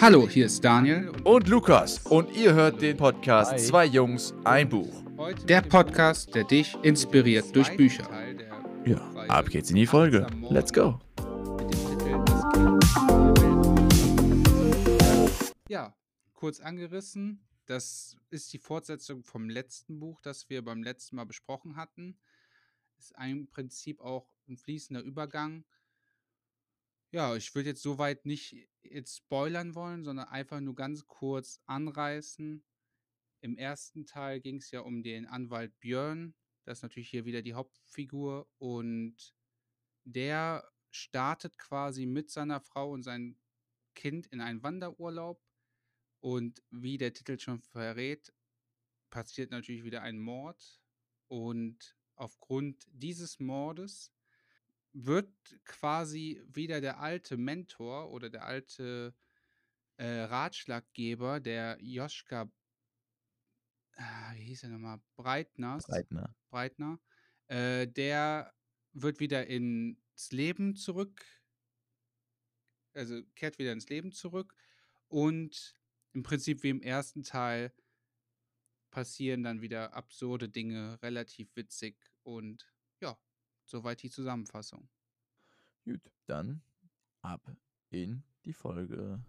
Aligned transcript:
Hallo, 0.00 0.26
hier 0.26 0.46
ist 0.46 0.64
Daniel. 0.64 1.10
Und 1.24 1.46
Lukas. 1.48 1.98
Und 2.06 2.34
ihr 2.34 2.54
hört 2.54 2.80
den 2.80 2.96
Podcast 2.96 3.52
Hi. 3.52 3.58
Zwei 3.58 3.84
Jungs, 3.84 4.32
ein 4.44 4.66
Buch. 4.66 5.04
Der 5.44 5.60
Podcast, 5.60 6.34
der 6.34 6.44
dich 6.44 6.74
inspiriert 6.82 7.54
durch 7.54 7.76
Bücher. 7.76 8.08
Ja, 8.86 8.96
ab 9.28 9.50
geht's 9.50 9.68
in 9.68 9.76
die 9.76 9.86
Folge. 9.86 10.26
Let's 10.48 10.72
go. 10.72 10.98
Ja, 15.68 15.94
kurz 16.32 16.60
angerissen. 16.60 17.46
Das 17.66 18.16
ist 18.30 18.54
die 18.54 18.58
Fortsetzung 18.58 19.22
vom 19.22 19.50
letzten 19.50 20.00
Buch, 20.00 20.22
das 20.22 20.48
wir 20.48 20.64
beim 20.64 20.82
letzten 20.82 21.16
Mal 21.16 21.26
besprochen 21.26 21.76
hatten. 21.76 22.16
Ist 22.96 23.12
im 23.22 23.50
Prinzip 23.50 24.00
auch 24.00 24.32
ein 24.48 24.56
fließender 24.56 25.02
Übergang. 25.02 25.66
Ja, 27.10 27.36
ich 27.36 27.54
würde 27.54 27.68
jetzt 27.68 27.82
soweit 27.82 28.24
nicht 28.24 28.69
jetzt 28.82 29.16
spoilern 29.16 29.74
wollen, 29.74 30.04
sondern 30.04 30.28
einfach 30.28 30.60
nur 30.60 30.74
ganz 30.74 31.06
kurz 31.06 31.60
anreißen. 31.66 32.64
Im 33.42 33.56
ersten 33.56 34.06
Teil 34.06 34.40
ging 34.40 34.56
es 34.56 34.70
ja 34.70 34.80
um 34.80 35.02
den 35.02 35.26
Anwalt 35.26 35.78
Björn. 35.80 36.34
Das 36.64 36.78
ist 36.78 36.82
natürlich 36.82 37.10
hier 37.10 37.24
wieder 37.24 37.42
die 37.42 37.54
Hauptfigur. 37.54 38.48
Und 38.58 39.34
der 40.04 40.70
startet 40.90 41.58
quasi 41.58 42.06
mit 42.06 42.30
seiner 42.30 42.60
Frau 42.60 42.90
und 42.90 43.02
seinem 43.02 43.38
Kind 43.94 44.26
in 44.26 44.40
einen 44.40 44.62
Wanderurlaub. 44.62 45.42
Und 46.20 46.62
wie 46.70 46.98
der 46.98 47.14
Titel 47.14 47.38
schon 47.38 47.60
verrät, 47.60 48.32
passiert 49.08 49.50
natürlich 49.50 49.84
wieder 49.84 50.02
ein 50.02 50.18
Mord. 50.18 50.80
Und 51.28 51.96
aufgrund 52.16 52.86
dieses 52.90 53.40
Mordes 53.40 54.12
wird 54.92 55.32
quasi 55.64 56.42
wieder 56.46 56.80
der 56.80 57.00
alte 57.00 57.36
Mentor 57.36 58.10
oder 58.10 58.30
der 58.30 58.44
alte 58.44 59.14
äh, 59.96 60.22
Ratschlaggeber, 60.22 61.40
der 61.40 61.78
Joschka, 61.80 62.50
ah, 63.96 64.34
wie 64.34 64.44
hieß 64.44 64.64
er 64.64 64.70
nochmal, 64.70 65.00
Breitners, 65.16 65.86
Breitner. 65.86 66.34
Breitner, 66.48 67.00
äh, 67.48 67.86
der 67.86 68.52
wird 68.92 69.20
wieder 69.20 69.46
ins 69.46 70.32
Leben 70.32 70.74
zurück, 70.74 71.24
also 72.94 73.22
kehrt 73.34 73.58
wieder 73.58 73.72
ins 73.72 73.88
Leben 73.88 74.12
zurück 74.12 74.54
und 75.08 75.76
im 76.12 76.22
Prinzip 76.22 76.62
wie 76.62 76.70
im 76.70 76.82
ersten 76.82 77.22
Teil 77.22 77.72
passieren 78.90 79.44
dann 79.44 79.60
wieder 79.60 79.94
absurde 79.94 80.48
Dinge, 80.48 81.00
relativ 81.02 81.54
witzig 81.54 81.96
und 82.22 82.69
soweit 83.70 84.02
die 84.02 84.10
Zusammenfassung. 84.10 84.88
Gut, 85.84 86.10
dann 86.26 86.62
ab 87.22 87.40
in 87.90 88.22
die 88.44 88.52
Folge. 88.52 89.22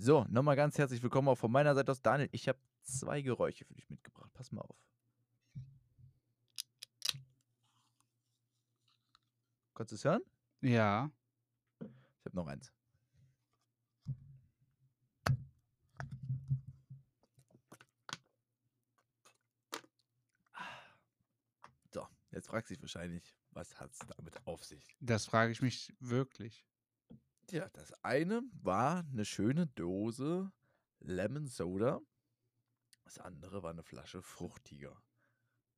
So, 0.00 0.24
nochmal 0.30 0.56
ganz 0.56 0.78
herzlich 0.78 1.02
willkommen 1.02 1.28
auch 1.28 1.36
von 1.36 1.52
meiner 1.52 1.74
Seite 1.74 1.92
aus 1.92 2.00
Daniel. 2.00 2.28
Ich 2.32 2.48
habe 2.48 2.58
zwei 2.82 3.20
Geräusche 3.20 3.64
für 3.64 3.74
dich 3.74 3.90
mitgebracht. 3.90 4.30
Pass 4.32 4.52
mal 4.52 4.62
auf. 4.62 4.76
Konntest 9.78 10.04
du 10.04 10.08
es 10.08 10.12
hören? 10.12 10.22
Ja, 10.60 11.08
Ich 11.80 12.24
habe 12.24 12.34
noch 12.34 12.48
eins. 12.48 12.72
So, 21.92 22.06
jetzt 22.32 22.48
fragt 22.48 22.66
sich 22.66 22.80
wahrscheinlich, 22.80 23.36
was 23.52 23.78
hat 23.78 23.92
es 23.92 24.00
damit 24.16 24.44
auf 24.46 24.64
sich? 24.64 24.96
das 24.98 25.26
frage 25.26 25.52
ich 25.52 25.62
mich 25.62 25.94
wirklich. 26.00 26.66
Ja, 27.50 27.68
das 27.70 27.92
eine 28.02 28.42
war 28.60 29.04
eine 29.04 29.24
schöne 29.24 29.68
Dose 29.68 30.50
Lemon 30.98 31.46
Soda. 31.46 32.00
Das 33.04 33.18
andere 33.20 33.62
war 33.62 33.70
eine 33.70 33.84
Flasche 33.84 34.22
Fruchtiger. 34.22 35.00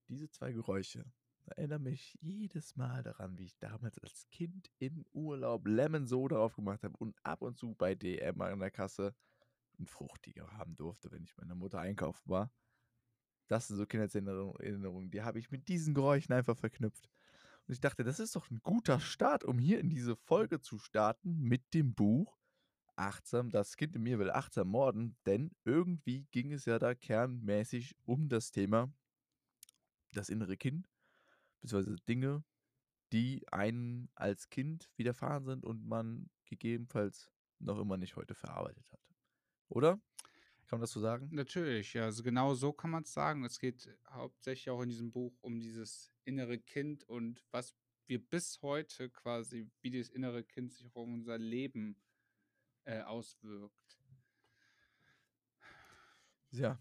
Diese 0.09 0.31
zwei 0.31 0.53
Geräusche 0.53 1.05
erinnern 1.51 1.83
mich 1.83 2.17
jedes 2.21 2.77
Mal 2.77 3.03
daran, 3.03 3.39
wie 3.39 3.45
ich 3.45 3.59
damals 3.59 3.99
als 3.99 4.29
Kind 4.31 4.71
im 4.79 5.05
Urlaub 5.13 5.67
Lemon 5.67 6.07
Soda 6.07 6.39
aufgemacht 6.39 6.83
habe 6.85 6.97
und 6.99 7.17
ab 7.23 7.43
und 7.43 7.59
zu 7.59 7.75
bei 7.75 7.95
DM 7.95 8.41
an 8.41 8.61
der 8.61 8.71
Kasse 8.71 9.15
einen 9.79 9.87
Fruchtiger 9.87 10.51
haben 10.53 10.77
durfte, 10.77 11.11
wenn 11.11 11.23
ich 11.23 11.37
meiner 11.37 11.55
Mutter 11.55 11.81
einkaufen 11.81 12.29
war. 12.29 12.53
Das 13.49 13.69
sind 13.69 13.77
so 13.77 13.87
Kindheitserinnerungen, 13.87 15.11
die 15.11 15.23
habe 15.23 15.39
ich 15.39 15.51
mit 15.51 15.69
diesen 15.69 15.95
Geräuschen 15.95 16.35
einfach 16.35 16.57
verknüpft. 16.57 17.09
Und 17.67 17.73
ich 17.73 17.81
dachte, 17.81 18.05
das 18.05 18.21
ist 18.21 18.37
doch 18.37 18.51
ein 18.51 18.61
guter 18.63 19.01
Start, 19.01 19.45
um 19.45 19.59
hier 19.59 19.81
in 19.81 19.91
diese 19.91 20.17
Folge 20.17 20.61
zu 20.61 20.79
starten 20.79 21.41
mit 21.41 21.75
dem 21.75 21.95
Buch 21.95 22.39
Achtsam, 22.97 23.51
das 23.51 23.77
Kind 23.77 23.97
in 23.97 24.03
mir 24.03 24.19
will 24.19 24.31
achtsam 24.31 24.69
morden, 24.69 25.17
denn 25.25 25.53
irgendwie 25.65 26.27
ging 26.33 26.53
es 26.53 26.67
ja 26.67 26.79
da 26.79 26.95
kernmäßig 26.95 27.97
um 28.05 28.29
das 28.29 28.51
Thema 28.51 28.93
das 30.13 30.29
innere 30.29 30.57
Kind, 30.57 30.89
beziehungsweise 31.61 31.97
Dinge, 32.09 32.45
die 33.13 33.45
einem 33.53 34.09
als 34.15 34.49
Kind 34.49 34.91
widerfahren 34.97 35.45
sind 35.45 35.65
und 35.65 35.87
man 35.87 36.31
gegebenenfalls 36.45 37.31
noch 37.59 37.79
immer 37.79 37.97
nicht 37.97 38.17
heute 38.17 38.35
verarbeitet 38.35 38.91
hat. 38.91 39.01
Oder? 39.69 40.01
Kann 40.67 40.79
man 40.79 40.83
das 40.83 40.93
so 40.93 41.01
sagen? 41.01 41.29
Natürlich, 41.33 41.95
ja, 41.95 42.05
also 42.05 42.23
genau 42.23 42.55
so 42.55 42.73
kann 42.73 42.91
man 42.91 43.03
es 43.03 43.13
sagen. 43.13 43.45
Es 43.45 43.59
geht 43.59 43.93
hauptsächlich 44.09 44.71
auch 44.71 44.83
in 44.83 44.89
diesem 44.89 45.11
Buch 45.11 45.37
um 45.41 45.59
dieses 45.59 46.13
innere 46.25 46.59
Kind 46.59 47.03
und 47.09 47.45
was 47.51 47.75
wir 48.07 48.25
bis 48.25 48.61
heute 48.63 49.11
quasi, 49.11 49.69
wie 49.81 49.91
das 49.91 50.11
innere 50.11 50.45
Kind 50.45 50.73
sich 50.73 50.87
auf 50.87 50.95
unser 50.97 51.39
Leben 51.39 52.01
äh, 52.85 53.01
auswirkt. 53.03 54.01
Ja, 56.51 56.81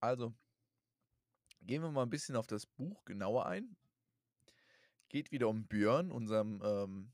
also 0.00 0.34
gehen 1.60 1.82
wir 1.82 1.90
mal 1.90 2.02
ein 2.02 2.10
bisschen 2.10 2.36
auf 2.36 2.46
das 2.46 2.66
Buch 2.66 3.04
genauer 3.04 3.46
ein. 3.46 3.76
Geht 5.12 5.30
wieder 5.30 5.50
um 5.50 5.66
Björn, 5.66 6.10
unserem 6.10 6.62
ähm, 6.64 7.12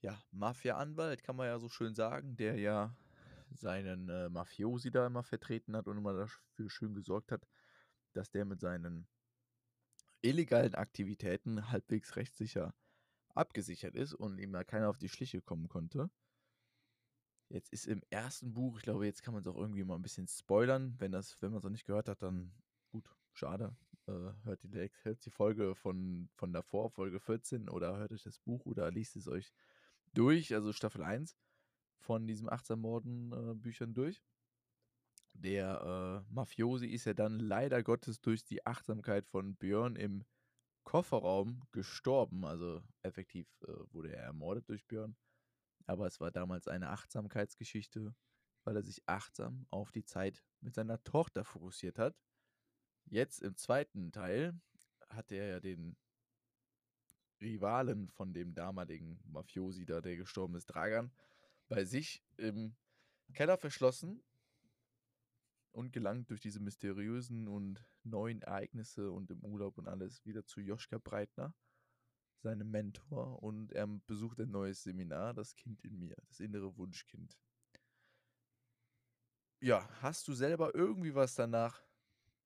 ja, 0.00 0.20
Mafia-Anwalt, 0.32 1.22
kann 1.22 1.36
man 1.36 1.46
ja 1.46 1.60
so 1.60 1.68
schön 1.68 1.94
sagen, 1.94 2.36
der 2.36 2.58
ja 2.58 2.96
seinen 3.50 4.08
äh, 4.08 4.28
Mafiosi 4.28 4.90
da 4.90 5.06
immer 5.06 5.22
vertreten 5.22 5.76
hat 5.76 5.86
und 5.86 5.96
immer 5.96 6.12
dafür 6.12 6.68
schön 6.68 6.94
gesorgt 6.94 7.30
hat, 7.30 7.46
dass 8.14 8.32
der 8.32 8.44
mit 8.44 8.58
seinen 8.58 9.06
illegalen 10.22 10.74
Aktivitäten 10.74 11.70
halbwegs 11.70 12.16
rechtssicher 12.16 12.74
abgesichert 13.32 13.94
ist 13.94 14.14
und 14.14 14.38
ihm 14.38 14.52
da 14.52 14.64
keiner 14.64 14.88
auf 14.88 14.98
die 14.98 15.08
Schliche 15.08 15.40
kommen 15.40 15.68
konnte. 15.68 16.10
Jetzt 17.48 17.72
ist 17.72 17.86
im 17.86 18.02
ersten 18.10 18.52
Buch, 18.52 18.78
ich 18.78 18.82
glaube, 18.82 19.06
jetzt 19.06 19.22
kann 19.22 19.34
man 19.34 19.42
es 19.42 19.46
auch 19.46 19.56
irgendwie 19.56 19.84
mal 19.84 19.94
ein 19.94 20.02
bisschen 20.02 20.26
spoilern. 20.26 20.96
Wenn 20.98 21.12
das, 21.12 21.40
wenn 21.40 21.50
man 21.50 21.58
es 21.58 21.64
noch 21.64 21.70
nicht 21.70 21.86
gehört 21.86 22.08
hat, 22.08 22.22
dann 22.22 22.52
gut, 22.90 23.08
schade. 23.34 23.76
Äh, 24.08 24.32
hört, 24.44 24.62
die, 24.62 24.90
hört 25.02 25.24
die 25.24 25.30
Folge 25.30 25.74
von, 25.74 26.30
von 26.34 26.52
davor, 26.52 26.90
Folge 26.90 27.20
14, 27.20 27.68
oder 27.68 27.98
hört 27.98 28.12
euch 28.12 28.22
das 28.22 28.38
Buch 28.38 28.64
oder 28.64 28.90
liest 28.90 29.16
es 29.16 29.28
euch 29.28 29.52
durch, 30.14 30.54
also 30.54 30.72
Staffel 30.72 31.02
1 31.02 31.36
von 31.98 32.26
diesem 32.26 32.48
achtsam 32.48 32.80
Morden 32.80 33.32
äh, 33.32 33.86
durch. 33.88 34.22
Der 35.34 36.24
äh, 36.26 36.32
Mafiosi 36.32 36.86
ist 36.86 37.04
ja 37.04 37.12
dann 37.12 37.38
leider 37.38 37.82
Gottes 37.82 38.20
durch 38.20 38.44
die 38.44 38.66
Achtsamkeit 38.66 39.26
von 39.26 39.56
Björn 39.56 39.94
im 39.94 40.24
Kofferraum 40.84 41.62
gestorben. 41.70 42.46
Also 42.46 42.82
effektiv 43.02 43.46
äh, 43.62 43.72
wurde 43.92 44.16
er 44.16 44.22
ermordet 44.24 44.68
durch 44.70 44.86
Björn. 44.86 45.16
Aber 45.86 46.06
es 46.06 46.18
war 46.18 46.30
damals 46.30 46.66
eine 46.66 46.88
Achtsamkeitsgeschichte, 46.88 48.14
weil 48.64 48.76
er 48.76 48.82
sich 48.82 49.02
achtsam 49.06 49.66
auf 49.70 49.92
die 49.92 50.04
Zeit 50.04 50.42
mit 50.60 50.74
seiner 50.74 51.02
Tochter 51.04 51.44
fokussiert 51.44 51.98
hat. 51.98 52.16
Jetzt 53.10 53.40
im 53.42 53.56
zweiten 53.56 54.12
Teil 54.12 54.60
hat 55.08 55.32
er 55.32 55.46
ja 55.46 55.60
den 55.60 55.96
Rivalen 57.40 58.08
von 58.08 58.34
dem 58.34 58.54
damaligen 58.54 59.20
Mafiosi 59.24 59.86
da, 59.86 60.00
der 60.00 60.16
gestorben 60.16 60.56
ist, 60.56 60.66
Dragan, 60.66 61.10
bei 61.68 61.84
sich 61.84 62.22
im 62.36 62.76
Keller 63.32 63.56
verschlossen 63.56 64.22
und 65.72 65.92
gelangt 65.92 66.30
durch 66.30 66.40
diese 66.40 66.60
mysteriösen 66.60 67.48
und 67.48 67.84
neuen 68.02 68.42
Ereignisse 68.42 69.10
und 69.10 69.30
im 69.30 69.42
Urlaub 69.44 69.78
und 69.78 69.88
alles 69.88 70.24
wieder 70.26 70.44
zu 70.44 70.60
Joschka 70.60 70.98
Breitner, 70.98 71.54
seinem 72.40 72.70
Mentor, 72.70 73.42
und 73.42 73.72
er 73.72 73.86
besucht 73.86 74.38
ein 74.40 74.50
neues 74.50 74.82
Seminar, 74.82 75.34
das 75.34 75.54
Kind 75.56 75.82
in 75.84 75.98
mir, 75.98 76.16
das 76.28 76.40
innere 76.40 76.76
Wunschkind. 76.76 77.38
Ja, 79.60 79.88
hast 80.02 80.28
du 80.28 80.34
selber 80.34 80.74
irgendwie 80.74 81.14
was 81.14 81.34
danach 81.34 81.87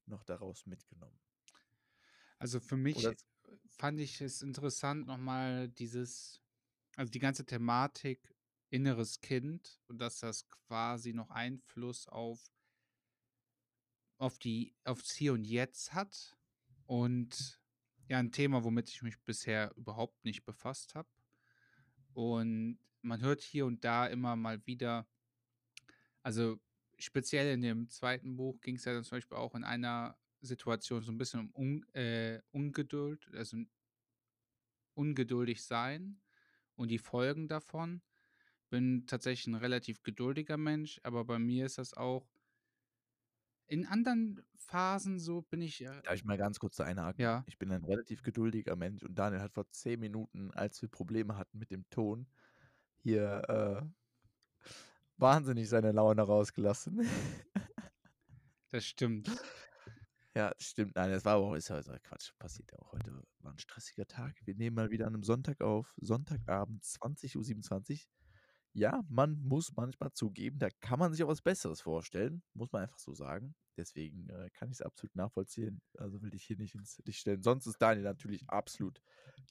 noch 0.06 0.25
daraus 0.25 0.66
mitgenommen? 0.66 1.19
Also 2.40 2.60
für 2.60 2.76
mich 2.76 3.12
Oder 3.12 3.14
fand 3.69 4.00
ich 4.00 4.20
es 4.20 4.43
interessant, 4.43 5.06
nochmal 5.06 5.69
dieses, 5.69 6.43
also 6.96 7.10
die 7.10 7.19
ganze 7.19 7.46
Thematik 7.46 8.34
inneres 8.70 9.20
Kind 9.20 9.81
und 9.88 9.99
dass 10.00 10.20
das 10.20 10.49
quasi 10.50 11.12
noch 11.14 11.31
Einfluss 11.31 12.08
auf 12.08 12.49
auf 14.20 14.38
die 14.38 14.75
aufs 14.84 15.12
Hier 15.12 15.32
und 15.32 15.44
Jetzt 15.44 15.93
hat 15.94 16.37
und 16.87 17.60
ja, 18.08 18.19
'n 18.20 18.32
Thema, 18.32 18.64
womit 18.64 18.88
ich 18.90 19.02
mich 19.02 19.22
bisher 19.25 19.72
überhaupt 19.76 20.25
nicht 20.25 20.44
befasst 20.44 20.94
habe. 20.94 21.08
Und 22.14 22.78
man 23.02 23.20
hört 23.22 23.40
hier 23.43 23.66
und 23.66 23.84
da 23.84 24.06
immer 24.06 24.37
mal 24.37 24.64
wieder 24.66 25.06
also, 26.25 26.58
speziell 27.02 27.52
in 27.54 27.62
dem 27.62 27.88
2. 27.90 28.37
Buch 28.37 28.60
ging's 28.60 28.84
ja 28.84 28.94
dann 28.94 29.04
zum 29.04 29.16
Beispiel 29.19 29.38
auch 29.38 29.54
in 29.54 29.64
einer 29.64 30.19
Situation 30.40 31.02
so 31.02 31.12
'n 31.12 31.19
bisschen 31.19 31.50
um 31.52 31.52
Un 31.54 31.88
äh, 31.94 32.40
Ungeduld, 32.52 33.28
also 33.34 33.58
ungeduldig 34.96 35.64
sein 35.64 36.20
und 36.76 36.88
die 36.90 36.99
Folgen 36.99 37.49
davon. 37.49 38.02
Bin 38.70 39.06
tatsächlich 39.06 39.46
'n 39.49 39.56
relativ 39.56 40.02
geduldiger 40.02 40.56
Mensch, 40.58 41.00
aber 41.04 41.25
bei 41.25 41.38
mir 41.38 41.66
ist 41.66 41.78
das 41.78 41.94
auch 41.94 42.28
in 43.70 43.87
anderen 43.87 44.43
Phasen 44.56 45.19
so 45.19 45.43
bin 45.43 45.62
ich, 45.62 45.81
äh 45.84 46.02
Darf 46.05 46.14
ich 46.14 46.25
mal 46.25 46.37
ganz 46.37 46.58
kurz 46.58 46.76
da 46.76 46.84
einhaken? 46.84 47.20
Ja. 47.20 47.46
Ich 47.46 47.58
bin 47.58 47.70
ein 47.70 47.84
relativ 47.84 48.22
geduldiger 48.22 48.75
Mensch 48.75 49.05
und 49.05 49.14
Daniel 49.16 49.40
hat 49.40 49.55
vor 49.55 49.70
10 49.70 50.00
Minuten, 50.00 50.50
als 50.50 50.82
wir 50.82 50.88
Probleme 50.88 51.37
hatten 51.37 51.58
mit 51.58 51.70
dem 51.70 51.88
Ton, 51.90 52.26
hier, 52.98 53.43
äh 53.48 53.94
wahnsinnig 55.18 55.68
seine 55.68 55.92
Laune 55.92 56.22
rausgelassen. 56.22 57.00
Das 58.72 58.86
stimmt. 58.86 59.28
Ja, 60.34 60.52
stimmt. 60.58 60.96
Nein, 60.96 61.10
das 61.10 61.24
war 61.26 61.34
aber 61.36 61.46
auch 61.46 61.54
ist 61.54 61.68
ja 61.68 61.80
Quatsch. 62.02 62.32
Passiert 62.38 62.72
ja 62.72 62.78
auch 62.78 62.92
heute 62.92 63.22
war 63.40 63.52
'n 63.52 63.58
stressiger 63.58 64.06
Tag. 64.06 64.34
Wir 64.46 64.54
nehmen 64.54 64.76
mal 64.76 64.90
wieder 64.90 65.06
an 65.06 65.12
'nem 65.12 65.24
Sonntag 65.24 65.60
auf, 65.60 65.94
Sonntagabend, 66.00 66.84
20:27 66.84 68.08
Ja, 68.74 69.02
man 69.08 69.40
muss 69.42 69.72
manchmal 69.76 70.12
zugeben, 70.12 70.58
da 70.58 70.68
kann 70.80 70.98
man 70.98 71.12
sich 71.12 71.22
auch 71.24 71.28
was 71.28 71.42
Besseres 71.42 71.82
vorstellen, 71.82 72.42
muss 72.54 72.72
man 72.72 72.82
einfach 72.84 72.98
so 72.98 73.14
sagen. 73.14 73.54
Deswegen, 73.76 74.28
äh, 74.30 74.50
kann 74.52 74.70
ich's 74.70 74.82
absolut 74.82 75.14
nachvollziehen. 75.16 75.82
Also, 75.98 76.22
will 76.22 76.30
dich 76.30 76.44
hier 76.44 76.56
nicht 76.58 76.74
ins 76.74 76.98
Licht 77.04 77.20
stellen. 77.20 77.42
Sonst 77.42 77.66
ist 77.66 77.78
Daniel 77.82 78.04
natürlich 78.04 78.48
absolut 78.48 79.00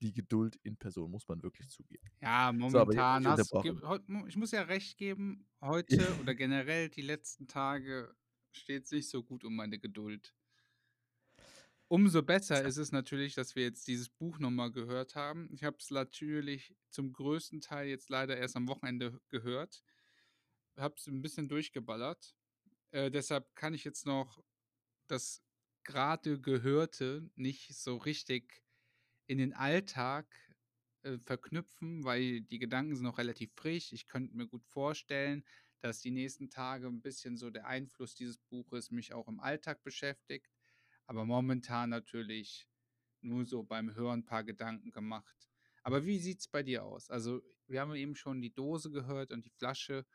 die 0.01 0.13
Geduld 0.13 0.57
in 0.63 0.77
Person, 0.77 1.12
muss 1.12 1.27
man 1.27 1.44
wirklich 1.44 1.69
zugeben. 1.69 2.12
Ja, 2.23 2.51
So, 2.68 2.85
momentan 2.85 3.25
nicht 3.25 3.25
hast 3.25 3.53
mu 4.07 4.27
ich 4.27 4.35
muss 4.38 4.51
ja 4.51 4.62
recht 4.63 4.97
geben, 4.97 5.47
heute 5.62 6.18
oder 6.18 6.35
generell 6.35 6.89
die 6.89 7.01
letzten 7.01 7.47
Tage 7.47 8.15
steht's 8.51 8.91
nicht 8.91 9.09
so 9.09 9.23
gut 9.23 9.44
um 9.44 9.56
meine 9.56 9.79
Geduld. 9.79 10.35
Umso 11.88 12.21
besser 12.23 12.63
ist 12.63 12.77
es 12.77 12.91
natürlich, 12.94 13.35
dass 13.35 13.56
wir 13.56 13.63
jetzt 13.63 13.85
dieses 13.88 14.09
Buch 14.09 14.39
noch 14.39 14.50
mal 14.50 14.71
gehört 14.71 15.15
haben. 15.15 15.50
Ich 15.51 15.63
habe 15.65 15.75
es 15.79 15.89
natürlich 15.91 16.73
zum 16.89 17.12
größten 17.12 17.59
Teil 17.59 17.89
jetzt 17.89 18.09
leider 18.09 18.38
erst 18.38 18.56
am 18.56 18.68
Wochenende 18.69 19.19
gehört. 19.27 19.83
Habe 20.77 20.95
es 20.97 21.07
'n 21.07 21.21
bisschen 21.21 21.50
durchgeballert. 21.50 22.35
Äh, 22.93 23.09
deshalb 23.09 23.55
kann 23.55 23.73
ich 23.73 23.83
jetzt 23.85 24.05
noch 24.05 24.43
das 25.07 25.43
grade 25.85 26.39
Gehörte 26.41 27.29
nicht 27.35 27.75
so 27.75 27.97
richtig 27.97 28.63
in 29.27 29.38
den 29.39 29.53
Alltag, 29.53 30.27
äh, 31.03 31.19
verknüpfen, 31.19 32.03
weil 32.05 32.41
die 32.41 32.59
Gedanken 32.59 32.95
sind 32.95 33.05
noch 33.05 33.17
relativ 33.19 33.53
frisch. 33.55 33.93
Ich 33.93 34.07
könnte 34.07 34.35
mir 34.35 34.47
gut 34.47 34.65
vorstellen, 34.65 35.45
dass 35.81 36.01
die 36.01 36.11
nächsten 36.11 36.49
Tage 36.49 36.88
'n 36.88 37.01
bisschen 37.01 37.38
so 37.38 37.49
der 37.51 37.67
Einfluss 37.67 38.15
dieses 38.15 38.39
Buches 38.39 38.91
mich 38.91 39.13
auch 39.13 39.27
im 39.29 39.39
Alltag 39.39 39.83
beschäftigt, 39.83 40.51
aber 41.07 41.25
momentan 41.25 41.89
natürlich 41.91 42.67
nur 43.21 43.45
so 43.45 43.63
beim 43.63 43.95
Hören 43.95 44.25
paar 44.25 44.44
Gedanken 44.44 44.91
gemacht. 44.91 45.49
Aber 45.83 46.05
wie 46.05 46.19
sieht's 46.19 46.47
bei 46.47 46.63
dir 46.63 46.85
aus? 46.85 47.09
Also, 47.09 47.41
wir 47.67 47.81
haben 47.81 47.95
eben 47.95 48.15
schon 48.15 48.41
die 48.41 48.53
Dose 48.53 48.91
gehört 48.91 49.31
und 49.31 49.45
die 49.45 49.51
Flasche, 49.51 50.05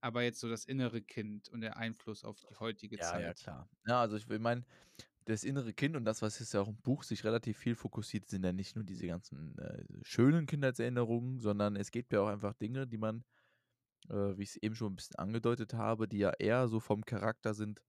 aber 0.00 0.22
jetzt 0.22 0.40
so 0.40 0.48
das 0.48 0.64
innere 0.64 1.02
Kind 1.02 1.48
und 1.48 1.60
der 1.62 1.76
Einfluss 1.76 2.24
auf 2.24 2.40
die 2.44 2.56
heutige 2.56 3.00
Ja, 3.00 3.18
ja, 3.18 3.34
Zeit. 3.34 3.34
klar. 3.34 3.68
Ja, 3.86 4.00
also, 4.00 4.16
ich 4.16 4.28
will 4.28 4.38
meine, 4.38 4.64
das 5.26 5.44
innere 5.44 5.74
Kind 5.74 5.96
und 5.96 6.04
das, 6.04 6.22
was 6.22 6.38
jetzt 6.40 6.54
ja 6.54 6.60
auch 6.62 6.68
im 6.68 6.78
Buch 6.82 7.04
sich 7.04 7.24
relativ 7.24 7.58
viel 7.58 7.76
fokussiert, 7.76 8.28
sind 8.28 8.44
ja 8.44 8.52
nicht 8.52 8.76
nur 8.76 8.84
diese 8.84 9.06
ganzen, 9.08 9.58
äh, 9.58 9.84
schönen 10.02 10.46
Kindheitserinnerungen, 10.46 11.40
sondern 11.40 11.76
es 11.76 11.90
gibt 11.92 12.12
ja 12.12 12.22
auch 12.22 12.28
einfach 12.28 12.54
Dinge, 12.54 12.86
die 12.88 12.98
man, 12.98 13.24
äh, 14.10 14.36
wie 14.38 14.42
ich's 14.44 14.56
eben 14.56 14.74
schon 14.76 14.94
'n 14.94 14.96
bisschen 14.96 15.16
angedeutet 15.16 15.74
habe, 15.74 16.08
die 16.08 16.18
ja 16.18 16.32
eher 16.38 16.68
so 16.68 16.80
vom 16.80 17.04
Charakter 17.04 17.54
sind 17.54 17.82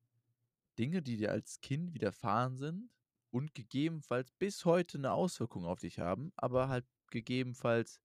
Dinge, 0.79 1.01
die 1.03 1.17
dir 1.17 1.31
als 1.31 1.61
Kind 1.61 1.93
widerfahren 1.95 2.57
sind 2.57 2.91
und 3.31 3.55
gegebenenfalls 3.55 4.31
bis 4.33 4.65
heute 4.65 4.99
'ne 4.99 5.11
Auswirkung 5.13 5.65
auf 5.65 5.79
dich 5.81 5.99
haben, 5.99 6.31
aber 6.37 6.69
halt 6.69 6.85
gegebenenfalls 7.11 7.99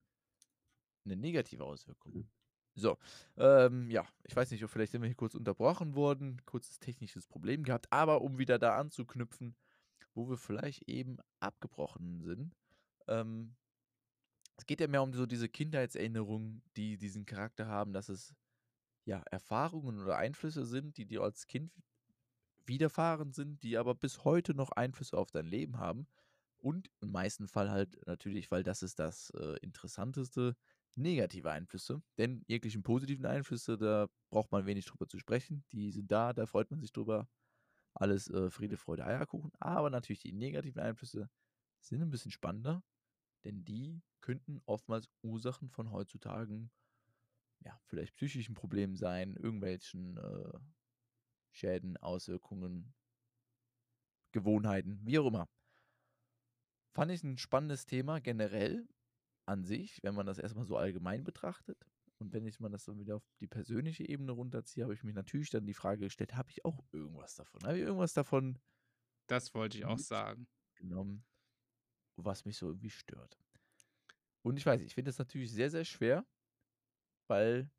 'ne 1.07 1.17
negative 1.17 1.63
Auswirkung. 1.65 2.17
So, 2.77 2.99
ähm, 3.37 3.91
ja, 3.91 4.07
ich 4.25 4.35
weiß 4.35 4.51
nicht, 4.51 4.65
ob 4.65 4.71
vielleicht 4.71 4.93
sind 4.93 5.03
wir 5.03 5.07
hier 5.07 5.15
kurz 5.17 5.35
unterbrochen 5.35 5.95
worden, 5.95 6.45
kurzes 6.45 6.79
technisches 6.81 7.27
Problem 7.29 7.63
gehabt, 7.63 7.93
aber 7.93 8.21
um 8.23 8.39
wieder 8.39 8.59
da 8.59 8.77
anzuknüpfen, 8.79 9.57
wo 10.15 10.29
wir 10.29 10.37
vielleicht 10.39 10.89
eben 10.89 11.19
abgebrochen 11.41 12.21
sind. 12.23 12.57
Ähm 13.09 13.57
es 14.57 14.67
geht 14.67 14.81
ja 14.81 14.89
mehr 14.89 15.03
um 15.03 15.13
so 15.13 15.27
diese 15.27 15.49
Kindheitserinnerungen, 15.49 16.63
die 16.77 16.97
diesen 16.99 17.27
Charakter 17.27 17.67
haben, 17.67 17.93
dass 17.93 18.09
es, 18.09 18.35
ja, 19.05 19.23
Erfahrungen 19.31 20.01
oder 20.01 20.17
Einflüsse 20.19 20.67
sind, 20.67 20.97
die 20.99 21.07
dir 21.07 21.23
als 21.23 21.47
Kind 21.47 21.73
widerfahren 22.67 23.33
sind, 23.33 23.63
die 23.63 23.77
aber 23.79 23.95
bis 23.95 24.25
heute 24.25 24.55
noch 24.55 24.71
Einflüsse 24.73 25.19
auf 25.19 25.31
dein 25.31 25.47
Leben 25.47 25.79
haben 25.79 26.09
und 26.59 26.91
im 27.01 27.13
meisten 27.13 27.49
Fall 27.49 27.71
halt 27.71 27.99
natürlich, 28.07 28.51
weil 28.51 28.63
das 28.63 28.83
ist 28.83 28.99
das, 28.99 29.31
äh, 29.31 29.59
Interessanteste, 29.63 30.57
negative 30.97 31.51
Einflüsse. 31.51 32.03
Denn 32.19 32.45
jeglichen 32.49 32.83
positiven 32.83 33.27
Einflüsse, 33.27 33.77
da 33.79 34.09
braucht 34.31 34.53
man 34.53 34.67
wenig 34.67 34.87
drüber 34.87 35.09
zu 35.09 35.19
sprechen. 35.19 35.65
Die 35.73 35.91
sind 35.93 36.11
da, 36.13 36.33
da 36.33 36.47
freut 36.47 36.71
man 36.71 36.81
sich 36.81 36.93
drüber. 36.93 37.29
Alles, 37.95 38.29
äh, 38.31 38.51
Friede, 38.51 38.77
Freude, 38.79 39.07
Eierkuchen. 39.07 39.53
Aber 39.61 39.91
natürlich 39.91 40.21
die 40.23 40.33
negativen 40.33 40.83
Einflüsse 40.83 41.31
sind 41.81 42.03
'n 42.03 42.11
bisschen 42.11 42.33
spannender, 42.33 42.85
denn 43.45 43.65
die 43.65 44.03
könnten 44.23 44.63
oftmals 44.67 45.09
Ursachen 45.23 45.71
von 45.71 45.91
heutzutage, 45.93 46.71
ja, 47.65 47.81
vielleicht 47.87 48.17
psychischen 48.17 48.55
Problemen 48.55 48.97
sein, 48.97 49.37
irgendwelchen, 49.37 50.19
äh, 50.19 50.59
Schäden, 51.53 51.97
Auswirkungen 51.99 52.95
Gewohnheiten, 54.35 54.99
wie 55.05 55.19
auch 55.21 55.27
immer. 55.27 55.47
Fand 56.97 57.11
ich 57.11 57.25
'n 57.25 57.39
spannendes 57.39 57.87
Thema 57.87 58.21
generell 58.21 58.87
an 59.47 59.65
sich, 59.65 60.01
wenn 60.03 60.15
man 60.15 60.27
das 60.27 60.39
erst 60.39 60.57
mal 60.57 60.65
so 60.67 60.77
allgemein 60.77 61.25
betrachtet. 61.25 61.87
Und 62.19 62.33
wenn 62.33 62.47
ich 62.47 62.61
mal 62.61 62.71
das 62.71 62.85
dann 62.85 62.99
wieder 62.99 63.17
auf 63.17 63.25
die 63.41 63.47
persönliche 63.49 64.09
Ebene 64.09 64.33
runterziehe, 64.33 64.85
habe 64.85 64.95
ich 64.95 65.05
mir 65.05 65.13
natürlich 65.15 65.51
dann 65.51 65.67
die 65.67 65.75
Frage 65.75 66.01
gestellt: 66.07 66.35
„Habe 66.37 66.51
ich 66.51 66.65
auch 66.65 66.81
irgendwas 66.93 67.35
davon? 67.37 67.65
Habe 67.67 67.79
ich 67.79 67.85
irgendwas 67.85 68.15
davon 68.15 68.59
Das 69.27 69.53
wollte 69.55 69.77
ich 69.77 69.85
auch 69.85 69.99
sagen. 69.99 70.47
mitgenommen, 70.77 71.27
was 72.17 72.45
mich 72.47 72.59
so 72.59 72.69
irgendwie 72.69 72.91
stört?“ 72.91 73.39
Und 74.43 74.57
ich 74.59 74.67
weiß 74.67 74.81
ich 74.81 74.95
finde 74.95 75.09
das 75.09 75.19
natürlich 75.19 75.53
sehr, 75.53 75.71
sehr 75.71 75.85
schwer 75.85 76.25
weil, 77.29 77.71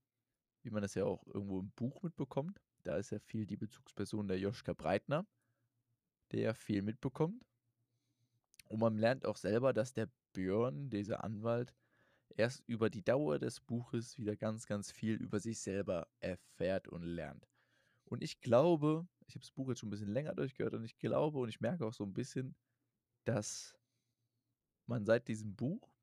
wie 0.63 0.72
man 0.72 0.81
das 0.84 0.95
ja 0.95 1.05
auch 1.05 1.25
irgendwo 1.27 1.60
im 1.62 1.72
Buch 1.74 2.03
mitbekommt, 2.03 2.62
da 2.84 2.98
ist 2.98 3.12
ja 3.12 3.19
viel 3.19 3.48
die 3.48 3.57
Bezugsperson 3.57 4.27
der 4.27 4.39
Joschka 4.39 4.74
Breitner, 4.74 5.27
der 6.31 6.41
ja 6.41 6.53
viel 6.53 6.84
mitbekommt. 6.84 7.43
Und 8.75 8.82
man 8.82 8.98
lernt 8.98 9.25
auch 9.25 9.38
selber, 9.38 9.72
dass 9.72 9.94
der 9.94 10.10
Björn, 10.34 10.89
dieser 10.89 11.24
Anwalt, 11.24 11.74
erst 12.36 12.63
über 12.67 12.89
die 12.89 13.03
Dauer 13.03 13.39
des 13.39 13.62
Buches 13.62 14.17
wieder 14.20 14.38
ganz, 14.38 14.67
ganz 14.67 14.91
viel 14.91 15.15
über 15.17 15.39
sich 15.39 15.62
selber 15.62 16.10
erfährt 16.22 16.88
und 16.89 17.03
lernt. 17.03 17.48
Und 18.05 18.24
ich 18.24 18.41
glaube 18.41 19.08
ich 19.27 19.36
habe 19.36 19.41
das 19.41 19.51
Buch 19.51 19.70
jetzt 19.70 19.79
schon 19.82 19.89
'n 19.89 19.91
bisschen 19.91 20.10
länger 20.10 20.36
durchgehört 20.36 20.74
und 20.75 20.86
ich 20.86 20.98
glaube 21.00 21.39
und 21.39 21.50
ich 21.50 21.62
merke 21.62 21.86
auch 21.88 21.94
so 21.94 22.03
'n 22.05 22.13
bisschen, 22.13 22.58
dass 23.25 23.77
man 24.88 25.05
seit 25.05 25.27
diesem 25.27 25.55
Buch 25.55 25.94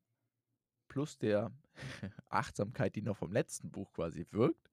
plus 0.87 1.17
der 1.17 1.51
Achtsamkeit, 2.29 2.95
die 2.95 3.01
noch 3.01 3.17
vom 3.17 3.31
letzten 3.31 3.71
Buch 3.71 3.93
quasi 3.93 4.27
wirkt, 4.31 4.69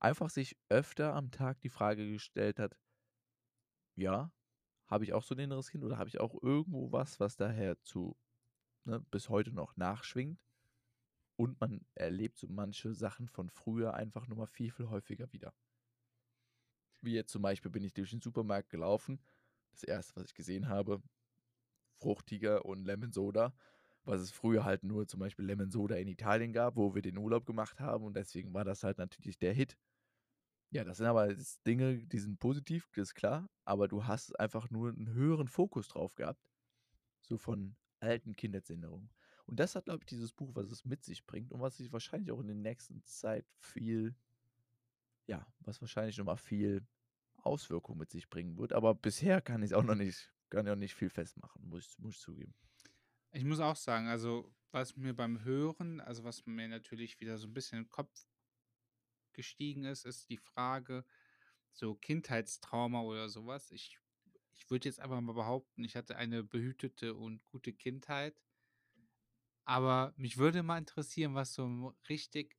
einfach 0.00 0.30
sich 0.30 0.58
öfter 0.70 1.14
am 1.14 1.30
Tag 1.30 1.60
die 1.60 1.70
Frage 1.70 2.10
gestellt 2.12 2.60
hat 2.60 2.78
„Ja, 3.96 4.30
habe 4.88 5.04
ich 5.04 5.12
auch 5.14 5.22
so 5.24 5.34
'n 5.34 5.40
inneres 5.40 5.70
Kind 5.70 5.84
oder 5.84 5.98
habe 5.98 6.08
ich 6.08 6.20
auch 6.20 6.34
irgendwo 6.42 6.92
was, 6.92 7.20
was 7.20 7.36
daher 7.36 7.80
zu 7.82 8.16
ne, 8.84 9.00
bis 9.10 9.28
heute 9.30 9.52
noch 9.52 9.76
nachschwingt?“ 9.76 10.40
Und 11.38 11.60
man 11.60 11.86
erlebt 11.94 12.38
so 12.38 12.48
manche 12.48 12.94
Sachen 12.94 13.28
von 13.28 13.50
früher 13.50 13.92
einfach 13.94 14.26
noch 14.26 14.36
mal 14.36 14.46
viel, 14.46 14.70
viel 14.70 14.88
häufiger 14.88 15.30
wieder. 15.32 15.52
Wie 17.02 17.14
jetzt 17.14 17.32
zum 17.32 17.42
Beispiel 17.42 17.70
bin 17.70 17.84
ich 17.84 17.92
durch 17.94 18.10
den 18.10 18.20
Supermarkt 18.20 18.70
gelaufen. 18.70 19.20
Das 19.70 19.82
1., 19.82 20.16
was 20.16 20.24
ich 20.26 20.34
gesehen 20.34 20.68
habe, 20.68 21.02
Fruchtiger 22.00 22.64
und 22.66 22.84
Lemonsoda, 22.86 23.54
was 24.04 24.20
es 24.22 24.30
früher 24.32 24.64
halt 24.64 24.84
nur 24.84 25.08
zum 25.08 25.20
Beispiel 25.20 25.46
Lemonsoda 25.46 25.96
in 25.96 26.08
Italien 26.08 26.52
gab, 26.52 26.76
wo 26.76 26.94
wir 26.94 27.02
den 27.02 27.18
Urlaub 27.18 27.46
gemacht 27.46 27.80
haben 27.80 28.04
und 28.04 28.16
deswegen 28.16 28.54
war 28.54 28.64
das 28.64 28.84
halt 28.84 28.98
natürlich 28.98 29.38
der 29.38 29.54
Hit. 29.54 29.76
Ja, 30.72 30.82
das 30.84 30.96
sind 30.98 31.06
aber 31.06 31.32
Dinge, 31.66 31.98
die 32.06 32.18
sind 32.18 32.38
positiv, 32.40 32.88
das 32.94 33.08
ist 33.10 33.14
klar, 33.14 33.48
aber 33.64 33.86
du 33.86 34.04
hast 34.06 34.38
einfach 34.40 34.68
nur 34.70 34.90
'n 34.90 35.08
höheren 35.12 35.46
Fokus 35.48 35.88
drauf 35.88 36.14
gehabt, 36.16 36.40
so 37.22 37.38
von 37.38 37.76
alten 38.00 38.34
Kindheitserinnerungen. 38.36 39.10
Und 39.46 39.60
das 39.60 39.76
hat, 39.76 39.86
glaube 39.86 40.00
ich, 40.02 40.06
dieses 40.06 40.32
Buch, 40.34 40.52
was 40.54 40.70
es 40.70 40.84
mit 40.84 41.04
sich 41.04 41.26
bringt 41.26 41.52
und 41.52 41.60
was 41.60 41.76
sich 41.78 41.92
wahrscheinlich 41.92 42.32
auch 42.32 42.40
in 42.40 42.48
der 42.48 42.56
nächsten 42.56 43.02
Zeit 43.04 43.46
viel 43.60 44.16
ja, 45.28 45.46
was 45.60 45.80
wahrscheinlich 45.80 46.18
noch 46.18 46.24
mal 46.24 46.36
viel 46.36 46.86
Auswirkung 47.36 47.98
mit 47.98 48.10
sich 48.10 48.28
bringen 48.30 48.56
wird. 48.58 48.72
Aber 48.72 48.94
bisher 48.94 49.40
kann 49.40 49.62
ich's 49.62 49.72
auch 49.72 49.82
noch 49.82 49.94
nicht 49.96 50.32
kann 50.50 50.64
ich 50.66 50.72
auch 50.72 50.76
nicht 50.76 50.94
viel 50.94 51.10
festmachen, 51.10 51.68
muss 51.68 51.88
ich 51.88 51.98
muss 51.98 52.14
ich 52.16 52.20
zugeben. 52.20 52.54
Ich 53.32 53.44
muss 53.44 53.60
auch 53.60 53.76
sagen, 53.76 54.06
also, 54.08 54.54
was 54.70 54.96
mir 54.96 55.14
beim 55.14 55.42
Hören 55.44 56.00
also, 56.00 56.24
was 56.24 56.46
mir 56.46 56.68
natürlich 56.68 57.20
wieder 57.20 57.38
so 57.38 57.46
'n 57.48 57.54
bisschen 57.54 57.78
den 57.84 57.88
Kopf 57.88 58.26
gestiegen 59.36 59.84
ist, 59.84 60.04
ist 60.06 60.30
die 60.30 60.38
Frage, 60.38 61.04
so 61.72 61.94
Kindheitstrauma 61.96 63.02
oder 63.02 63.28
so 63.30 63.46
was. 63.46 63.70
Ich 63.72 63.98
ich 64.54 64.70
würde 64.70 64.88
jetzt 64.88 65.00
einfach 65.00 65.20
mal 65.20 65.34
behaupten, 65.34 65.84
ich 65.84 65.96
hatte 65.96 66.16
eine 66.16 66.42
behütete 66.44 67.14
und 67.14 67.44
gute 67.46 67.72
Kindheit. 67.74 68.40
Aber 69.64 70.14
mich 70.16 70.38
würde 70.38 70.62
mal 70.62 70.78
interessieren, 70.78 71.34
was 71.34 71.54
so 71.54 71.64
'n 71.66 71.92
richtig 72.08 72.56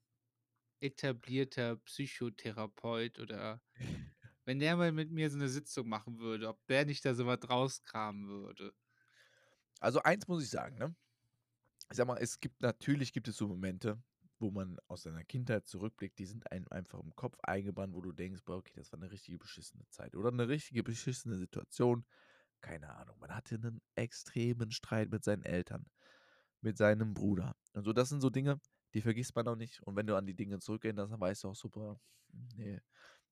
etablierter 0.81 1.77
Psychotherapeut 1.77 3.19
oder 3.19 3.61
wenn 4.45 4.59
der 4.59 4.77
mal 4.77 4.91
mit 4.93 5.11
mir 5.11 5.29
so 5.31 5.37
'ne 5.37 5.49
Sitzung 5.49 5.89
machen 5.89 6.19
würde, 6.19 6.49
ob 6.49 6.65
der 6.67 6.85
nicht 6.85 7.05
da 7.05 7.15
so 7.15 7.25
was 7.27 7.49
rauskramen 7.49 8.27
würde. 8.29 8.73
Also, 9.79 10.01
eins 10.03 10.27
muss 10.27 10.43
ich 10.43 10.49
sagen, 10.49 10.77
ne? 10.77 10.95
Ich 11.91 11.97
sage 11.97 12.07
mal, 12.07 12.17
es 12.19 12.39
gibt 12.41 12.61
natürlich 12.61 13.13
gibt 13.13 13.27
es 13.29 13.37
so 13.37 13.47
Momente, 13.47 14.03
wo 14.39 14.51
man 14.51 14.77
aus 14.87 15.03
seiner 15.03 15.23
Kindheit 15.25 15.67
zurückblickt, 15.67 16.19
die 16.19 16.25
sind 16.27 16.51
einem 16.51 16.67
einfach 16.69 16.99
im 17.01 17.15
Kopf 17.15 17.37
eingebrannt, 17.43 17.93
wo 17.95 18.01
du 18.01 18.11
denkst: 18.13 18.43
„Boah, 18.45 18.57
okay, 18.57 18.73
das 18.75 18.91
war 18.93 18.99
'ne 18.99 19.11
richtige 19.11 19.37
beschissene 19.39 19.85
Zeit 19.89 20.15
oder 20.15 20.31
'ne 20.31 20.47
richtige 20.49 20.83
beschissene 20.83 21.37
Situation.“ 21.39 22.05
Keine 22.61 22.95
Ahnung, 22.95 23.19
man 23.19 23.35
hatte 23.35 23.59
'nen 23.59 23.81
extremen 23.95 24.71
Streit 24.71 25.11
mit 25.11 25.23
seinen 25.25 25.43
Eltern, 25.43 25.87
mit 26.61 26.77
seinem 26.77 27.13
Bruder. 27.15 27.55
Also, 27.73 27.93
das 27.93 28.09
sind 28.09 28.21
so 28.21 28.29
Dinge, 28.31 28.61
die 28.95 29.01
vergisst 29.01 29.35
man 29.35 29.47
auch 29.49 29.55
nicht. 29.57 29.81
Und 29.83 29.95
wenn 29.97 30.07
du 30.07 30.15
an 30.17 30.27
die 30.27 30.35
Dinge 30.35 30.59
zurückerinnerst, 30.59 31.13
dann 31.13 31.21
weißt 31.21 31.43
du 31.45 31.49
auch 31.49 31.55
so: 31.55 31.69
„Boah, 31.69 31.99
ne, 32.33 32.81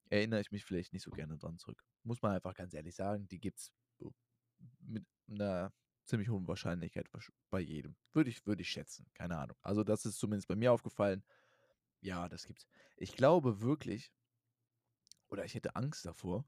erinnere 0.10 0.42
ich 0.42 0.52
mich 0.52 0.66
vielleicht 0.66 0.94
nicht 0.94 1.04
so 1.04 1.12
gerne 1.14 1.38
dran 1.40 1.58
zurück.“ 1.60 1.84
Muss 2.04 2.22
man 2.24 2.34
einfach 2.34 2.56
ganz 2.56 2.74
ehrlich 2.76 2.96
sagen, 2.96 3.28
die 3.30 3.40
gibt's 3.42 3.72
b 4.00 4.10
mit 4.82 5.06
'ner 5.28 5.74
ziemlich 6.06 6.30
hohen 6.30 6.48
Wahrscheinlichkeit 6.48 7.14
wahrsch 7.14 7.32
bei 7.50 7.60
jedem. 7.62 7.96
Würde 8.14 8.30
ich 8.30 8.46
würde 8.46 8.62
ich 8.64 8.70
schätzen, 8.70 9.08
keine 9.14 9.38
Ahnung. 9.38 9.58
Also, 9.62 9.84
das 9.84 10.06
ist 10.06 10.20
zumindest 10.20 10.48
bei 10.48 10.56
mir 10.56 10.74
aufgefallen. 10.74 11.24
Ja, 12.02 12.30
das 12.30 12.46
gibt's. 12.48 12.68
Ich 12.98 13.16
glaube 13.16 13.62
wirklich 13.62 14.10
oder 15.30 15.46
ich 15.46 15.56
hätte 15.56 15.76
Angst 15.76 16.06
davor, 16.06 16.46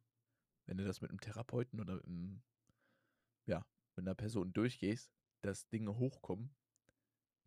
wenn 0.66 0.78
du 0.78 0.86
das 0.86 1.02
mit 1.02 1.12
'nem 1.12 1.22
Therapeuten 1.22 1.80
oder 1.82 1.96
mit 1.96 2.06
'm 2.08 2.44
ja, 3.48 3.66
mit 3.96 4.06
'ner 4.06 4.14
Person 4.16 4.54
durchgehst, 4.54 5.12
dass 5.42 5.68
Dinge 5.70 5.98
hochkommen, 5.98 6.56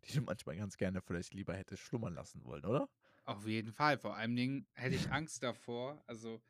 die 0.05 0.13
du 0.15 0.21
manchmal 0.21 0.57
ganz 0.57 0.77
gerne 0.77 1.01
vielleicht 1.01 1.33
lieber 1.33 1.55
hättest 1.55 1.83
schlummern 1.83 2.15
lassen 2.15 2.45
wollen, 2.45 2.65
oder? 2.65 2.89
Auf 3.25 3.45
jeden 3.47 3.71
Fall. 3.71 3.97
Vor 3.99 4.15
allen 4.15 4.35
Dingen 4.35 4.67
hätte 4.73 4.95
ich 4.95 5.11
Angst 5.11 5.43
davor 5.43 6.03
also, 6.07 6.41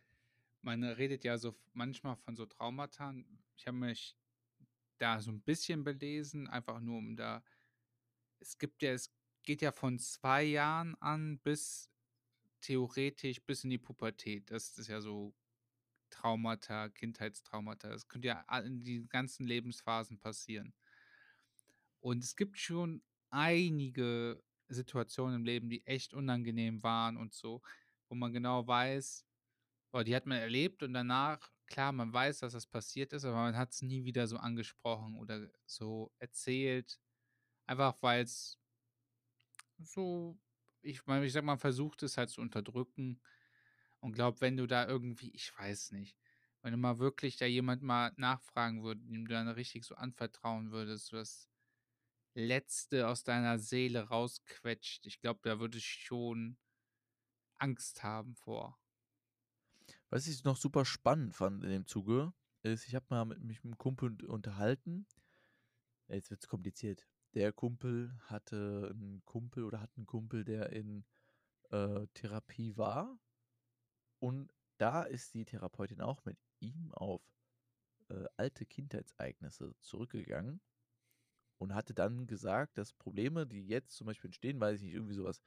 man 0.62 0.84
redet 0.84 1.24
ja 1.24 1.38
so 1.38 1.56
manchmal 1.74 2.18
von 2.18 2.36
so 2.36 2.46
Traumata. 2.46 3.14
Ich 3.58 3.68
habe 3.68 3.78
mich 3.78 4.18
da 5.02 5.22
so 5.22 5.32
'n 5.32 5.42
bisschen 5.42 5.84
belesen, 5.84 6.48
einfach 6.48 6.80
nur 6.82 6.98
um 7.00 7.16
da 7.16 7.44
es 8.42 8.58
gibt 8.58 8.82
ja 8.84 8.92
es 8.94 9.14
geht 9.44 9.62
ja 9.62 9.72
von 9.72 10.00
2 10.00 10.44
Jahren 10.44 10.96
an 11.02 11.40
bis 11.40 11.90
theoretisch 12.62 13.42
bis 13.46 13.64
in 13.64 13.72
die 13.72 13.78
Pubertät. 13.80 14.52
Das 14.52 14.78
ist 14.78 14.88
ja 14.90 15.02
so 15.02 15.36
Traumata, 16.12 16.90
Kindheitstraumata. 16.90 17.90
Das 17.90 18.08
könnte 18.10 18.30
ja 18.30 18.46
in 18.60 18.84
die 18.84 19.08
ganzen 19.10 19.46
Lebensphasen 19.48 20.20
passieren. 20.20 20.74
Und 22.04 22.24
es 22.24 22.36
gibt 22.36 22.58
schon 22.58 23.04
einige 23.30 24.44
Situationen 24.68 25.36
im 25.38 25.46
Leben, 25.46 25.70
die 25.70 25.86
echt 25.86 26.14
unangenehm 26.16 26.82
waren 26.84 27.16
und 27.16 27.34
so, 27.34 27.62
wo 28.10 28.16
man 28.16 28.34
genau 28.34 28.68
weiß 28.68 29.26
boah, 29.92 30.04
die 30.04 30.16
hat 30.16 30.26
man 30.28 30.38
erlebt 30.40 30.84
und 30.84 30.94
danach 30.94 31.52
klar, 31.72 31.92
man 31.92 32.14
weiß, 32.14 32.40
dass 32.40 32.54
das 32.54 32.68
passiert 32.68 33.14
ist, 33.14 33.26
aber 33.26 33.36
man 33.38 33.58
hat's 33.58 33.82
nie 33.82 34.06
wieder 34.06 34.28
so 34.28 34.38
angesprochen 34.38 35.16
oder 35.18 35.50
so 35.66 36.12
erzählt, 36.20 37.00
einfach 37.68 37.96
weil's 38.02 38.58
so 39.80 40.38
ich 40.84 41.06
meine, 41.06 41.26
ich 41.26 41.34
sage 41.34 41.46
mal, 41.46 41.58
versucht 41.58 42.02
es 42.04 42.18
halt 42.18 42.30
zu 42.32 42.42
unterdrücken 42.42 43.22
und 44.02 44.14
glaube, 44.14 44.42
wenn 44.42 44.58
du 44.58 44.68
da 44.68 44.88
irgendwie 44.88 45.32
ich 45.32 45.58
weiß 45.58 45.92
nicht, 45.94 46.18
wenn 46.62 46.72
du 46.74 46.78
mal 46.78 47.00
wirklich 47.00 47.38
da 47.38 47.46
jemand 47.46 47.84
mal 47.84 48.14
nachfragen 48.18 48.84
würde, 48.84 49.02
dem 49.02 49.28
du 49.28 49.34
dann 49.34 49.48
richtig 49.50 49.86
so 49.86 49.96
anvertrauen 49.96 50.72
würdest, 50.72 51.08
so 51.08 51.18
das 51.18 51.50
Letzte 52.36 53.08
aus 53.10 53.24
deiner 53.26 53.60
Seele 53.60 54.10
rausquetscht. 54.10 55.06
Ich 55.08 55.22
glaube, 55.22 55.42
da 55.44 55.60
würde 55.60 55.80
ich 55.80 55.86
schon 55.88 56.58
Angst 57.60 58.04
haben 58.04 58.36
vor. 58.36 58.81
Was 60.14 60.28
ich 60.28 60.44
noch 60.44 60.58
super 60.58 60.84
spannend 60.84 61.34
fand 61.38 61.64
in 61.64 61.70
dem 61.70 61.86
Zuge, 61.88 62.34
ist, 62.64 62.86
ich 62.86 62.96
habe 62.96 63.06
mal 63.10 63.24
mit 63.24 63.40
mich 63.42 63.64
mit 63.64 63.76
'm 63.76 63.78
Kumpel 63.78 64.26
unterhalten. 64.26 65.06
Jetzt 66.10 66.30
wird's 66.30 66.48
kompliziert. 66.48 67.08
Der 67.34 67.54
Kumpel 67.54 68.18
hatte 68.26 68.92
'n 68.94 69.22
Kumpel 69.26 69.64
oder 69.64 69.80
hat 69.82 69.98
'n 69.98 70.06
Kumpel, 70.06 70.44
der 70.44 70.72
in, 70.72 71.06
äh, 71.72 72.08
Therapie 72.14 72.78
war. 72.78 73.20
Und 74.24 74.54
da 74.78 75.02
ist 75.04 75.34
die 75.34 75.46
Therapeutin 75.46 76.00
auch 76.00 76.24
mit 76.26 76.38
ihm 76.60 76.92
auf, 76.94 77.24
äh, 78.10 78.26
alte 78.38 78.66
Kindheitsereignisse 78.66 79.76
zurückgegangen 79.82 80.62
und 81.62 81.76
hatte 81.76 81.94
dann 81.94 82.26
gesagt, 82.26 82.80
dass 82.80 82.92
Probleme, 82.94 83.46
die 83.46 83.68
jetzt 83.68 83.96
zum 83.96 84.08
Beispiel 84.08 84.30
entstehen, 84.30 84.60
weiß 84.60 84.78
ich 84.78 84.82
nicht, 84.84 84.94
irgendwie 84.96 85.14
so 85.14 85.26
was 85.26 85.42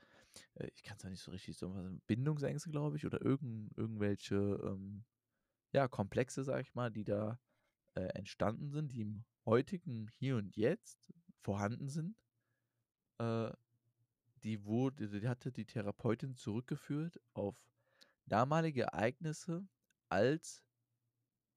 äh, 0.54 0.68
ich 0.74 0.82
kann's 0.82 1.04
auch 1.04 1.10
nicht 1.10 1.22
so 1.22 1.30
richtig 1.30 1.56
so 1.56 1.74
Bindungsängste, 2.06 2.70
glaube 2.70 2.96
ich, 2.96 3.06
oder 3.06 3.22
irgend 3.22 3.76
irgendwelche, 3.76 4.36
ähm, 4.36 5.04
ja, 5.72 5.88
Komplexe, 5.88 6.44
sage 6.44 6.62
ich 6.62 6.74
mal, 6.74 6.90
die 6.90 7.04
da, 7.04 7.38
äh, 7.94 8.06
entstanden 8.14 8.70
sind, 8.70 8.92
die 8.92 9.02
im 9.02 9.24
heutigen 9.44 10.08
Hier 10.08 10.36
und 10.36 10.56
Jetzt 10.56 10.98
vorhanden 11.42 11.88
sind. 11.88 12.16
Äh, 13.18 13.52
die 14.42 14.64
wurde 14.64 15.08
die 15.08 15.28
hatte 15.28 15.52
die 15.52 15.64
Therapeutin 15.64 16.36
zurückgeführt 16.36 17.20
auf 17.32 17.56
damalige 18.26 18.82
Ereignisse, 18.82 19.66
als 20.08 20.62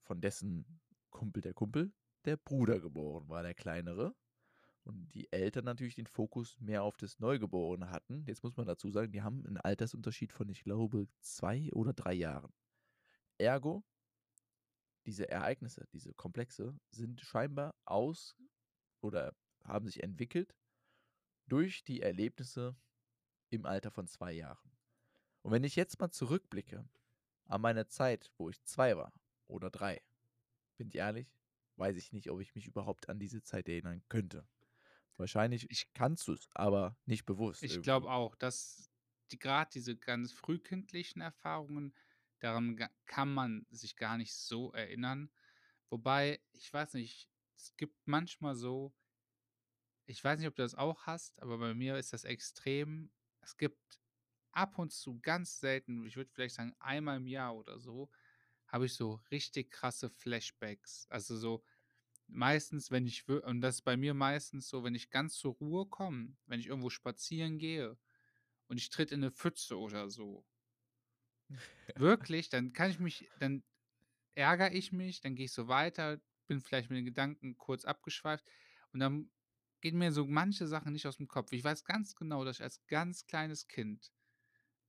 von 0.03 0.21
dessen 0.21 0.79
Kumpel 1.09 1.41
der 1.41 1.53
Kumpel 1.53 1.91
der 2.25 2.37
Bruder 2.37 2.79
geboren 2.79 3.27
war, 3.27 3.43
der 3.43 3.53
Kleinere. 3.53 4.15
Und 4.87 5.13
die 5.13 5.31
Eltern 5.33 5.65
natürlich 5.65 5.95
den 5.95 6.07
Fokus 6.07 6.57
mehr 6.61 6.83
auf 6.83 6.95
das 6.97 7.19
Neugeborene 7.19 7.89
hatten. 7.91 8.23
Jetzt 8.25 8.43
muss 8.43 8.55
man 8.55 8.65
dazu 8.67 8.89
sagen, 8.89 9.11
die 9.11 9.21
haben 9.21 9.45
'n 9.45 9.57
Altersunterschied 9.57 10.31
von, 10.31 10.49
ich 10.49 10.63
glaube, 10.63 11.07
2 11.19 11.69
oder 11.73 11.93
3 11.93 12.13
Jahren. 12.13 12.53
Ergo 13.37 13.83
diese 15.05 15.29
Ereignisse, 15.29 15.87
diese 15.93 16.13
Komplexe 16.13 16.77
sind 16.91 17.21
scheinbar 17.21 17.75
aus 17.85 18.35
oder 19.01 19.35
haben 19.63 19.87
sich 19.87 20.03
entwickelt 20.03 20.55
durch 21.47 21.83
die 21.83 22.01
Erlebnisse 22.01 22.75
im 23.49 23.65
Alter 23.65 23.91
von 23.91 24.07
2 24.07 24.33
Jahren. 24.33 24.71
Und 25.43 25.51
wenn 25.53 25.63
ich 25.63 25.75
jetzt 25.75 25.99
mal 25.99 26.11
zurückblicke 26.11 26.89
an 27.47 27.61
meine 27.61 27.87
Zeit, 27.87 28.33
wo 28.37 28.49
ich 28.49 28.63
2 28.65 28.97
war 28.97 29.13
oder 29.47 29.69
3, 29.69 30.01
bin 30.77 30.89
ich 30.89 30.95
ehrlich, 30.95 31.35
weiß 31.77 31.97
ich 31.97 32.13
nicht, 32.13 32.31
ob 32.31 32.41
ich 32.41 32.55
mich 32.55 32.67
überhaupt 32.67 33.09
an 33.09 33.19
diese 33.19 33.43
Zeit 33.43 33.69
erinnern 33.69 34.03
könnte. 34.09 34.47
Wahrscheinlich 35.19 35.69
Ich 35.71 35.93
kannst 35.93 36.27
du's, 36.27 36.49
aber 36.53 36.97
nicht 37.05 37.25
bewusst 37.25 37.63
Ich 37.63 37.81
irgendwie. 37.81 37.81
glaube 37.81 38.09
auch, 38.11 38.35
dass 38.35 38.91
die 39.31 39.39
grad 39.39 39.73
diese 39.75 39.97
ganz 39.97 40.31
frühkindlichen 40.31 41.21
Erfahrungen, 41.21 41.95
daran 42.39 42.79
kann 43.05 43.33
man 43.33 43.65
sich 43.69 43.95
gar 43.95 44.17
nicht 44.17 44.33
so 44.35 44.71
erinnern. 44.73 45.31
Wobei, 45.89 46.41
ich 46.53 46.71
weiß 46.71 46.93
nicht, 46.93 47.29
es 47.55 47.75
gibt 47.77 47.95
manchmal 48.05 48.55
so 48.55 48.93
ich 50.05 50.23
weiß 50.23 50.39
nicht, 50.39 50.47
ob 50.47 50.55
du 50.55 50.61
das 50.63 50.75
auch 50.75 51.03
hast, 51.05 51.41
aber 51.41 51.57
bei 51.57 51.73
mir 51.73 51.97
ist 51.97 52.13
das 52.13 52.23
extrem. 52.23 53.11
Es 53.41 53.57
gibt 53.57 53.99
ab 54.51 54.79
und 54.79 54.91
zu 54.91 55.19
ganz 55.19 55.59
selten, 55.59 56.05
ich 56.05 56.15
würde 56.15 56.31
vielleicht 56.33 56.55
sagen, 56.55 56.75
einmal 56.79 57.17
im 57.17 57.27
Jahr 57.27 57.55
oder 57.55 57.79
so, 57.79 58.09
habe 58.67 58.85
ich 58.85 58.93
so 58.95 59.21
richtig 59.31 59.71
krasse 59.71 60.09
Flashbacks. 60.09 61.07
Also, 61.09 61.37
so 61.37 61.63
meistens, 62.27 62.91
wenn 62.91 63.07
ich 63.07 63.27
und 63.29 63.61
das 63.61 63.75
ist 63.77 63.81
bei 63.83 63.97
mir 63.97 64.13
meistens 64.13 64.69
so, 64.69 64.83
wenn 64.83 64.95
ich 64.95 65.09
ganz 65.09 65.35
zur 65.37 65.53
Ruhe 65.55 65.87
komme, 65.87 66.37
wenn 66.47 66.59
ich 66.59 66.67
irgendwo 66.67 66.89
spazieren 66.89 67.57
gehe 67.59 67.97
und 68.67 68.77
ich 68.79 68.89
tritt 68.89 69.11
in 69.13 69.21
'ne 69.21 69.31
Pfütze 69.31 69.79
oder 69.79 70.09
so 70.09 70.45
wirklich, 71.95 72.49
dann 72.49 72.73
kann 72.73 72.91
ich 72.91 72.99
mich 72.99 73.31
dann 73.37 73.63
ärgere 74.35 74.73
ich 74.73 74.91
mich, 74.93 75.21
dann 75.21 75.35
gehe 75.35 75.45
ich 75.45 75.53
so 75.53 75.67
weiter, 75.67 76.21
bin 76.47 76.61
vielleicht 76.61 76.89
mit 76.89 76.97
den 76.99 77.05
Gedanken 77.05 77.57
kurz 77.57 77.85
abgeschweift 77.85 78.45
und 78.93 78.99
dann 79.01 79.31
gehen 79.81 79.97
mir 79.97 80.11
so 80.11 80.27
manche 80.27 80.67
Sachen 80.67 80.93
nicht 80.93 81.07
aus'm 81.07 81.27
Kopf. 81.27 81.51
Ich 81.53 81.63
weiß 81.63 81.85
ganz 81.85 82.15
genau, 82.15 82.45
dass 82.45 82.57
ich 82.57 82.63
als 82.63 82.85
ganz 82.87 83.25
kleines 83.27 83.67
Kind 83.67 84.11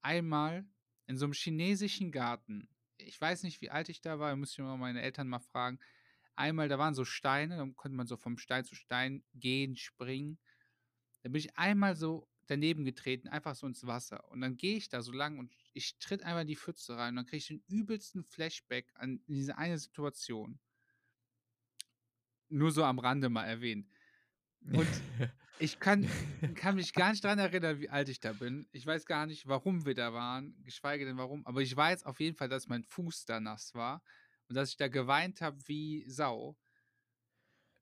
einmal 0.02 0.66
in 1.06 1.18
so 1.18 1.26
'nem 1.26 1.34
chinesischen 1.34 2.12
Garten 2.12 2.70
ich 2.98 3.20
weiß 3.20 3.44
nicht, 3.44 3.60
wie 3.62 3.70
alt 3.70 3.88
ich 3.90 4.00
da 4.02 4.18
war, 4.20 4.36
müsste 4.36 4.62
ich 4.62 4.66
mal 4.68 4.76
meine 4.78 5.02
Eltern 5.02 5.28
mal 5.28 5.40
fragen. 5.40 5.80
Einmal, 6.38 6.68
da 6.68 6.78
waren 6.78 6.94
so 6.94 7.04
Steine, 7.04 7.56
dann 7.56 7.74
konnte 7.74 7.96
man 7.96 8.06
so 8.06 8.16
vom 8.16 8.38
Stein 8.38 8.64
zu 8.64 8.76
Stein 8.76 9.24
gehen, 9.34 9.76
springen. 9.76 10.38
Da 11.22 11.30
bin 11.30 11.40
ich 11.40 11.58
einmal 11.58 11.96
so 11.96 12.28
daneben 12.46 12.84
getreten, 12.84 13.26
einfach 13.28 13.56
so 13.56 13.66
ins 13.66 13.86
Wasser. 13.86 14.30
Und 14.30 14.40
dann 14.40 14.56
gehe 14.56 14.76
ich 14.76 14.88
da 14.88 15.02
so 15.02 15.10
lang 15.10 15.38
und 15.38 15.52
ich 15.72 15.98
tritt 15.98 16.22
einfach 16.22 16.42
in 16.42 16.46
die 16.46 16.56
Pfütze 16.56 16.96
rein 16.96 17.10
und 17.10 17.16
dann 17.16 17.26
kriege 17.26 17.38
ich 17.38 17.48
den 17.48 17.64
übelsten 17.66 18.22
Flashback 18.22 18.92
an 18.94 19.20
diese 19.26 19.58
eine 19.58 19.78
Situation. 19.78 20.60
Nur 22.48 22.70
so 22.70 22.84
am 22.84 23.00
Rande 23.00 23.28
mal 23.28 23.44
erwähnt. 23.44 23.88
Und 24.60 24.88
ich 25.58 25.80
kann 25.80 26.08
kann 26.54 26.76
mich 26.76 26.92
gar 26.94 27.10
nicht 27.10 27.24
dran 27.24 27.40
erinnern, 27.40 27.80
wie 27.80 27.90
alt 27.90 28.08
ich 28.08 28.20
da 28.20 28.32
bin. 28.32 28.68
Ich 28.70 28.86
weiß 28.86 29.06
gar 29.06 29.26
nicht, 29.26 29.48
warum 29.48 29.84
wir 29.84 29.94
da 29.94 30.12
waren, 30.12 30.54
geschweige 30.62 31.04
denn 31.04 31.18
warum, 31.18 31.44
aber 31.46 31.62
ich 31.62 31.76
weiß 31.76 32.04
auf 32.04 32.20
jeden 32.20 32.36
Fall, 32.36 32.48
dass 32.48 32.68
mein 32.68 32.84
Fuß 32.84 33.24
da 33.24 33.40
nass 33.40 33.74
war 33.74 34.02
und 34.48 34.54
dass 34.56 34.70
ich 34.70 34.76
da 34.76 34.88
geweint 34.88 35.40
habe 35.40 35.58
wie 35.66 36.04
Sau. 36.08 36.56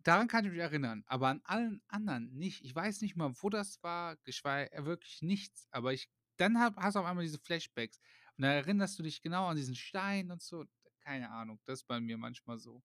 Daran 0.03 0.29
kann 0.29 0.45
ich 0.45 0.51
mich 0.53 0.61
erinnern, 0.61 1.03
aber 1.07 1.29
an 1.29 1.41
allen 1.45 1.83
anderen 1.89 2.33
nicht. 2.33 2.65
Ich 2.65 2.75
weiß 2.75 3.01
nicht 3.01 3.17
mal, 3.17 3.33
wo 3.41 3.49
das 3.51 3.83
war, 3.83 4.17
geschweige 4.25 4.85
wirklich 4.85 5.23
nichts, 5.23 5.67
aber 5.71 5.93
ich 5.93 6.09
dann 6.37 6.61
hab 6.61 6.77
hast 6.77 6.95
du 6.95 7.01
auf 7.01 7.07
einmal 7.07 7.25
diese 7.25 7.39
Flashbacks 7.39 7.99
und 8.37 8.43
da 8.43 8.53
erinnerst 8.53 8.99
du 8.99 9.03
dich 9.03 9.23
genau 9.23 9.47
an 9.47 9.57
diesen 9.57 9.75
Stein 9.75 10.31
und 10.31 10.43
so. 10.43 10.65
Keine 11.01 11.31
Ahnung, 11.31 11.61
das 11.65 11.81
ist 11.81 11.87
bei 11.87 11.99
mir 12.01 12.19
manchmal 12.19 12.59
so. 12.59 12.83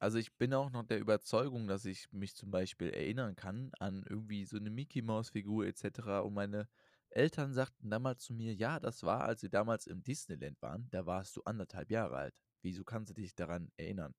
Also, 0.00 0.18
ich 0.18 0.36
bin 0.36 0.52
auch 0.54 0.70
noch 0.70 0.84
der 0.84 0.98
Überzeugung, 0.98 1.68
dass 1.68 1.84
ich 1.84 2.10
mich 2.12 2.34
zum 2.34 2.50
Beispiel 2.50 2.88
erinnern 2.90 3.36
kann 3.36 3.70
an 3.78 4.04
irgendwie 4.08 4.44
so 4.44 4.56
'ne 4.58 4.70
Mickey-Maus-Figur 4.70 5.66
et 5.66 5.76
cetera 5.78 6.20
und 6.20 6.34
meine 6.34 6.68
Eltern 7.16 7.52
sagten 7.52 7.90
damals 7.90 8.24
zu 8.24 8.34
mir: 8.34 8.54
„Ja, 8.54 8.80
das 8.80 9.02
war, 9.02 9.24
als 9.24 9.42
wir 9.42 9.50
damals 9.50 9.86
im 9.86 10.02
Disneyland 10.02 10.60
waren, 10.62 10.88
da 10.90 11.06
warst 11.06 11.36
du 11.36 11.42
1 11.44 11.66
1/2 11.66 11.90
Jahre 11.90 12.16
alt. 12.16 12.34
Wieso 12.62 12.84
kannst 12.84 13.10
du 13.10 13.14
dich 13.14 13.34
daran 13.34 13.70
erinnern?“ 13.76 14.14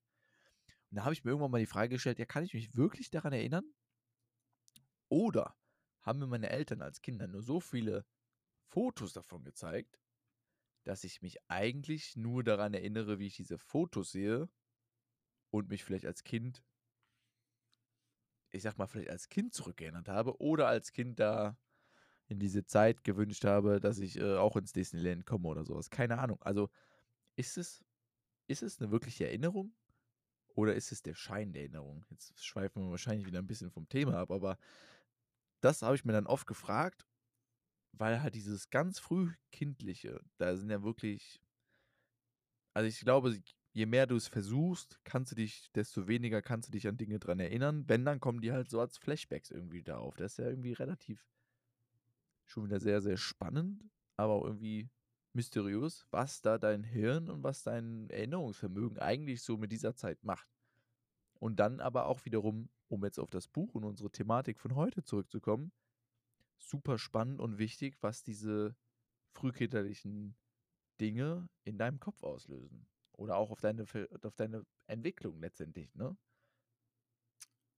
Und 0.90 0.96
da 0.98 1.04
habe 1.04 1.14
ich 1.14 1.24
mir 1.24 1.32
irgendwann 1.32 1.52
mal 1.52 1.60
die 1.60 1.66
Frage 1.66 1.90
gestellt: 1.96 2.18
„Ja, 2.20 2.26
kann 2.26 2.44
ich 2.44 2.54
mich 2.54 2.76
wirklich 2.76 3.10
daran 3.10 3.32
erinnern?“ 3.34 3.64
Oder 5.10 5.56
haben 6.02 6.18
mir 6.18 6.26
meine 6.26 6.50
Eltern 6.50 6.82
als 6.82 7.00
Kinder 7.02 7.26
nur 7.26 7.42
so 7.42 7.60
viele 7.60 8.04
Fotos 8.70 9.12
davon 9.12 9.44
gezeigt, 9.44 9.98
dass 10.84 11.04
ich 11.04 11.22
mich 11.22 11.38
eigentlich 11.48 12.16
nur 12.16 12.44
daran 12.44 12.74
erinnere, 12.74 13.18
wie 13.18 13.28
ich 13.28 13.36
diese 13.36 13.58
Fotos 13.58 14.12
sehe 14.12 14.48
und 15.54 15.68
mich 15.68 15.84
vielleicht 15.84 16.06
als 16.06 16.24
Kind 16.24 16.62
ich 18.52 18.62
sage 18.62 18.76
mal, 18.78 18.86
vielleicht 18.86 19.10
als 19.10 19.28
Kind 19.28 19.52
zurückerinnert 19.52 20.08
habe 20.08 20.40
oder 20.40 20.68
als 20.68 20.92
Kind 20.92 21.18
da 21.18 21.56
in 22.28 22.38
diese 22.40 22.64
Zeit 22.66 23.04
gewünscht 23.04 23.44
habe, 23.44 23.80
dass 23.80 23.98
ich, 24.00 24.18
äh, 24.18 24.36
auch 24.36 24.56
ins 24.56 24.72
Disneyland 24.72 25.26
komme 25.26 25.48
oder 25.48 25.64
so 25.64 25.74
was. 25.76 25.90
Keine 25.90 26.18
Ahnung. 26.18 26.42
Also, 26.42 26.70
ist 27.36 27.58
es 27.58 27.84
ist 28.48 28.62
es 28.64 28.80
'ne 28.80 28.90
wirkliche 28.92 29.26
Erinnerung 29.28 29.74
oder 30.56 30.74
ist 30.76 30.92
es 30.92 31.02
der 31.02 31.14
Schein 31.16 31.52
der 31.54 31.62
Erinnerung? 31.64 32.04
Jetzt 32.10 32.42
schweifen 32.44 32.84
wir 32.84 32.90
wahrscheinlich 32.92 33.26
wieder 33.26 33.40
'n 33.40 33.46
bisschen 33.48 33.70
vom 33.72 33.88
Thema 33.88 34.16
ab, 34.18 34.30
aber 34.32 34.58
das 35.62 35.82
habe 35.82 35.94
ich 35.96 36.04
mir 36.04 36.12
dann 36.12 36.26
oft 36.26 36.46
gefragt, 36.46 37.06
weil 37.92 38.22
halt 38.22 38.34
dieses 38.34 38.70
ganz 38.70 38.98
Frühkindliche, 39.00 40.20
da 40.38 40.56
sind 40.56 40.70
ja 40.70 40.82
wirklich 40.84 41.40
also, 42.76 42.88
ich 42.88 43.00
glaube, 43.00 43.38
je 43.72 43.86
mehr 43.86 44.06
du 44.08 44.16
es 44.16 44.26
versuchst, 44.26 44.98
kannst 45.04 45.30
du 45.32 45.36
dich 45.36 45.70
desto 45.76 46.08
weniger 46.08 46.42
kannst 46.42 46.68
du 46.68 46.72
dich 46.72 46.88
an 46.88 46.96
Dinge 46.96 47.20
dran 47.20 47.38
erinnern. 47.38 47.84
Wenn, 47.88 48.04
dann 48.04 48.18
kommen 48.20 48.40
die 48.40 48.50
halt 48.52 48.68
so 48.68 48.80
als 48.80 48.98
Flashbacks 48.98 49.50
irgendwie 49.52 49.82
da 49.84 49.98
auf. 49.98 50.16
Das 50.16 50.32
ist 50.32 50.38
ja 50.38 50.48
irgendwie 50.48 50.72
relativ 50.72 51.24
schon 52.54 52.66
wieder 52.66 52.80
sehr, 52.80 53.02
sehr 53.02 53.16
spannend, 53.18 53.84
aber 54.16 54.34
auch 54.34 54.44
irgendwie 54.44 54.90
mysteriös, 55.34 56.06
was 56.10 56.40
da 56.42 56.58
dein 56.58 56.84
Hirn 56.84 57.28
und 57.28 57.42
was 57.42 57.64
dein 57.64 58.08
Erinnerungsvermögen 58.10 58.98
eigentlich 58.98 59.42
so 59.42 59.58
mit 59.58 59.72
dieser 59.72 59.96
Zeit 59.96 60.22
macht. 60.24 60.48
Und 61.40 61.56
dann 61.56 61.80
aber 61.80 62.06
auch 62.06 62.24
wiederum, 62.24 62.70
um 62.88 63.04
jetzt 63.04 63.18
auf 63.18 63.30
das 63.30 63.48
Buch 63.48 63.74
und 63.74 63.84
unsere 63.84 64.10
Thematik 64.10 64.60
von 64.60 64.76
heute 64.76 65.02
zurückzukommen, 65.04 65.72
super 66.58 66.98
spannend 66.98 67.40
und 67.40 67.58
wichtig, 67.58 67.96
was 68.00 68.22
diese 68.22 68.76
frühkindерlichen 69.34 70.36
Dinge 71.00 71.48
in 71.64 71.78
deinem 71.78 72.00
Kopf 72.00 72.22
auslösen 72.22 72.86
oder 73.12 73.36
auch 73.36 73.50
auf 73.50 73.60
deine 73.60 73.84
auf 74.22 74.36
deine 74.36 74.64
Entwicklung 74.86 75.40
letztendlich, 75.40 75.94
ne? 75.94 76.16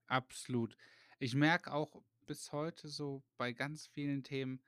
Absolut. 0.09 0.77
Ich 1.19 1.35
merke 1.35 1.73
auch 1.73 2.03
bis 2.27 2.53
heute 2.53 2.89
so 2.89 3.25
bei 3.37 3.53
ganz 3.53 3.87
vielen 3.87 4.23
Themen, 4.23 4.63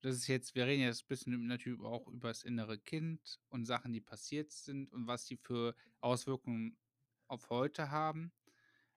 das 0.00 0.16
ist 0.16 0.28
jetzt 0.28 0.54
wir 0.54 0.66
reden 0.66 0.82
jetzt 0.82 1.08
bisschen 1.08 1.46
natürlich 1.46 1.80
auch 1.80 2.06
übers 2.08 2.42
innere 2.42 2.78
Kind 2.78 3.38
und 3.48 3.66
Sachen, 3.66 3.92
die 3.92 4.00
passiert 4.00 4.50
sind 4.52 4.92
und 4.92 5.06
was 5.06 5.26
die 5.26 5.36
für 5.36 5.74
Auswirkungen 6.00 6.78
auf 7.28 7.50
heute 7.50 7.90
haben. 7.90 8.32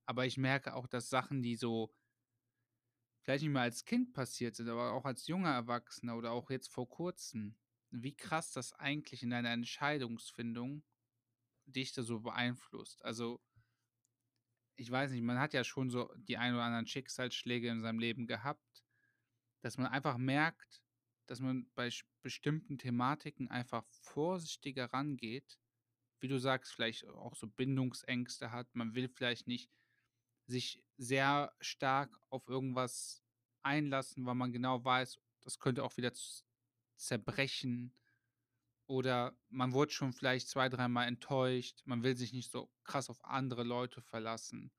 Aber 0.06 0.26
ich 0.26 0.38
merke 0.38 0.76
auch, 0.76 0.88
dass 0.88 1.10
Sachen, 1.10 1.42
die 1.42 1.56
so 1.56 1.94
vielleicht 3.22 3.44
nicht 3.44 3.52
mehr 3.52 3.62
als 3.64 3.86
Kind 3.86 4.14
passiert 4.14 4.56
sind, 4.56 4.70
aber 4.70 4.92
auch 4.94 5.06
als 5.06 5.28
junger 5.28 5.54
Erwachsener 5.54 6.18
oder 6.18 6.32
auch 6.32 6.50
jetzt 6.50 6.70
vor 6.70 6.90
Kurzem, 6.90 7.56
wie 7.90 8.16
krass 8.16 8.52
das 8.52 8.74
eigentlich 8.74 9.24
in 9.24 9.30
deiner 9.30 9.52
Entscheidungsfindung 9.52 10.84
dich 11.66 11.94
da 11.94 12.04
so 12.04 12.20
beeinflusst. 12.20 13.04
Also 13.06 13.42
ich 14.76 14.90
weiß 14.90 15.12
nicht, 15.12 15.24
man 15.24 15.40
hat 15.40 15.54
ja 15.54 15.64
schon 15.64 15.90
so 15.90 16.12
die 16.16 16.38
ein 16.38 16.54
oder 16.54 16.64
anderen 16.64 16.88
Schicksalsschläge 16.88 17.70
in 17.70 17.82
seinem 17.82 18.00
Leben 18.00 18.28
gehabt, 18.28 18.84
dass 19.62 19.78
man 19.78 19.88
einfach 19.88 20.18
merkt, 20.18 20.84
dass 21.28 21.40
man 21.40 21.70
bei 21.74 21.90
bestimmten 22.22 22.78
Thematiken 22.78 23.50
einfach 23.50 23.86
vorsichtiger 23.90 24.86
rangeht. 24.92 25.60
Wie 26.20 26.28
du 26.28 26.38
sagst, 26.38 26.74
vielleicht 26.74 27.08
auch 27.08 27.36
so 27.36 27.48
Bindungsängste 27.48 28.52
hat. 28.52 28.74
Man 28.74 28.94
will 28.94 29.10
vielleicht 29.10 29.48
nicht 29.48 29.70
sich 30.48 30.82
sehr 30.98 31.54
stark 31.60 32.20
auf 32.30 32.48
irgendwas 32.48 33.24
einlassen, 33.62 34.26
weil 34.26 34.36
man 34.36 34.52
genau 34.52 34.84
weiß, 34.84 35.20
das 35.42 35.60
könnte 35.60 35.84
auch 35.84 35.96
wieder 35.98 36.12
zerbrechen. 36.98 37.94
Oder 38.94 39.36
man 39.50 39.74
wurde 39.74 39.92
schon 39.92 40.14
vielleicht 40.14 40.48
2, 40.50 40.70
dreimal 40.70 41.08
enttäuscht. 41.08 41.82
Man 41.86 42.04
will 42.04 42.16
sich 42.16 42.32
nicht 42.32 42.52
so 42.52 42.72
krass 42.84 43.10
auf 43.10 43.26
andere 43.26 43.64
Leute 43.64 44.02
verlassen. 44.04 44.72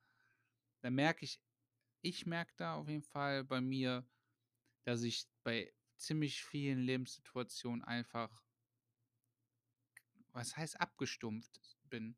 Da 0.82 0.90
merke 0.90 1.24
ich 1.24 1.42
ich 2.02 2.26
merke 2.26 2.54
da 2.56 2.76
auf 2.76 2.88
jeden 2.88 3.02
Fall 3.02 3.44
bei 3.44 3.60
mir, 3.60 4.08
dass 4.84 5.02
ich 5.02 5.26
bei 5.44 5.74
ziemlich 5.98 6.44
vielen 6.44 6.80
Lebenssituationen 6.80 7.84
einfach 7.84 8.42
was 10.32 10.56
heißt 10.56 10.80
abgestumpft 10.80 11.60
bin. 11.84 12.16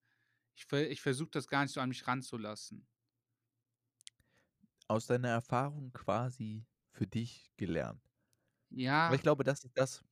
Ich 0.55 0.71
ich 0.73 1.03
versuche 1.03 1.31
das 1.31 1.49
gar 1.49 1.63
nicht 1.63 1.73
so 1.73 1.81
an 1.81 1.91
mich 1.91 2.07
ranzulassen. 2.07 2.87
Aus 4.89 5.07
deiner 5.07 5.29
Erfahrung 5.31 5.93
quasi 5.93 6.65
für 6.93 7.07
dich 7.09 7.53
gelernt. 7.57 8.01
Aber 9.07 9.15
ich 9.15 9.23
Ja. 9.23 9.23
glaube, 9.23 9.45
das 9.45 9.65
ist 9.65 9.77
das 9.79 10.05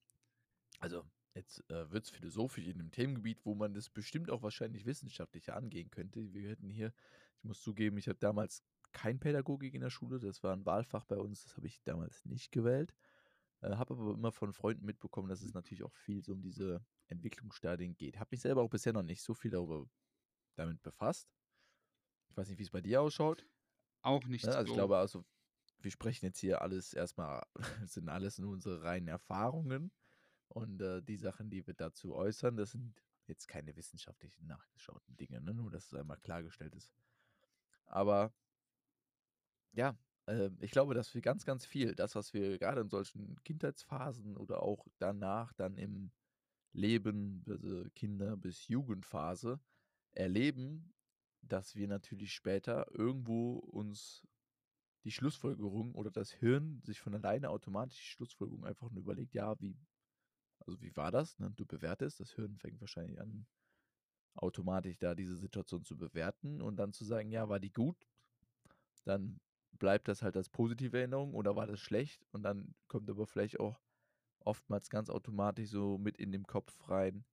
also, 0.80 1.04
jetzt, 1.34 1.68
äh, 1.70 1.90
wird's 1.90 2.10
philosophisch 2.10 2.66
in 2.66 2.78
'nem 2.78 2.90
Themengebiet, 2.90 3.44
wo 3.44 3.54
man 3.54 3.74
das 3.74 3.90
bestimmt 3.90 4.30
auch 4.30 4.42
wahrscheinlich 4.42 4.86
wissenschaftlicher 4.86 5.56
angehen 5.56 5.90
könnte. 5.90 6.32
Wir 6.34 6.48
hätten 6.50 6.70
hier 6.70 6.92
ich 7.38 7.44
muss 7.44 7.60
zugeben, 7.62 7.98
ich 7.98 8.08
hatte 8.08 8.20
damals 8.20 8.62
kein 8.92 9.20
Pädagogik 9.20 9.74
in 9.74 9.80
der 9.82 9.90
Schule, 9.90 10.18
das 10.20 10.42
war 10.42 10.54
'n 10.54 10.66
Wahlfach 10.66 11.04
bei 11.06 11.16
uns, 11.18 11.44
das 11.44 11.56
habe 11.56 11.66
ich 11.66 11.82
damals 11.84 12.24
nicht 12.24 12.52
gewählt. 12.52 12.94
Äh, 13.62 13.76
habe 13.76 13.94
aber 13.94 14.14
immer 14.14 14.32
von 14.32 14.52
Freunden 14.52 14.86
mitbekommen, 14.86 15.28
dass 15.28 15.42
es 15.42 15.54
natürlich 15.54 15.84
auch 15.84 15.94
viel 15.94 16.22
so 16.24 16.32
um 16.34 16.42
diese 16.42 16.84
Entwicklungsstadien 17.08 17.96
geht. 17.96 18.18
Habe 18.20 18.30
mich 18.32 18.42
selber 18.42 18.62
auch 18.62 18.70
bisher 18.70 18.92
noch 18.92 19.02
nicht 19.02 19.22
so 19.22 19.34
viel 19.34 19.50
darüber 19.52 19.86
damit 20.56 20.82
befasst. 20.82 21.34
Ich 22.28 22.36
weiß 22.36 22.48
nicht, 22.48 22.58
wie's 22.58 22.70
bei 22.70 22.80
dir 22.82 23.00
ausschaut. 23.02 23.46
Auch 24.02 24.26
nicht 24.28 24.44
Ne, 24.44 24.54
also, 24.54 24.66
ich 24.66 24.72
so. 24.72 24.74
glaube, 24.74 24.98
also, 24.98 25.24
wir 25.80 25.90
sprechen 25.90 26.26
jetzt 26.26 26.38
hier 26.40 26.62
alles 26.62 26.94
erst 26.94 27.18
mal 27.18 27.44
sind 27.86 28.08
alles 28.08 28.38
nur 28.38 28.52
unsere 28.52 28.82
reinen 28.84 29.08
Erfahrungen 29.08 29.92
und, 30.48 30.80
äh, 30.82 31.02
die 31.02 31.16
Sachen, 31.16 31.50
die 31.50 31.66
wir 31.66 31.74
dazu 31.74 32.14
äußern, 32.14 32.56
das 32.56 32.72
sind 32.72 33.02
jetzt 33.26 33.48
keine 33.48 33.76
wissenschaftlichen 33.76 34.46
nachgeschauten 34.46 35.16
Dinge, 35.16 35.40
ne? 35.40 35.54
Nur, 35.54 35.70
dass 35.70 35.86
es 35.86 35.94
einmal 35.94 36.18
klargestellt 36.18 36.74
ist. 36.74 36.90
Aber 37.86 38.34
ja, 39.72 39.98
ähm, 40.26 40.58
ich 40.60 40.70
glaube, 40.70 40.94
dass 40.94 41.14
wir 41.14 41.20
ganz, 41.22 41.44
ganz 41.44 41.66
viel 41.66 41.94
das, 41.94 42.14
was 42.14 42.32
wir 42.34 42.58
grade 42.58 42.80
in 42.82 42.88
solchen 42.90 43.36
Kindheitsphasen 43.44 44.36
oder 44.36 44.62
auch 44.62 44.86
danach 44.98 45.52
dann 45.52 45.76
im 45.76 46.12
Leben, 46.72 47.44
also, 47.48 47.84
Kinder 47.94 48.36
bis 48.36 48.68
Jugendphase 48.68 49.60
erleben, 50.12 50.94
dass 51.42 51.76
wir 51.76 51.88
natürlich 51.88 52.32
später 52.34 52.86
irgendwo 52.92 53.54
uns 53.58 54.22
die 55.04 55.12
Schlussfolgerung 55.12 55.94
oder 55.94 56.10
das 56.10 56.32
Hirn 56.32 56.82
sich 56.84 57.00
von 57.00 57.14
alleine 57.14 57.50
automatisch 57.50 57.98
die 57.98 58.04
Schlussfolgerung 58.06 58.64
einfach 58.66 58.90
nur 58.90 59.02
überlegt: 59.02 59.34
„Ja, 59.34 59.60
wie 59.60 59.78
also, 60.66 60.80
wie 60.82 60.96
war 60.96 61.10
das?“, 61.12 61.38
ne? 61.38 61.50
Du 61.56 61.66
bewertest, 61.66 62.20
das 62.20 62.32
Hirn 62.32 62.58
fängt 62.58 62.80
wahrscheinlich 62.80 63.20
an, 63.20 63.46
automatisch 64.34 64.98
da 64.98 65.14
diese 65.14 65.36
Situation 65.36 65.84
zu 65.84 65.96
bewerten 65.98 66.62
und 66.62 66.76
dann 66.76 66.92
zu 66.92 67.04
sagen: 67.04 67.30
„Ja, 67.30 67.48
war 67.48 67.60
die 67.60 67.72
gut?“ 67.72 68.06
Dann 69.04 69.40
bleibt 69.72 70.08
das 70.08 70.22
halt 70.22 70.36
als 70.36 70.48
positive 70.50 70.98
Erinnerung 70.98 71.34
oder 71.34 71.56
war 71.56 71.66
das 71.66 71.80
schlecht? 71.80 72.26
Und 72.32 72.42
dann 72.42 72.74
kommt 72.88 73.10
aber 73.10 73.26
vielleicht 73.26 73.60
auch 73.60 73.82
oftmals 74.40 74.90
ganz 74.90 75.10
automatisch 75.10 75.70
so 75.70 75.98
mit 75.98 76.16
in 76.18 76.32
den 76.32 76.44
Kopf 76.46 76.88
rein: 76.88 77.26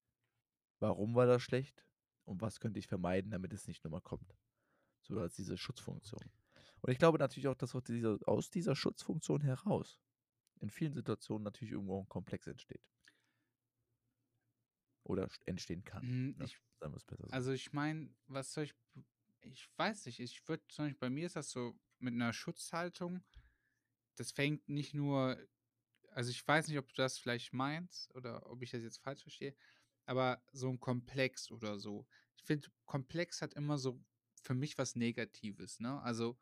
„Warum 0.80 1.15
war 1.15 1.28
das 1.28 1.44
schlecht 1.44 1.88
und 2.26 2.41
was 2.41 2.60
könnte 2.60 2.80
ich 2.80 2.88
vermeiden, 2.88 3.32
damit 3.32 3.54
es 3.54 3.67
nicht 3.67 3.84
noch 3.86 3.91
mal 3.91 4.02
kommt?“ 4.02 4.38
So 5.02 5.20
als 5.20 5.36
diese 5.36 5.58
Schutzfunktion. 5.58 6.32
Und 6.82 6.91
ich 6.91 7.00
glaube 7.00 7.20
natürlich 7.20 7.48
auch, 7.50 7.56
dass 7.56 7.76
auch 7.76 7.82
diese, 7.82 8.20
aus 8.28 8.50
dieser 8.52 8.76
Schutzfunktion 8.76 9.41
heraus 9.41 10.02
in 10.62 10.70
vielen 10.72 10.94
Situationen 10.94 11.44
natürlich 11.46 11.74
irgendwo 11.74 12.02
ein 12.02 12.10
Komplex 12.10 12.48
entsteht. 12.48 12.90
Oder 15.12 15.28
entstehen 15.45 15.84
kann. 15.84 16.04
Hm, 16.04 16.36
ne? 16.38 16.45
ich, 16.45 16.58
also 17.30 17.52
ich 17.52 17.74
meine, 17.74 18.10
was 18.28 18.54
soll 18.54 18.65
ich, 18.65 18.74
ich 19.41 19.69
weiß 19.78 20.06
nicht, 20.06 20.19
ich 20.19 20.47
würde 20.47 20.63
zum 20.69 20.86
Beispiel, 20.86 21.00
bei 21.00 21.10
mir 21.10 21.26
ist 21.26 21.36
das 21.36 21.52
so 21.52 21.76
mit 22.00 22.13
einer 22.13 22.34
Schutzhaltung, 22.34 23.21
das 24.15 24.32
fängt 24.32 24.69
nicht 24.69 24.93
nur, 24.93 25.38
also 26.12 26.30
ich 26.32 26.47
weiß 26.47 26.67
nicht, 26.67 26.78
ob 26.78 26.88
du 26.88 26.95
das 26.95 27.17
vielleicht 27.17 27.54
meinst 27.54 28.13
oder 28.15 28.50
ob 28.50 28.62
ich 28.62 28.71
das 28.71 28.84
jetzt 28.84 29.02
falsch 29.02 29.21
verstehe, 29.24 29.56
aber 30.06 30.41
so 30.52 30.69
ein 30.69 30.80
Komplex 30.80 31.52
oder 31.52 31.80
so. 31.80 32.08
Ich 32.38 32.43
finde, 32.43 32.69
Komplex 32.86 33.41
hat 33.41 33.54
immer 33.54 33.78
so 33.78 34.02
für 34.43 34.54
mich 34.54 34.78
was 34.78 34.95
Negatives, 34.95 35.80
ne? 35.80 36.02
Also 36.02 36.38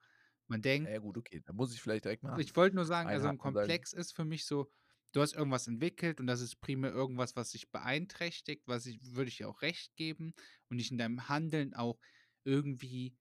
man 0.47 0.62
denkt. 0.62 0.89
Ja, 0.89 0.99
gut, 0.99 1.17
okay. 1.17 1.41
Da 1.45 1.53
muss 1.53 1.73
ich 1.73 1.82
vielleicht 1.82 2.05
direkt 2.05 2.23
mal. 2.23 2.39
Ich 2.39 2.55
wollte 2.55 2.75
nur 2.75 2.86
sagen, 2.86 3.10
also 3.10 3.27
ein 3.27 3.38
Komplex 3.38 3.93
ist 3.93 4.13
für 4.13 4.25
mich 4.25 4.45
so, 4.45 4.71
du 5.12 5.22
hast 5.22 5.34
irgendwas 5.36 5.67
entwickelt 5.67 6.19
und 6.19 6.28
das 6.28 6.41
ist 6.41 6.58
primär 6.62 6.91
irgendwas, 6.91 7.36
was 7.36 7.52
sich 7.52 7.72
beeinträchtigt, 7.72 8.63
was 8.67 8.86
ich, 8.86 9.00
würde 9.15 9.30
ich 9.30 9.38
dir 9.38 9.50
auch 9.50 9.62
recht 9.62 9.95
geben 9.95 10.34
und 10.69 10.78
dich 10.78 10.91
in 10.91 10.98
deinem 10.98 11.30
Handeln 11.30 11.74
auch 11.74 12.00
irgendwie 12.43 13.15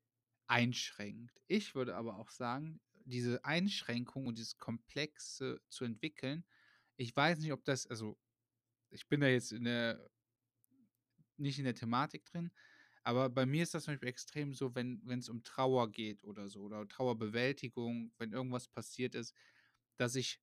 einschränkt. 0.46 1.40
Ich 1.46 1.74
würde 1.74 1.96
aber 1.96 2.18
auch 2.18 2.30
sagen, 2.30 2.80
diese 3.04 3.44
Einschränkung 3.44 4.26
und 4.26 4.38
dieses 4.38 4.58
Komplexe 4.58 5.60
zu 5.68 5.84
entwickeln, 5.84 6.44
ich 6.96 7.14
weiß 7.14 7.38
nicht, 7.40 7.52
ob 7.52 7.64
das, 7.64 7.86
also 7.86 8.18
ich 8.90 9.08
bin 9.08 9.20
da 9.20 9.28
jetzt 9.28 9.52
in 9.52 9.64
der, 9.64 10.10
nicht 11.36 11.58
in 11.58 11.64
der 11.64 11.74
Thematik 11.74 12.24
drin, 12.24 12.50
aber 13.04 13.30
bei 13.30 13.46
mir 13.46 13.62
ist 13.62 13.74
das 13.74 13.84
zum 13.84 13.94
Beispiel 13.94 14.08
extrem 14.08 14.52
so, 14.52 14.74
wenn 14.74 15.00
es 15.08 15.28
um 15.28 15.42
Trauer 15.42 15.90
geht 15.90 16.24
oder 16.24 16.48
so, 16.48 16.62
oder 16.62 16.86
Trauerbewältigung, 16.86 18.12
wenn 18.18 18.32
irgendwas 18.32 18.68
passiert 18.68 19.14
ist, 19.14 19.34
dass 19.96 20.14
ich 20.14 20.40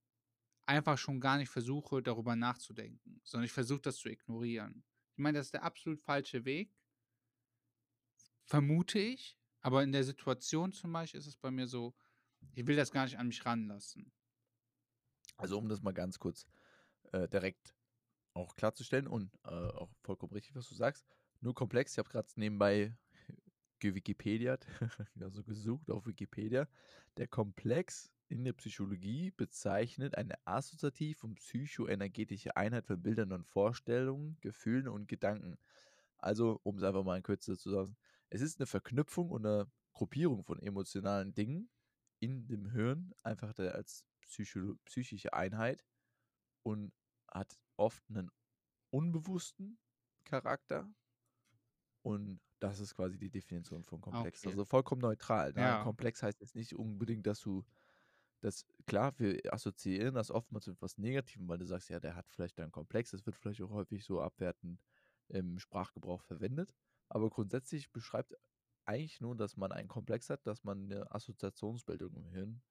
einfach 0.65 0.97
schon 0.97 1.19
gar 1.19 1.37
nicht 1.37 1.49
versuche, 1.49 2.01
darüber 2.01 2.35
nachzudenken, 2.35 3.21
sondern 3.23 3.45
ich 3.45 3.51
versuche 3.51 3.81
das 3.81 3.97
zu 3.97 4.09
ignorieren. 4.09 4.83
Ich 5.15 5.21
meine, 5.21 5.37
das 5.37 5.47
ist 5.47 5.53
der 5.53 5.63
absolut 5.63 6.01
falsche 6.01 6.45
Weg, 6.45 6.75
vermute 8.45 8.99
ich, 8.99 9.37
aber 9.61 9.83
in 9.83 9.91
der 9.91 10.03
Situation 10.03 10.71
zum 10.73 10.91
Beispiel 10.91 11.19
ist 11.19 11.27
es 11.27 11.37
bei 11.37 11.51
mir 11.51 11.67
so, 11.67 11.95
ich 12.53 12.67
will 12.67 12.75
das 12.75 12.91
gar 12.91 13.05
nicht 13.05 13.17
an 13.17 13.27
mich 13.27 13.45
ranlassen. 13.45 14.11
Also 15.37 15.57
um 15.57 15.67
das 15.67 15.81
mal 15.81 15.93
ganz 15.93 16.19
kurz 16.19 16.47
äh, 17.11 17.27
direkt 17.27 17.75
auch 18.33 18.55
klarzustellen 18.55 19.07
und 19.07 19.33
äh, 19.43 19.49
auch 19.49 19.89
vollkommen 20.01 20.33
richtig, 20.33 20.55
was 20.55 20.67
du 20.69 20.75
sagst, 20.75 21.05
nur 21.41 21.55
komplex. 21.55 21.93
Ich 21.93 21.97
habe 21.97 22.09
gerade 22.09 22.27
nebenbei 22.35 22.95
gewikipediat, 23.79 24.65
also 25.19 25.43
gesucht 25.43 25.89
auf 25.89 26.05
Wikipedia. 26.05 26.67
Der 27.17 27.27
Komplex 27.27 28.11
in 28.27 28.43
der 28.43 28.53
Psychologie 28.53 29.31
bezeichnet 29.31 30.15
eine 30.17 30.35
assoziativ 30.45 31.23
und 31.23 31.35
psychoenergetische 31.35 32.55
Einheit 32.57 32.85
von 32.85 33.01
Bildern 33.01 33.31
und 33.31 33.45
Vorstellungen, 33.45 34.37
Gefühlen 34.41 34.87
und 34.87 35.07
Gedanken. 35.07 35.57
Also, 36.17 36.59
um 36.63 36.77
es 36.77 36.83
einfach 36.83 37.03
mal 37.03 37.17
in 37.17 37.23
Kürze 37.23 37.57
zu 37.57 37.69
sagen, 37.69 37.95
es 38.29 38.41
ist 38.41 38.59
eine 38.59 38.65
Verknüpfung 38.65 39.29
und 39.29 39.45
eine 39.45 39.71
Gruppierung 39.93 40.43
von 40.43 40.59
emotionalen 40.59 41.33
Dingen 41.33 41.69
in 42.19 42.47
dem 42.47 42.71
Hirn, 42.71 43.13
einfach 43.23 43.57
als 43.59 44.03
Psycho 44.21 44.75
psychische 44.85 45.33
Einheit 45.33 45.85
und 46.63 46.93
hat 47.31 47.59
oft 47.77 48.03
einen 48.09 48.31
unbewussten 48.89 49.77
Charakter, 50.23 50.89
und 52.05 52.39
das 52.59 52.79
ist 52.79 52.93
quasi 52.93 53.17
die 53.17 53.31
Definition 53.31 53.83
von 53.83 53.99
Komplex. 53.99 54.41
Okay. 54.41 54.49
Also 54.49 54.63
vollkommen 54.63 55.01
neutral. 55.01 55.53
Ne? 55.53 55.61
Ja. 55.61 55.83
Komplex 55.83 56.21
heißt 56.21 56.39
jetzt 56.39 56.53
nicht 56.53 56.75
unbedingt, 56.75 57.25
dass 57.25 57.39
du 57.39 57.65
das, 58.41 58.65
klar, 58.85 59.17
wir 59.17 59.53
assoziieren 59.53 60.15
das 60.15 60.31
oftmals 60.31 60.67
mit 60.67 60.75
etwas 60.77 60.97
Negativem, 60.97 61.47
weil 61.47 61.57
du 61.57 61.65
sagst, 61.65 61.89
ja, 61.89 61.99
der 61.99 62.15
hat 62.15 62.29
vielleicht 62.29 62.59
einen 62.59 62.71
Komplex. 62.71 63.11
Das 63.11 63.25
wird 63.25 63.35
vielleicht 63.35 63.61
auch 63.61 63.71
häufig 63.71 64.03
so 64.03 64.21
abwertend 64.21 64.79
im 65.29 65.59
Sprachgebrauch 65.59 66.21
verwendet. 66.21 66.73
Aber 67.09 67.29
grundsätzlich 67.29 67.91
beschreibt 67.91 68.35
eigentlich 68.85 69.19
nur, 69.21 69.35
dass 69.35 69.57
man 69.57 69.71
einen 69.71 69.87
Komplex 69.87 70.29
hat, 70.29 70.45
dass 70.45 70.63
man 70.63 70.91
eine 70.91 71.11
Assoziationsbildung 71.11 72.15
im 72.15 72.27
Hirn 72.27 72.61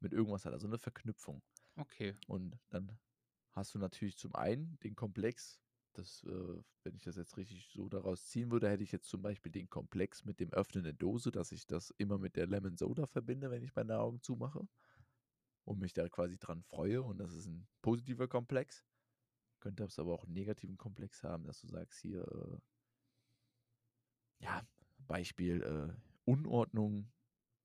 mit 0.00 0.12
irgendwas 0.12 0.44
hat, 0.44 0.52
also 0.52 0.66
eine 0.66 0.78
Verknüpfung. 0.78 1.42
Okay. 1.76 2.14
Und 2.26 2.58
dann 2.70 2.98
hast 3.52 3.74
du 3.74 3.78
natürlich 3.78 4.16
zum 4.16 4.34
einen 4.34 4.78
den 4.80 4.94
Komplex 4.94 5.60
das, 5.94 6.22
äh, 6.24 6.62
wenn 6.82 6.94
ich 6.94 7.02
das 7.04 7.16
jetzt 7.16 7.36
richtig 7.36 7.70
so 7.72 7.88
daraus 7.88 8.26
ziehen 8.26 8.50
würde, 8.50 8.68
hätte 8.68 8.82
ich 8.82 8.92
jetzt 8.92 9.08
zum 9.08 9.22
Beispiel 9.22 9.52
den 9.52 9.70
Komplex 9.70 10.24
mit 10.24 10.40
dem 10.40 10.52
Öffnen 10.52 10.84
der 10.84 10.92
Dose, 10.92 11.30
dass 11.30 11.52
ich 11.52 11.66
das 11.66 11.90
immer 11.98 12.18
mit 12.18 12.36
der 12.36 12.46
Lemon 12.46 12.76
Soda 12.76 13.06
verbinde, 13.06 13.50
wenn 13.50 13.62
ich 13.62 13.74
meine 13.74 13.98
Augen 13.98 14.20
zumache 14.20 14.66
und 15.64 15.78
mich 15.80 15.92
da 15.92 16.08
quasi 16.08 16.38
dran 16.38 16.62
freue 16.62 17.02
und 17.02 17.18
das 17.18 17.32
ist 17.32 17.46
ein 17.46 17.66
positiver 17.82 18.28
Komplex. 18.28 18.84
Könnte 19.60 19.84
es 19.84 19.98
aber 19.98 20.12
auch 20.12 20.24
einen 20.24 20.34
negativen 20.34 20.76
Komplex 20.76 21.22
haben, 21.22 21.44
dass 21.44 21.60
du 21.60 21.68
sagst 21.68 22.00
hier, 22.00 22.22
äh, 22.22 22.58
ja, 24.44 24.62
Beispiel 24.98 25.62
äh, 25.62 25.92
Unordnung, 26.24 27.10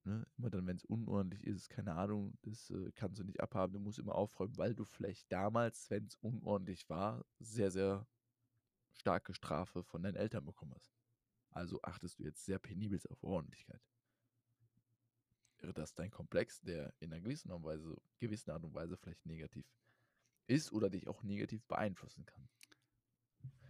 ne? 0.06 0.26
immer 0.38 0.50
dann, 0.50 0.66
wenn 0.68 0.78
es 0.78 0.86
unordentlich 0.86 1.46
ist, 1.46 1.70
keine 1.70 1.96
Ahnung, 1.96 2.38
das 2.44 2.70
äh, 2.70 2.92
kannst 2.96 3.20
du 3.20 3.24
nicht 3.24 3.42
abhaben, 3.42 3.74
du 3.74 3.80
musst 3.80 4.00
immer 4.00 4.16
aufräumen, 4.16 4.58
weil 4.58 4.76
du 4.76 4.86
vielleicht 4.86 5.32
damals, 5.32 5.90
wenn 5.90 6.06
es 6.06 6.16
unordentlich 6.16 6.90
war, 6.90 7.26
sehr, 7.40 7.72
sehr 7.72 8.08
starke 9.00 9.34
Strafe 9.34 9.84
von 9.84 10.04
deinen 10.04 10.16
Eltern 10.16 10.46
bekommen 10.46 10.74
hast. 10.76 10.92
Also 11.52 11.82
achtest 11.82 12.20
du 12.20 12.24
jetzt 12.24 12.46
sehr 12.46 12.60
penibel 12.60 13.00
auf 13.10 13.24
Ordentlichkeit. 13.24 13.82
Wäre 15.58 15.74
das 15.74 15.94
dein 15.94 16.12
Komplex, 16.12 16.62
der 16.62 16.94
in 17.00 17.12
einer 17.12 17.22
gewissen 17.22 17.52
Art 17.52 17.58
und 17.58 17.66
Weise, 17.66 17.98
gewissen 18.20 18.52
Art 18.52 18.64
und 18.64 18.74
Weise 18.74 18.98
vielleicht 18.98 19.26
negativ 19.26 19.66
ist 20.48 20.72
oder 20.72 20.90
dich 20.90 21.08
auch 21.08 21.24
negativ 21.24 21.66
beeinflussen 21.66 22.26
kann? 22.26 22.48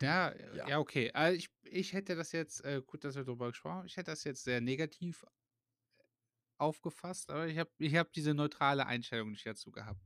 Ja, 0.01 0.35
ja, 0.53 0.67
ja 0.67 0.79
okay. 0.79 1.11
Also 1.13 1.37
ich, 1.37 1.49
ich 1.63 1.93
hätte 1.93 2.15
das 2.15 2.31
jetzt, 2.31 2.63
äh, 2.63 2.81
gut, 2.85 3.03
dass 3.03 3.15
wir 3.15 3.23
darüber 3.23 3.47
gesprochen 3.47 3.77
haben, 3.77 3.85
ich 3.87 3.97
hätte 3.97 4.11
das 4.11 4.23
jetzt 4.23 4.43
sehr 4.43 4.61
negativ 4.61 5.25
aufgefasst, 6.57 7.29
aber 7.31 7.47
ich 7.47 7.57
habe 7.57 7.71
ich 7.77 7.95
hab 7.95 8.11
diese 8.13 8.33
neutrale 8.33 8.85
Einstellung 8.85 9.31
nicht 9.31 9.45
dazu 9.45 9.71
gehabt. 9.71 10.01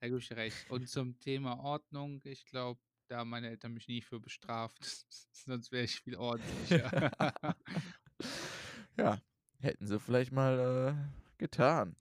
Da 0.00 0.08
gebe 0.08 0.18
ich 0.18 0.32
recht. 0.32 0.70
Und 0.70 0.88
zum 0.88 1.18
Thema 1.18 1.58
Ordnung, 1.58 2.20
ich 2.24 2.46
glaube, 2.46 2.80
da 3.10 3.18
haben 3.18 3.30
meine 3.30 3.48
Eltern 3.48 3.74
mich 3.74 3.88
nie 3.88 4.00
für 4.00 4.20
bestraft. 4.20 4.78
Sonst 5.32 5.72
wäre 5.72 5.84
ich 5.84 6.00
viel 6.00 6.16
ordentlicher. 6.16 7.12
ja, 8.96 9.20
hätten 9.58 9.86
sie 9.86 9.98
vielleicht 9.98 10.32
mal 10.32 10.94
äh, 10.96 11.38
getan. 11.38 11.96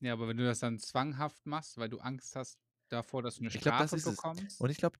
Ja, 0.00 0.12
aber 0.12 0.28
wenn 0.28 0.36
du 0.36 0.44
das 0.44 0.58
dann 0.58 0.78
zwanghaft 0.78 1.46
machst, 1.46 1.78
weil 1.78 1.88
du 1.88 1.98
Angst 1.98 2.34
hast 2.34 2.58
davor, 2.88 3.22
dass 3.22 3.36
du 3.36 3.42
eine 3.42 3.50
Strafe 3.50 3.96
glaub, 3.96 4.16
bekommst. 4.16 4.44
Es. 4.44 4.60
Und 4.60 4.70
ich 4.70 4.78
glaube, 4.78 4.98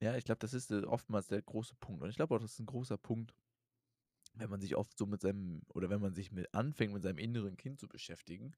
ja, 0.00 0.16
ich 0.16 0.24
glaube, 0.24 0.40
das 0.40 0.52
ist 0.52 0.70
äh, 0.70 0.84
oftmals 0.84 1.28
der 1.28 1.40
große 1.40 1.74
Punkt. 1.76 2.02
Und 2.02 2.10
ich 2.10 2.16
glaube 2.16 2.34
auch, 2.34 2.40
das 2.40 2.52
ist 2.52 2.58
ein 2.58 2.66
großer 2.66 2.98
Punkt, 2.98 3.34
wenn 4.34 4.50
man 4.50 4.60
sich 4.60 4.76
oft 4.76 4.96
so 4.98 5.06
mit 5.06 5.22
seinem, 5.22 5.62
oder 5.68 5.88
wenn 5.88 6.00
man 6.00 6.14
sich 6.14 6.30
mit 6.30 6.52
anfängt, 6.52 6.92
mit 6.92 7.02
seinem 7.02 7.18
inneren 7.18 7.56
Kind 7.56 7.80
zu 7.80 7.88
beschäftigen. 7.88 8.52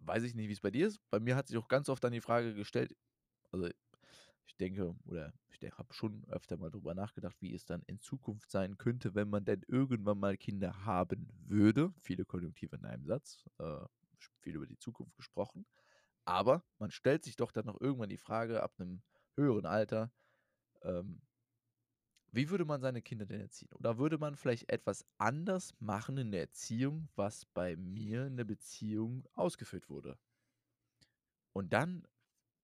Weiß 0.00 0.24
ich 0.24 0.34
nicht, 0.34 0.48
wie 0.48 0.52
es 0.52 0.60
bei 0.60 0.70
dir 0.70 0.86
ist. 0.86 1.00
Bei 1.10 1.20
mir 1.20 1.36
hat 1.36 1.48
sich 1.48 1.56
auch 1.56 1.68
ganz 1.68 1.88
oft 1.88 2.04
dann 2.04 2.12
die 2.12 2.20
Frage 2.20 2.54
gestellt, 2.54 2.94
also 3.50 3.68
ich 4.48 4.56
denke, 4.56 4.96
oder 5.04 5.32
ich 5.48 5.60
habe 5.72 5.92
schon 5.92 6.24
öfter 6.28 6.56
mal 6.56 6.70
darüber 6.70 6.94
nachgedacht, 6.94 7.36
wie 7.40 7.54
es 7.54 7.64
dann 7.64 7.82
in 7.82 8.00
Zukunft 8.00 8.50
sein 8.50 8.78
könnte, 8.78 9.14
wenn 9.14 9.28
man 9.28 9.44
denn 9.44 9.62
irgendwann 9.68 10.18
mal 10.18 10.36
Kinder 10.36 10.84
haben 10.84 11.28
würde. 11.46 11.92
Viele 12.00 12.24
Konjunktive 12.24 12.76
in 12.76 12.84
einem 12.84 13.04
Satz, 13.06 13.44
äh, 13.58 13.84
viel 14.40 14.56
über 14.56 14.66
die 14.66 14.78
Zukunft 14.78 15.14
gesprochen. 15.16 15.66
Aber 16.24 16.64
man 16.78 16.90
stellt 16.90 17.24
sich 17.24 17.36
doch 17.36 17.52
dann 17.52 17.66
noch 17.66 17.80
irgendwann 17.80 18.08
die 18.08 18.18
Frage 18.18 18.62
ab 18.62 18.74
einem 18.78 19.02
höheren 19.34 19.66
Alter, 19.66 20.10
ähm, 20.82 21.20
wie 22.30 22.50
würde 22.50 22.64
man 22.64 22.80
seine 22.80 23.02
Kinder 23.02 23.26
denn 23.26 23.40
erziehen? 23.40 23.72
Oder 23.72 23.98
würde 23.98 24.18
man 24.18 24.36
vielleicht 24.36 24.70
etwas 24.70 25.04
anders 25.16 25.74
machen 25.80 26.18
in 26.18 26.30
der 26.30 26.42
Erziehung, 26.42 27.08
was 27.16 27.46
bei 27.46 27.76
mir 27.76 28.26
in 28.26 28.36
der 28.36 28.44
Beziehung 28.44 29.26
ausgeführt 29.34 29.88
wurde? 29.88 30.18
Und 31.52 31.72
dann 31.72 32.06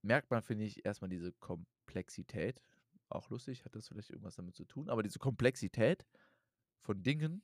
merkt 0.05 0.31
man, 0.31 0.43
finde 0.43 0.65
ich, 0.65 0.85
erstmal 0.85 1.09
diese 1.09 1.33
Komplexität. 1.33 2.61
Auch 3.09 3.31
lustig, 3.31 3.65
hat 3.65 3.75
das 3.75 3.89
vielleicht 3.89 4.11
irgendwas 4.11 4.37
damit 4.37 4.55
zu 4.55 4.65
tun, 4.65 4.89
aber 4.89 5.03
diese 5.03 5.19
Komplexität 5.19 6.07
von 6.81 7.03
Dingen, 7.03 7.43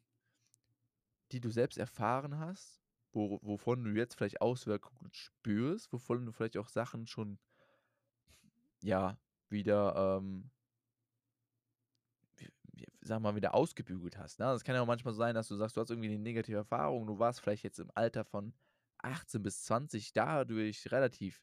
die 1.33 1.41
du 1.41 1.51
selbst 1.51 1.79
erfahren 1.79 2.39
hast, 2.39 2.81
wo, 3.13 3.41
wovon 3.43 3.85
du 3.85 3.91
jetzt 3.91 4.15
vielleicht 4.15 4.41
Auswirkungen 4.41 5.11
spürst, 5.13 5.93
wovon 5.93 6.27
du 6.27 6.33
vielleicht 6.33 6.57
auch 6.57 6.69
Sachen 6.69 7.07
schon, 7.07 7.39
ja, 8.83 9.19
wieder, 9.49 10.19
ähm, 10.19 10.51
sag 13.01 13.21
mal, 13.21 13.35
wieder 13.35 13.55
ausgebügelt 13.55 14.17
hast. 14.19 14.39
Ne? 14.39 14.47
Das 14.47 14.65
kann 14.65 14.75
ja 14.75 14.83
auch 14.83 14.87
manchmal 14.87 15.15
sein, 15.15 15.35
dass 15.35 15.49
du 15.49 15.57
sagst, 15.57 15.77
du 15.77 15.81
hast 15.81 15.91
irgendwie 15.91 16.09
eine 16.09 16.19
negative 16.19 16.59
Erfahrung, 16.59 17.07
du 17.07 17.19
warst 17.19 17.41
vielleicht 17.41 17.65
jetzt 17.65 17.79
im 17.79 17.91
Alter 17.95 18.25
von 18.25 18.55
18 18.99 19.43
bis 19.43 19.65
20 19.65 20.13
dadurch 20.13 20.91
relativ 20.93 21.43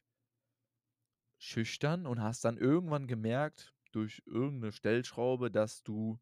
schüchtern 1.38 2.06
und 2.06 2.22
hast 2.22 2.44
dann 2.44 2.58
irgendwann 2.58 3.06
gemerkt, 3.06 3.74
durch 3.92 4.22
irgendeine 4.26 4.72
Stellschraube, 4.72 5.50
dass 5.50 5.82
du 5.82 6.18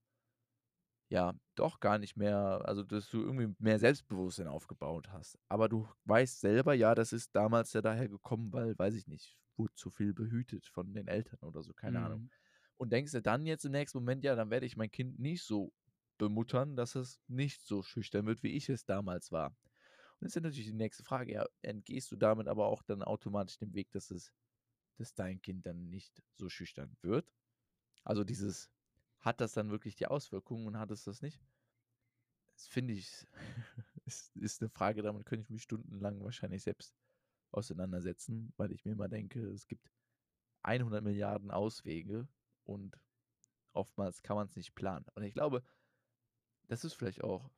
ja, 1.08 1.34
doch 1.54 1.78
gar 1.80 1.98
nicht 1.98 2.16
mehr 2.16 2.62
also, 2.64 2.82
dass 2.82 3.08
du 3.10 3.20
irgendwie 3.22 3.54
mehr 3.58 3.78
Selbstbewusstsein 3.78 4.48
aufgebaut 4.48 5.08
hast. 5.12 5.38
Aber 5.48 5.68
du 5.68 5.88
weißt 6.04 6.40
selber, 6.40 6.74
ja, 6.74 6.94
das 6.94 7.12
ist 7.12 7.34
damals 7.34 7.72
ja 7.72 7.80
daher 7.80 8.08
gekommen, 8.08 8.52
weil, 8.52 8.76
weiß 8.76 8.94
ich 8.94 9.06
nicht, 9.06 9.38
wurde 9.56 9.74
zu 9.74 9.90
viel 9.90 10.12
behütet 10.12 10.66
von 10.66 10.92
den 10.94 11.06
Eltern 11.06 11.38
oder 11.40 11.62
so, 11.62 11.72
keine 11.74 12.00
Ahnung. 12.00 12.22
Mhm. 12.22 12.30
Und 12.76 12.92
denkst 12.92 13.12
dir 13.12 13.22
dann 13.22 13.46
jetzt 13.46 13.64
im 13.64 13.72
nächsten 13.72 13.98
Moment, 13.98 14.24
ja, 14.24 14.34
dann 14.34 14.50
werde 14.50 14.66
ich 14.66 14.76
mein 14.76 14.90
Kind 14.90 15.18
nicht 15.18 15.44
so 15.44 15.72
bemuttern, 16.18 16.76
dass 16.76 16.94
es 16.94 17.20
nicht 17.28 17.62
so 17.62 17.82
schüchtern 17.82 18.26
wird, 18.26 18.42
wie 18.42 18.56
ich 18.56 18.68
es 18.68 18.84
damals 18.84 19.30
war. 19.30 19.48
Und 20.18 20.22
jetzt 20.22 20.30
ist 20.30 20.34
ja 20.36 20.40
natürlich 20.42 20.66
die 20.66 20.72
nächste 20.72 21.04
Frage, 21.04 21.32
ja, 21.32 21.46
entgehst 21.62 22.10
du 22.10 22.16
damit 22.16 22.48
aber 22.48 22.66
auch 22.66 22.82
dann 22.82 23.02
automatisch 23.02 23.58
dem 23.58 23.74
Weg, 23.74 23.90
dass 23.92 24.10
es 24.10 24.32
dass 24.96 25.14
dein 25.14 25.40
Kind 25.40 25.66
dann 25.66 25.88
nicht 25.88 26.22
so 26.36 26.48
schüchtern 26.48 26.96
wird? 27.02 27.32
Also 28.04 28.24
dieses 28.24 28.70
hat 29.20 29.40
das 29.40 29.52
dann 29.52 29.70
wirklich 29.70 29.96
die 29.96 30.06
Auswirkungen 30.06 30.66
und 30.66 30.78
hat 30.78 30.90
es 30.90 31.04
das 31.04 31.22
nicht? 31.22 31.40
Das 32.54 32.66
finde 32.66 32.94
ich, 32.94 33.26
ist, 34.06 34.36
ist 34.36 34.62
eine 34.62 34.70
Frage, 34.70 35.02
damit 35.02 35.26
könnte 35.26 35.42
ich 35.42 35.50
mich 35.50 35.62
stundenlang 35.62 36.22
wahrscheinlich 36.22 36.62
selbst 36.62 36.94
auseinandersetzen, 37.50 38.52
weil 38.56 38.72
ich 38.72 38.84
mir 38.84 38.92
immer 38.92 39.08
denke, 39.08 39.40
es 39.50 39.66
gibt 39.66 39.90
100 40.62 41.02
Milliarden 41.02 41.50
Auswege 41.50 42.28
und 42.64 42.98
oftmals 43.72 44.22
kann 44.22 44.36
man 44.36 44.46
es 44.46 44.56
nicht 44.56 44.74
planen. 44.74 45.06
Und 45.14 45.22
ich 45.22 45.34
glaube, 45.34 45.62
das 46.68 46.84
ist 46.84 46.94
vielleicht 46.94 47.22
auch 47.22 47.50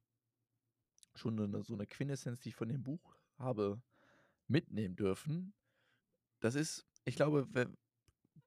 schon 1.15 1.39
eine, 1.41 1.63
so 1.63 1.75
eine 1.75 1.87
Quintessenz, 1.87 2.41
die 2.41 2.51
ich 2.51 2.55
von 2.55 2.69
dem 2.69 2.83
Buch 2.83 3.17
habe 3.37 3.83
mitnehmen 4.47 4.97
dürfen. 4.97 5.55
Das 6.41 6.55
ist, 6.55 6.88
ich 7.09 7.17
glaube, 7.17 7.49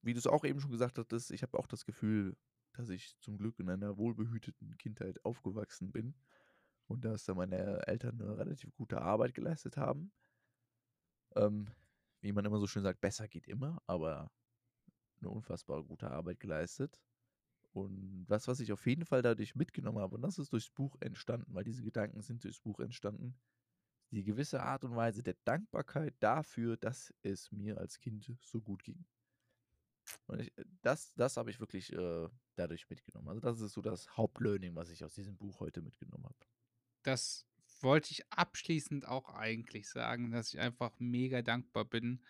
wie 0.02 0.14
du 0.14 0.20
es 0.20 0.28
auch 0.28 0.44
eben 0.44 0.60
schon 0.60 0.72
gesagt 0.72 0.98
hattest, 0.98 1.32
ich 1.32 1.42
habe 1.44 1.58
auch 1.58 1.68
das 1.68 1.86
Gefühl, 1.86 2.38
dass 2.74 2.90
ich 2.90 3.18
zum 3.20 3.38
Glück 3.38 3.60
in 3.60 3.70
einer 3.70 3.98
wohlbehüteten 3.98 4.78
Kindheit 4.78 5.24
aufgewachsen 5.26 5.92
bin 5.92 6.16
und 6.88 7.06
dass 7.06 7.26
da 7.26 7.34
meine 7.34 7.86
Eltern 7.88 8.22
eine 8.22 8.38
relativ 8.38 8.74
gute 8.76 9.02
Arbeit 9.02 9.34
geleistet 9.34 9.78
haben. 9.78 10.12
Ähm, 11.36 11.70
wie 12.22 12.32
man 12.32 12.46
immer 12.46 12.60
so 12.60 12.68
schön 12.68 12.84
sagt, 12.84 13.02
besser 13.02 13.28
geht 13.28 13.48
immer, 13.48 13.82
aber 13.88 14.32
eine 15.20 15.30
unfassbar 15.30 15.84
gute 15.84 16.10
Arbeit 16.10 16.40
geleistet. 16.40 17.00
Und 17.74 18.26
das, 18.28 18.48
was 18.48 18.60
ich 18.60 18.72
auf 18.72 18.86
jeden 18.86 19.06
Fall 19.06 19.22
dadurch 19.22 19.56
mitgenommen 19.56 20.00
habe, 20.00 20.16
und 20.16 20.22
das 20.22 20.38
ist 20.38 20.52
durchs 20.52 20.70
Buch 20.70 20.98
entstanden, 21.00 21.54
weil 21.54 21.64
diese 21.64 21.84
Gedanken 21.84 22.22
sind 22.22 22.44
durchs 22.44 22.60
Buch 22.60 22.80
entstanden, 22.80 23.36
die 24.12 24.24
gewisse 24.24 24.62
Art 24.62 24.84
und 24.84 24.96
Weise 24.96 25.24
der 25.24 25.36
Dankbarkeit 25.46 26.14
dafür, 26.20 26.78
dass 26.78 27.14
es 27.22 27.52
mir 27.52 27.78
als 27.78 28.00
Kind 28.00 28.32
so 28.42 28.62
gut 28.62 28.84
ging. 28.84 29.06
Und 30.28 30.42
ich, 30.42 30.52
das, 30.82 31.14
das 31.16 31.38
habe 31.38 31.50
ich 31.50 31.60
wirklich 31.60 31.94
äh, 31.94 32.28
dadurch 32.56 32.90
mitgenommen. 32.90 33.30
Also 33.30 33.40
das 33.40 33.62
ist 33.62 33.74
so 33.74 33.82
das 33.82 34.18
Hauptlearning, 34.18 34.76
was 34.76 34.90
ich 34.90 35.04
aus 35.04 35.14
diesem 35.14 35.38
Buch 35.38 35.60
heute 35.60 35.82
mitgenommen 35.82 36.26
habe. 36.26 36.36
Das 37.04 37.46
wollte 37.80 38.12
ich 38.12 38.30
abschließend 38.32 39.08
auch 39.08 39.30
eigentlich 39.30 39.90
sagen, 39.90 40.32
dass 40.32 40.54
ich 40.54 40.60
einfach 40.60 40.92
mega 41.00 41.42
dankbar 41.42 41.86
bin, 41.86 42.22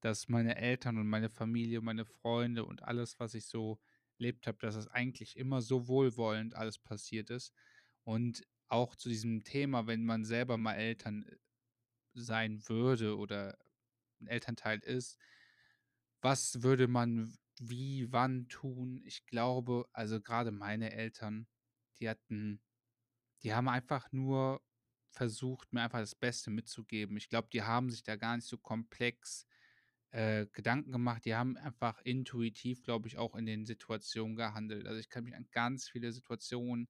dass 0.00 0.28
meine 0.28 0.56
Eltern 0.56 0.98
und 0.98 1.08
meine 1.08 1.30
Familie, 1.30 1.80
meine 1.80 2.04
Freunde 2.04 2.64
und 2.64 2.82
alles, 2.82 3.18
was 3.18 3.34
ich 3.34 3.46
so 3.46 3.80
erlebt 4.18 4.46
habe, 4.46 4.58
dass 4.58 4.76
es 4.76 4.88
eigentlich 4.88 5.36
immer 5.36 5.60
so 5.60 5.88
wohlwollend 5.88 6.54
alles 6.54 6.78
passiert 6.78 7.30
ist. 7.30 7.52
Und 8.04 8.46
auch 8.68 8.96
zu 8.96 9.08
diesem 9.08 9.44
Thema, 9.44 9.86
wenn 9.86 10.04
man 10.04 10.24
selber 10.24 10.56
mal 10.56 10.74
Eltern 10.74 11.24
äh, 11.24 11.36
sein 12.14 12.68
würde 12.68 13.16
oder 13.16 13.58
ein 14.20 14.28
Elternteil 14.28 14.80
ist, 14.80 15.18
was 16.22 16.62
würde 16.62 16.88
man 16.88 17.36
wie, 17.58 18.12
wann 18.12 18.48
tun? 18.48 19.00
Ich 19.04 19.26
glaube, 19.26 19.88
also 19.92 20.20
gerade 20.20 20.50
meine 20.50 20.92
Eltern, 20.92 21.46
die 21.98 22.08
hatten, 22.08 22.60
die 23.42 23.54
haben 23.54 23.68
einfach 23.68 24.12
nur 24.12 24.62
versucht, 25.10 25.72
mir 25.72 25.82
einfach 25.82 26.00
das 26.00 26.14
Beste 26.14 26.50
mitzugeben. 26.50 27.16
Ich 27.16 27.28
glaube, 27.28 27.48
die 27.52 27.62
haben 27.62 27.90
sich 27.90 28.02
da 28.02 28.16
gar 28.16 28.36
nicht 28.36 28.46
so 28.46 28.58
komplex 28.58 29.46
äh, 30.10 30.46
Gedanken 30.52 30.92
gemacht. 30.92 31.24
Die 31.24 31.34
haben 31.34 31.56
einfach 31.56 32.00
intuitiv, 32.02 32.82
glaube 32.82 33.08
ich, 33.08 33.18
auch 33.18 33.34
in 33.34 33.46
den 33.46 33.64
Situationen 33.64 34.36
gehandelt. 34.36 34.86
Also 34.86 35.00
ich 35.00 35.08
kann 35.08 35.24
mich 35.24 35.34
an 35.34 35.48
ganz 35.52 35.88
viele 35.88 36.12
Situationen 36.12 36.88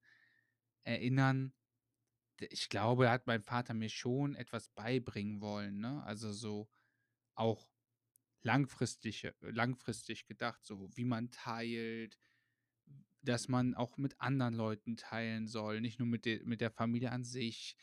erinnern. 0.83 1.53
Ich 2.41 2.69
glaube, 2.69 3.05
da 3.05 3.11
hat 3.11 3.27
mein 3.27 3.43
Vater 3.43 3.73
mir 3.73 3.89
schon 3.89 4.35
etwas 4.35 4.69
beibringen 4.69 5.41
wollen, 5.41 5.79
ne? 5.79 6.03
Also 6.03 6.31
so 6.33 6.69
auch 7.35 7.69
langfristig, 8.43 9.25
äh, 9.25 9.33
langfristig 9.41 10.27
gedacht, 10.27 10.65
so 10.65 10.89
wie 10.95 11.05
man 11.05 11.31
teilt, 11.31 12.17
dass 13.21 13.47
man 13.47 13.75
auch 13.75 13.97
mit 13.97 14.19
anderen 14.21 14.53
Leuten 14.53 14.95
teilen 14.97 15.47
soll, 15.47 15.81
nicht 15.81 15.99
nur 15.99 16.07
mit, 16.07 16.25
de 16.25 16.43
mit 16.45 16.61
der 16.61 16.71
Familie 16.71 17.11
an 17.11 17.23
sich, 17.23 17.75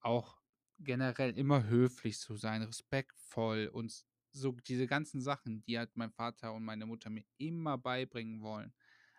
auch 0.00 0.40
generell 0.78 1.36
immer 1.38 1.64
höflich 1.66 2.18
zu 2.18 2.36
sein, 2.36 2.62
respektvoll 2.62 3.68
und 3.72 4.04
so 4.32 4.52
diese 4.52 4.86
ganzen 4.86 5.20
Sachen, 5.20 5.62
die 5.64 5.78
hat 5.78 5.96
mein 5.96 6.10
Vater 6.12 6.52
und 6.52 6.64
meine 6.64 6.86
Mutter 6.86 7.08
mir 7.10 7.24
immer 7.38 7.78
beibringen 7.78 8.40
wollen. 8.42 8.74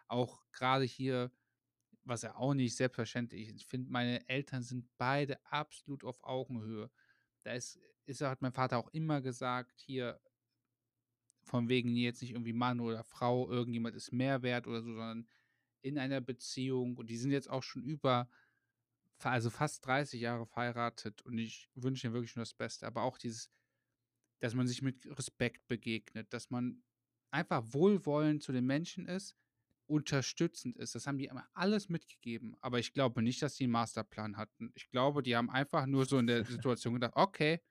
Auch 0.07 0.43
gerade 0.51 0.83
hier, 0.85 1.31
was 2.05 2.21
ja 2.21 2.35
auch 2.35 2.53
nicht 2.53 2.75
selbstverständlich 2.75 3.49
ist. 3.49 3.55
Ich 3.55 3.65
finde, 3.65 3.91
meine 3.91 4.27
Eltern 4.29 4.63
sind 4.63 4.87
beide 4.97 5.43
absolut 5.45 6.03
auf 6.03 6.23
Augenhöhe. 6.23 6.89
Da 7.43 7.53
ist, 7.53 7.79
ist, 8.05 8.21
hat 8.21 8.41
mein 8.41 8.53
Vater 8.53 8.77
auch 8.77 8.89
immer 8.93 9.21
gesagt, 9.21 9.81
hier, 9.81 10.19
von 11.43 11.69
wegen 11.69 11.95
jetzt 11.95 12.21
nicht 12.21 12.31
irgendwie 12.31 12.53
Mann 12.53 12.79
oder 12.79 13.03
Frau, 13.03 13.49
irgendjemand 13.49 13.95
ist 13.95 14.11
mehr 14.11 14.41
wert 14.41 14.67
oder 14.67 14.81
so, 14.81 14.93
sondern 14.93 15.27
in 15.81 15.99
einer 15.99 16.21
Beziehung 16.21 16.97
und 16.97 17.09
die 17.09 17.17
sind 17.17 17.31
jetzt 17.31 17.49
auch 17.49 17.61
schon 17.61 17.83
über, 17.83 18.27
also 19.19 19.51
fast 19.51 19.85
30 19.85 20.19
Jahre 20.19 20.47
verheiratet 20.47 21.21
und 21.21 21.37
ich 21.37 21.69
wünsche 21.75 22.07
ihnen 22.07 22.13
wirklich 22.15 22.35
nur 22.35 22.41
das 22.41 22.55
Beste. 22.55 22.87
Aber 22.87 23.03
auch 23.03 23.19
dieses, 23.19 23.51
dass 24.39 24.55
man 24.55 24.67
sich 24.67 24.81
mit 24.81 25.05
Respekt 25.17 25.67
begegnet, 25.67 26.33
dass 26.33 26.49
man 26.49 26.83
einfach 27.31 27.63
wohlwollend 27.67 28.41
zu 28.41 28.51
den 28.51 28.65
Menschen 28.65 29.07
ist, 29.07 29.37
unterstützend 29.87 30.77
ist. 30.77 30.95
Das 30.95 31.07
haben 31.07 31.17
die 31.17 31.25
immer 31.25 31.47
alles 31.53 31.89
mitgegeben. 31.89 32.55
Aber 32.61 32.79
ich 32.79 32.93
glaube 32.93 33.21
nicht, 33.21 33.41
dass 33.41 33.55
die 33.55 33.65
einen 33.65 33.73
Masterplan 33.73 34.37
hatten. 34.37 34.71
Ich 34.75 34.89
glaube, 34.89 35.23
die 35.23 35.35
haben 35.35 35.49
einfach 35.49 35.85
nur 35.85 36.05
so 36.05 36.17
in 36.17 36.27
der 36.27 36.43
Situation 36.45 36.95
gedacht, 36.95 37.13
okay, 37.15 37.61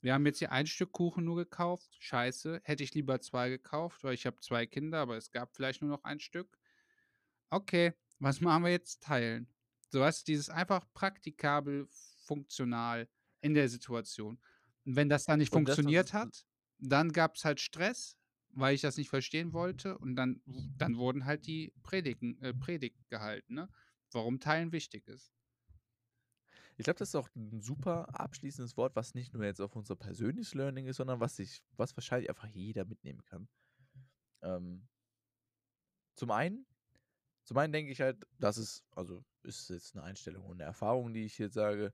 wir 0.00 0.14
haben 0.14 0.26
jetzt 0.26 0.40
hier 0.40 0.50
ein 0.50 0.66
Stück 0.66 0.92
Kuchen 0.92 1.24
nur 1.24 1.36
gekauft. 1.36 1.96
Scheiße, 2.00 2.60
hätte 2.64 2.82
ich 2.82 2.94
lieber 2.94 3.20
zwei 3.20 3.48
gekauft, 3.48 4.02
weil 4.02 4.14
ich 4.14 4.26
habe 4.26 4.40
zwei 4.40 4.66
Kinder, 4.66 4.98
aber 4.98 5.16
es 5.16 5.30
gab 5.30 5.54
vielleicht 5.54 5.80
nur 5.80 5.90
noch 5.90 6.02
ein 6.02 6.18
Stück. 6.18 6.58
Okay, 7.50 7.92
was 8.18 8.40
machen 8.40 8.64
wir 8.64 8.70
jetzt? 8.70 9.02
Teilen. 9.02 9.46
So 9.90 10.00
weißt 10.00 10.26
du, 10.26 10.32
dieses 10.32 10.48
einfach 10.48 10.84
praktikabel, 10.94 11.86
funktional 12.24 13.08
in 13.40 13.54
der 13.54 13.68
Situation. 13.68 14.40
Und 14.84 14.96
wenn 14.96 15.08
das 15.08 15.24
dann 15.24 15.38
nicht 15.38 15.52
Und 15.52 15.68
das, 15.68 15.76
das 15.76 15.84
funktioniert 15.84 16.06
ist, 16.06 16.14
hat, 16.14 16.46
dann 16.78 17.12
gab 17.12 17.36
es 17.36 17.44
halt 17.44 17.60
Stress, 17.60 18.16
weil 18.52 18.74
ich 18.74 18.80
das 18.80 18.96
nicht 18.96 19.10
verstehen 19.10 19.52
wollte. 19.52 19.98
Und 19.98 20.16
dann, 20.16 20.42
dann 20.76 20.96
wurden 20.96 21.24
halt 21.24 21.46
die 21.46 21.72
Predigen, 21.82 22.40
äh, 22.42 22.54
Predigt 22.54 23.08
gehalten, 23.08 23.54
ne? 23.54 23.68
Warum 24.12 24.40
Teilen 24.40 24.72
wichtig 24.72 25.08
ist. 25.08 25.32
ich 26.76 26.84
glaube, 26.84 26.98
das 26.98 27.10
ist 27.10 27.14
auch 27.14 27.28
ein 27.34 27.62
super 27.62 28.18
abschließendes 28.18 28.76
Wort, 28.76 28.94
was 28.94 29.14
nicht 29.14 29.32
nur 29.32 29.44
jetzt 29.44 29.60
auf 29.60 29.74
unser 29.74 29.96
persönliches 29.96 30.54
Learning 30.54 30.86
ist, 30.86 30.96
sondern 30.96 31.20
was 31.20 31.36
sich, 31.36 31.62
was 31.76 31.96
wahrscheinlich 31.96 32.28
einfach 32.28 32.48
jeder 32.48 32.84
mitnehmen 32.84 33.24
kann. 33.24 33.48
Ähm, 34.42 34.86
zum 36.14 36.30
einen, 36.30 36.66
zum 37.44 37.56
einen 37.58 37.72
denke 37.72 37.92
ich 37.92 38.00
halt, 38.00 38.26
das 38.38 38.58
ist, 38.58 38.84
also 38.90 39.24
ist 39.42 39.70
jetzt 39.70 39.94
eine 39.94 40.04
Einstellung 40.04 40.44
und 40.44 40.60
eine 40.60 40.64
Erfahrung, 40.64 41.12
die 41.12 41.24
ich 41.24 41.38
jetzt 41.38 41.54
sage. 41.54 41.92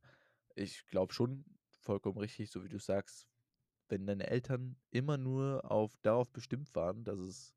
Ich 0.55 0.87
glaube 0.87 1.14
schon 1.14 1.44
vollkommen 1.81 2.18
richtig, 2.18 2.51
so 2.51 2.64
wie 2.64 2.68
du 2.68 2.79
sagst, 2.79 3.29
wenn 3.88 4.07
deine 4.07 4.27
Eltern 4.27 4.77
immer 4.90 5.16
nur 5.16 5.70
auf 5.70 5.96
darauf 6.03 6.31
bestimmt 6.31 6.74
waren, 6.74 7.05
dass 7.05 7.18
es 7.18 7.55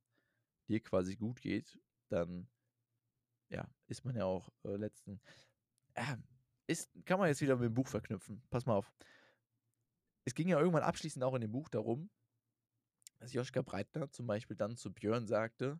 dir 0.67 0.79
quasi 0.81 1.15
gut 1.15 1.41
geht, 1.41 1.79
dann 2.09 2.47
ja, 3.49 3.67
ist 3.87 4.05
man 4.05 4.15
ja 4.15 4.25
auch 4.25 4.49
äh, 4.63 4.75
letzten. 4.75 5.21
Äh, 5.93 6.17
ist, 6.67 6.89
kann 7.05 7.19
man 7.19 7.27
jetzt 7.27 7.41
wieder 7.41 7.57
mit 7.57 7.65
dem 7.65 7.73
Buch 7.73 7.87
verknüpfen. 7.87 8.41
Pass 8.49 8.65
mal 8.65 8.75
auf. 8.75 8.91
Es 10.23 10.33
ging 10.33 10.47
ja 10.47 10.59
irgendwann 10.59 10.83
abschließend 10.83 11.23
auch 11.23 11.35
in 11.35 11.41
dem 11.41 11.51
Buch 11.51 11.67
darum, 11.67 12.09
dass 13.19 13.33
Joschka 13.33 13.61
Breitner 13.61 14.09
zum 14.11 14.27
Beispiel 14.27 14.55
dann 14.55 14.77
zu 14.77 14.93
Björn 14.93 15.27
sagte, 15.27 15.79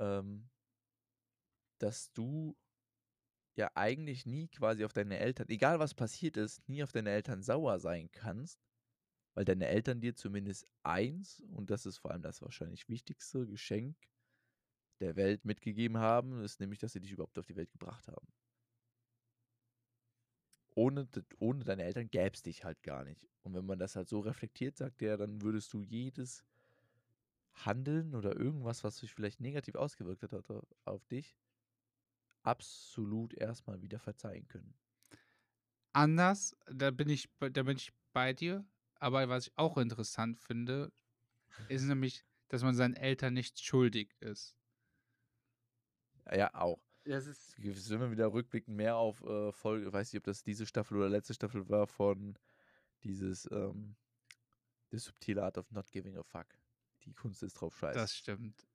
ähm, 0.00 0.50
dass 1.78 2.12
du 2.12 2.56
ja 3.54 3.70
eigentlich 3.74 4.26
nie 4.26 4.48
quasi 4.48 4.84
auf 4.84 4.92
deine 4.92 5.18
Eltern, 5.18 5.48
egal 5.48 5.78
was 5.78 5.94
passiert 5.94 6.36
ist, 6.36 6.66
nie 6.68 6.82
auf 6.82 6.92
deine 6.92 7.10
Eltern 7.10 7.42
sauer 7.42 7.78
sein 7.78 8.10
kannst, 8.10 8.58
weil 9.34 9.44
deine 9.44 9.66
Eltern 9.68 10.00
dir 10.00 10.14
zumindest 10.14 10.66
eins, 10.82 11.40
und 11.52 11.70
das 11.70 11.86
ist 11.86 11.98
vor 11.98 12.10
allem 12.12 12.22
das 12.22 12.42
wahrscheinlich 12.42 12.88
wichtigste 12.88 13.46
Geschenk 13.46 13.96
der 15.00 15.16
Welt 15.16 15.44
mitgegeben 15.44 15.98
haben, 15.98 16.42
ist 16.42 16.58
nämlich, 16.60 16.78
dass 16.78 16.92
sie 16.92 17.00
dich 17.00 17.12
überhaupt 17.12 17.38
auf 17.38 17.46
die 17.46 17.56
Welt 17.56 17.72
gebracht 17.72 18.08
haben. 18.08 18.26
Ohne, 20.74 21.08
ohne 21.38 21.64
deine 21.64 21.84
Eltern 21.84 22.10
gäbe 22.10 22.34
es 22.34 22.42
dich 22.42 22.62
halt 22.64 22.82
gar 22.82 23.04
nicht. 23.04 23.26
Und 23.42 23.54
wenn 23.54 23.64
man 23.66 23.78
das 23.78 23.96
halt 23.96 24.08
so 24.08 24.20
reflektiert, 24.20 24.76
sagt 24.76 25.00
er, 25.02 25.16
dann 25.16 25.40
würdest 25.42 25.72
du 25.72 25.82
jedes 25.82 26.44
Handeln 27.54 28.14
oder 28.14 28.36
irgendwas, 28.36 28.84
was 28.84 28.98
sich 28.98 29.14
vielleicht 29.14 29.40
negativ 29.40 29.74
ausgewirkt 29.76 30.22
hat 30.22 30.34
auf- 30.84 31.06
dich, 31.06 31.34
absolut 32.44 33.34
erstmal 33.34 33.82
wieder 33.82 33.98
verzeihen 33.98 34.46
können. 34.46 34.74
Anders, 35.94 36.56
da 36.66 36.90
bin 36.90 37.08
ich 37.08 37.28
da 37.38 37.62
bin 37.62 37.76
ich 37.76 37.92
bei 38.12 38.32
dir, 38.32 38.64
aber 39.02 39.28
was 39.28 39.48
ich 39.48 39.58
auch 39.58 39.78
interessant 39.78 40.38
finde, 40.38 40.92
ist 41.68 41.82
nämlich, 41.82 42.24
dass 42.48 42.62
man 42.62 42.74
seinen 42.74 42.94
Eltern 42.94 43.34
nichts 43.34 43.60
schuldig 43.60 44.14
ist. 44.20 44.56
Ja, 46.30 46.54
auch. 46.54 46.80
Das 47.04 47.26
ist 47.26 47.58
Jetzt 47.58 47.84
sind 47.86 48.00
wir 48.00 48.12
wieder 48.12 48.32
rückblickend 48.32 48.76
mehr 48.76 48.96
auf 48.96 49.22
äh, 49.24 49.50
Folge, 49.50 49.92
weiß 49.92 50.12
nicht, 50.12 50.20
ob 50.20 50.24
das 50.24 50.44
diese 50.44 50.66
Staffel 50.66 50.98
oder 50.98 51.08
letzte 51.08 51.34
Staffel 51.34 51.68
war, 51.68 51.88
von 51.88 52.38
dieses 53.02 53.50
ähm, 53.50 53.96
The 54.92 54.98
Subtile 54.98 55.42
Art 55.42 55.58
of 55.58 55.68
Not 55.72 55.90
Giving 55.90 56.16
a 56.16 56.22
Fuck. 56.22 56.46
Die 57.04 57.12
Kunst 57.12 57.42
ist 57.42 57.54
drauf 57.54 57.76
scheiße. 57.76 57.98
das 57.98 58.14
stimmt. 58.14 58.68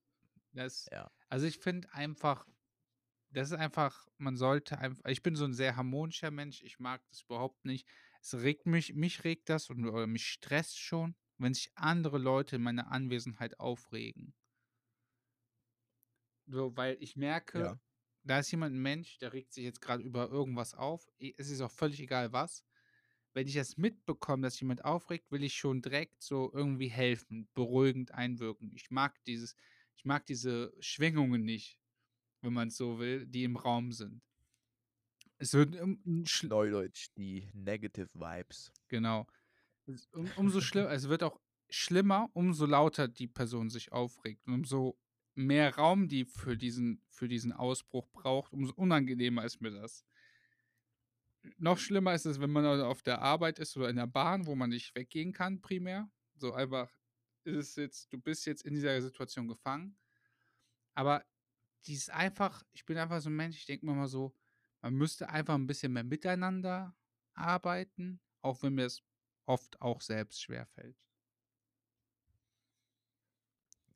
Das 0.52 0.90
Ja. 0.92 1.10
also, 1.30 1.46
ich 1.46 1.60
finde 1.60 1.92
einfach 1.94 2.46
das 3.30 3.52
ist 3.52 3.58
einfach 3.58 4.08
man 4.18 4.36
sollte 4.36 4.78
einfach 4.80 5.06
ich 5.06 5.22
bin 5.22 5.36
so 5.36 5.46
ein 5.46 5.54
sehr 5.54 5.78
harmonischer 5.78 6.32
Mensch, 6.32 6.62
ich 6.64 6.80
mag 6.80 7.02
das 7.10 7.22
überhaupt 7.22 7.64
nicht. 7.64 7.88
Es 8.22 8.34
regt 8.36 8.66
mich 8.68 8.94
mich 8.96 9.24
regt 9.24 9.50
das 9.50 9.70
und 9.70 9.86
oder 9.88 10.08
mich 10.08 10.28
stresst 10.28 10.80
schon, 10.80 11.16
wenn 11.38 11.54
sich 11.54 11.72
andere 11.76 12.18
Leute 12.20 12.58
in 12.58 12.64
meiner 12.64 12.92
Anwesenheit 12.92 13.60
aufregen. 13.60 14.36
So, 16.46 16.76
weil 16.78 16.98
ich 17.02 17.16
merke, 17.16 17.74
Ja. 17.74 17.80
da 18.24 18.40
ist 18.40 18.52
jemand 18.52 18.74
'n 18.76 18.82
Mensch, 18.82 19.18
der 19.20 19.34
regt 19.34 19.54
sich 19.54 19.64
jetzt 19.66 19.82
gerade 19.82 20.04
über 20.04 20.30
irgendwas 20.30 20.74
auf. 20.76 21.08
Es 21.20 21.50
ist 21.50 21.62
auch 21.62 21.72
völlig 21.72 22.00
egal 22.00 22.32
was. 22.34 22.64
Wenn 23.34 23.48
ich 23.48 23.54
das 23.56 23.78
mitbekomme, 23.78 24.44
dass 24.44 24.60
jemand 24.60 24.86
aufregt, 24.86 25.32
will 25.32 25.44
ich 25.44 25.56
schon 25.56 25.82
direkt 25.82 26.24
so 26.24 26.52
irgendwie 26.54 26.88
helfen, 26.90 27.50
beruhigend 27.54 28.12
einwirken. 28.14 28.72
Ich 28.76 28.90
mag 28.92 29.24
dieses 29.26 29.56
ich 29.96 30.06
mag 30.06 30.26
diese 30.28 30.74
Schwingungen 30.80 31.44
nicht, 31.44 31.80
wenn 32.42 32.54
man's 32.54 32.78
so 32.78 33.00
will, 33.00 33.28
die 33.28 33.44
im 33.46 33.58
Raum 33.58 33.92
sind. 33.94 34.24
Es 35.40 35.54
wird 35.54 35.80
um 35.80 36.00
schl 36.26 36.48
Neudeutsch, 36.48 37.10
die 37.16 37.48
Negative 37.54 38.10
Vibes. 38.16 38.72
Genau. 38.90 39.28
Es 39.86 40.08
um 40.14 40.32
umso 40.36 40.62
schlimmer 40.62 40.92
es 40.92 41.08
wird 41.10 41.24
auch 41.24 41.40
schlimmer, 41.70 42.30
umso 42.34 42.66
lauter 42.66 43.08
die 43.08 43.28
Person 43.28 43.70
sich 43.70 43.92
aufregt 43.92 44.48
und 44.48 44.54
umso 44.54 45.00
mehr 45.36 45.76
Raum 45.76 46.08
die 46.08 46.26
für 46.26 46.58
diesen 46.58 47.04
für 47.10 47.28
diesen 47.28 47.54
Ausbruch 47.54 48.10
braucht, 48.12 48.54
umso 48.54 48.74
unangenehmer 48.76 49.46
ist 49.46 49.62
mir 49.62 49.72
das. 49.72 50.04
Noch 51.60 51.78
schlimmer 51.80 52.14
ist 52.14 52.26
es, 52.26 52.40
wenn 52.40 52.52
man 52.52 52.66
also 52.66 52.86
auf 52.86 53.02
der 53.02 53.22
Arbeit 53.22 53.60
ist 53.60 53.76
oder 53.78 53.90
in 53.90 53.96
der 53.96 54.08
Bahn, 54.08 54.46
wo 54.46 54.56
man 54.56 54.70
nicht 54.70 54.96
weggehen 54.96 55.34
kann 55.34 55.62
primär. 55.62 56.10
So 56.36 56.54
einfach 56.54 56.92
ist 57.44 57.56
es 57.70 57.76
jetzt 57.76 58.14
du 58.14 58.20
bist 58.20 58.46
jetzt 58.46 58.64
in 58.64 58.74
dieser 58.74 59.02
Situation 59.02 59.48
gefangen. 59.48 59.98
Aber 60.96 61.26
dieses 61.86 62.10
einfach 62.10 62.64
ich 62.74 62.86
bin 62.86 62.98
einfach 62.98 63.22
so 63.22 63.30
'n 63.30 63.36
Mensch, 63.36 63.58
ich 63.58 63.66
denke 63.66 63.86
mir 63.86 63.94
immer 63.94 64.08
so, 64.08 64.36
man 64.88 64.96
müsste 64.96 65.28
einfach 65.28 65.56
'n 65.56 65.68
bisschen 65.68 65.92
mehr 65.92 66.06
miteinander 66.06 66.96
arbeiten, 67.34 68.22
auch 68.42 68.64
wenn 68.64 68.76
mir 68.76 68.86
es 68.86 69.04
oft 69.46 69.82
auch 69.82 70.00
selbst 70.00 70.42
schwerfällt. 70.42 70.96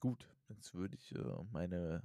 Gut, 0.01 0.27
jetzt 0.49 0.73
würde 0.73 0.95
ich 0.95 1.15
äh, 1.15 1.43
meine 1.51 2.03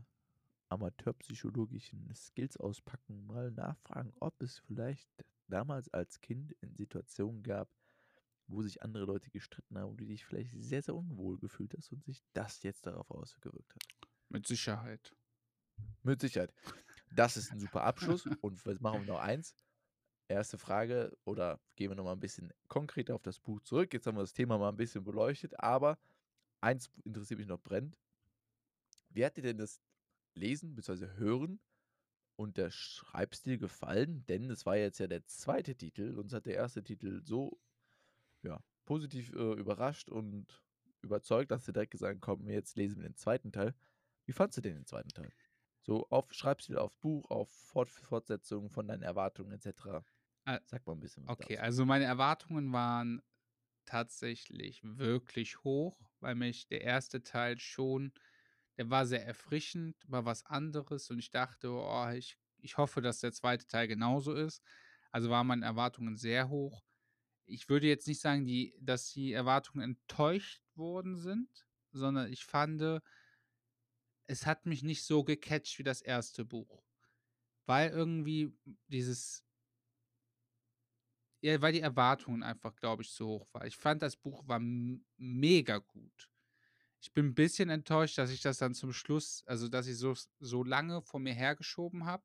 amateurpsychologischen 0.70 2.14
Skills 2.14 2.56
auspacken, 2.58 3.26
mal 3.26 3.50
nachfragen, 3.52 4.12
ob 4.20 4.40
es 4.42 4.58
vielleicht 4.60 5.10
damals 5.48 5.88
als 5.94 6.20
Kind 6.20 6.52
in 6.60 6.74
Situationen 6.76 7.42
gab, 7.42 7.70
wo 8.48 8.62
sich 8.62 8.82
andere 8.82 9.04
Leute 9.04 9.30
gestritten 9.30 9.78
haben 9.78 9.90
und 9.90 9.98
du 10.00 10.06
dich 10.06 10.24
vielleicht 10.26 10.52
sehr, 10.58 10.82
sehr 10.82 10.94
unwohl 10.96 11.38
gefühlt 11.38 11.74
hast 11.76 11.92
und 11.92 12.04
sich 12.04 12.22
das 12.34 12.62
jetzt 12.62 12.86
darauf 12.86 13.10
ausgewirkt 13.10 13.74
hat. 13.74 13.82
Mit 14.28 14.46
Sicherheit. 14.46 15.16
Mit 16.02 16.20
Sicherheit. 16.20 16.52
Das 17.14 17.36
ist 17.36 17.52
ein 17.52 17.58
super 17.58 17.84
Abschluss. 17.84 18.26
Und 18.40 18.64
jetzt 18.64 18.80
machen 18.80 19.00
wir 19.00 19.12
noch 19.12 19.20
eins. 19.20 19.54
Erste 20.28 20.58
Frage, 20.58 21.16
oder 21.24 21.60
gehen 21.76 21.90
wir 21.90 21.94
noch 21.94 22.04
mal 22.04 22.12
ein 22.12 22.20
bisschen 22.20 22.52
konkreter 22.68 23.14
auf 23.14 23.22
das 23.22 23.38
Buch 23.38 23.60
zurück. 23.60 23.92
Jetzt 23.94 24.06
haben 24.06 24.16
wir 24.16 24.22
das 24.22 24.32
Thema 24.32 24.58
mal 24.58 24.70
ein 24.70 24.76
bisschen 24.76 25.04
beleuchtet, 25.04 25.58
aber 25.60 25.98
eins 26.60 26.90
interessiert 27.04 27.38
mich 27.38 27.46
noch 27.46 27.60
brennend. 27.60 27.96
Wie 29.10 29.24
hat 29.24 29.36
dir 29.36 29.42
denn 29.42 29.58
das 29.58 29.80
Lesen 30.34 30.74
bzw. 30.74 31.06
Hören 31.16 31.60
und 32.34 32.56
der 32.56 32.70
Schreibstil 32.70 33.56
gefallen? 33.56 34.26
Denn 34.26 34.50
es 34.50 34.66
war 34.66 34.76
jetzt 34.76 34.98
ja 34.98 35.06
der 35.06 35.24
zweite 35.26 35.76
Titel. 35.76 36.18
Uns 36.18 36.32
hat 36.32 36.46
der 36.46 36.56
erste 36.56 36.82
Titel 36.82 37.22
so 37.22 37.60
ja, 38.42 38.60
positiv 38.84 39.32
äh, 39.32 39.52
überrascht 39.52 40.08
und 40.08 40.62
überzeugt, 41.02 41.50
dass 41.50 41.66
wir 41.66 41.72
direkt 41.72 41.92
gesagt 41.92 42.14
haben, 42.14 42.20
komm, 42.20 42.48
jetzt 42.48 42.76
lesen 42.76 42.96
wir 42.96 43.08
den 43.08 43.16
zweiten 43.16 43.52
Teil. 43.52 43.74
Wie 44.24 44.32
fandst 44.32 44.58
du 44.58 44.62
denn 44.62 44.74
den 44.74 44.86
zweiten 44.86 45.10
Teil? 45.10 45.30
So 45.86 46.06
auf 46.10 46.34
Schreibstil, 46.34 46.76
auf 46.78 46.98
Buch, 46.98 47.30
auf 47.30 47.50
Fort 47.50 47.88
Fortsetzung 47.90 48.68
von 48.70 48.86
deinen 48.88 49.02
Erwartungen 49.02 49.52
etc. 49.52 50.04
Äh, 50.44 50.60
Sag 50.64 50.86
mal 50.86 50.94
ein 50.94 51.00
bisschen 51.00 51.24
was 51.24 51.36
Okay, 51.36 51.58
dazu. 51.58 51.58
also 51.58 51.84
meine 51.86 52.04
Erwartungen 52.04 52.72
waren 52.72 53.22
tatsächlich 53.86 54.80
wirklich 54.84 55.64
hoch, 55.64 56.10
weil 56.20 56.34
mich 56.36 56.68
der 56.68 56.82
erste 56.82 57.22
Teil 57.22 57.58
schon 57.60 58.12
der 58.78 58.90
war 58.90 59.06
sehr 59.06 59.26
erfrischend, 59.26 59.96
war 60.08 60.24
was 60.26 60.46
anderes 60.46 61.10
und 61.10 61.18
ich 61.20 61.30
dachte: 61.30 61.70
„Oh, 61.72 62.10
ich 62.10 62.38
ich 62.58 62.78
hoffe, 62.78 63.02
dass 63.02 63.20
der 63.20 63.32
zweite 63.32 63.66
Teil 63.68 63.88
genauso 63.88 64.34
ist.“ 64.34 64.62
Also, 65.12 65.30
waren 65.30 65.46
meine 65.48 65.66
Erwartungen 65.66 66.16
sehr 66.16 66.48
hoch. 66.50 66.84
Ich 67.46 67.68
würde 67.68 67.86
jetzt 67.88 68.08
nicht 68.08 68.20
sagen, 68.20 68.44
die 68.46 68.74
dass 68.80 69.12
die 69.12 69.32
Erwartungen 69.32 69.82
enttäuscht 69.84 70.62
worden 70.76 71.16
sind, 71.16 71.68
sondern 71.92 72.32
ich 72.32 72.44
fand, 72.46 72.80
es 74.28 74.46
hat 74.46 74.66
mich 74.66 74.82
nicht 74.82 75.04
so 75.04 75.24
gecatcht 75.24 75.78
wie 75.78 75.82
das 75.84 76.02
erste 76.02 76.44
Buch, 76.44 76.82
weil 77.66 77.90
irgendwie 77.90 78.52
dieses 78.88 79.40
ja, 81.42 81.60
weil 81.60 81.72
die 81.72 81.80
Erwartungen 81.80 82.42
einfach, 82.42 82.74
glaube 82.76 83.02
ich, 83.02 83.10
zu 83.12 83.26
hoch 83.26 83.48
war. 83.52 83.66
Ich 83.66 83.76
fand, 83.76 84.02
das 84.02 84.16
Buch 84.16 84.46
war 84.48 84.60
mega 85.16 85.78
gut. 85.78 86.30
Ich 87.00 87.12
bin 87.14 87.28
'n 87.28 87.34
bisschen 87.34 87.70
enttäuscht, 87.70 88.18
dass 88.18 88.30
ich 88.30 88.42
das 88.42 88.58
dann 88.58 88.74
zum 88.74 88.92
Schluss 88.92 89.44
also, 89.46 89.68
dass 89.68 89.86
ich 89.88 89.98
so 89.98 90.14
so 90.40 90.64
lange 90.64 91.02
vor 91.02 91.20
mir 91.20 91.34
hergeschoben 91.34 92.06
habe, 92.06 92.24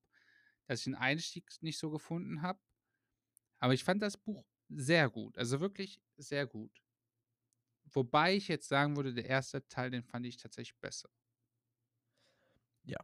dass 0.68 0.80
ich 0.82 0.86
den 0.86 0.96
Einstieg 0.96 1.50
nicht 1.62 1.80
so 1.80 1.92
gefunden 1.92 2.42
habe. 2.44 2.60
Aber 3.62 3.74
ich 3.76 3.84
fand 3.84 4.02
das 4.02 4.18
Buch 4.18 4.44
sehr 4.70 5.10
gut, 5.10 5.38
also, 5.38 5.60
wirklich 5.62 6.02
sehr 6.18 6.48
gut. 6.48 6.82
Wobei 7.94 8.36
ich 8.36 8.48
jetzt 8.48 8.68
sagen 8.68 8.96
würde, 8.96 9.14
der 9.14 9.26
erste 9.26 9.68
Teil, 9.68 9.92
den 9.92 10.04
fand 10.04 10.26
ich 10.26 10.38
tatsächlich 10.38 10.80
besser. 10.80 11.10
Ja, 12.84 13.00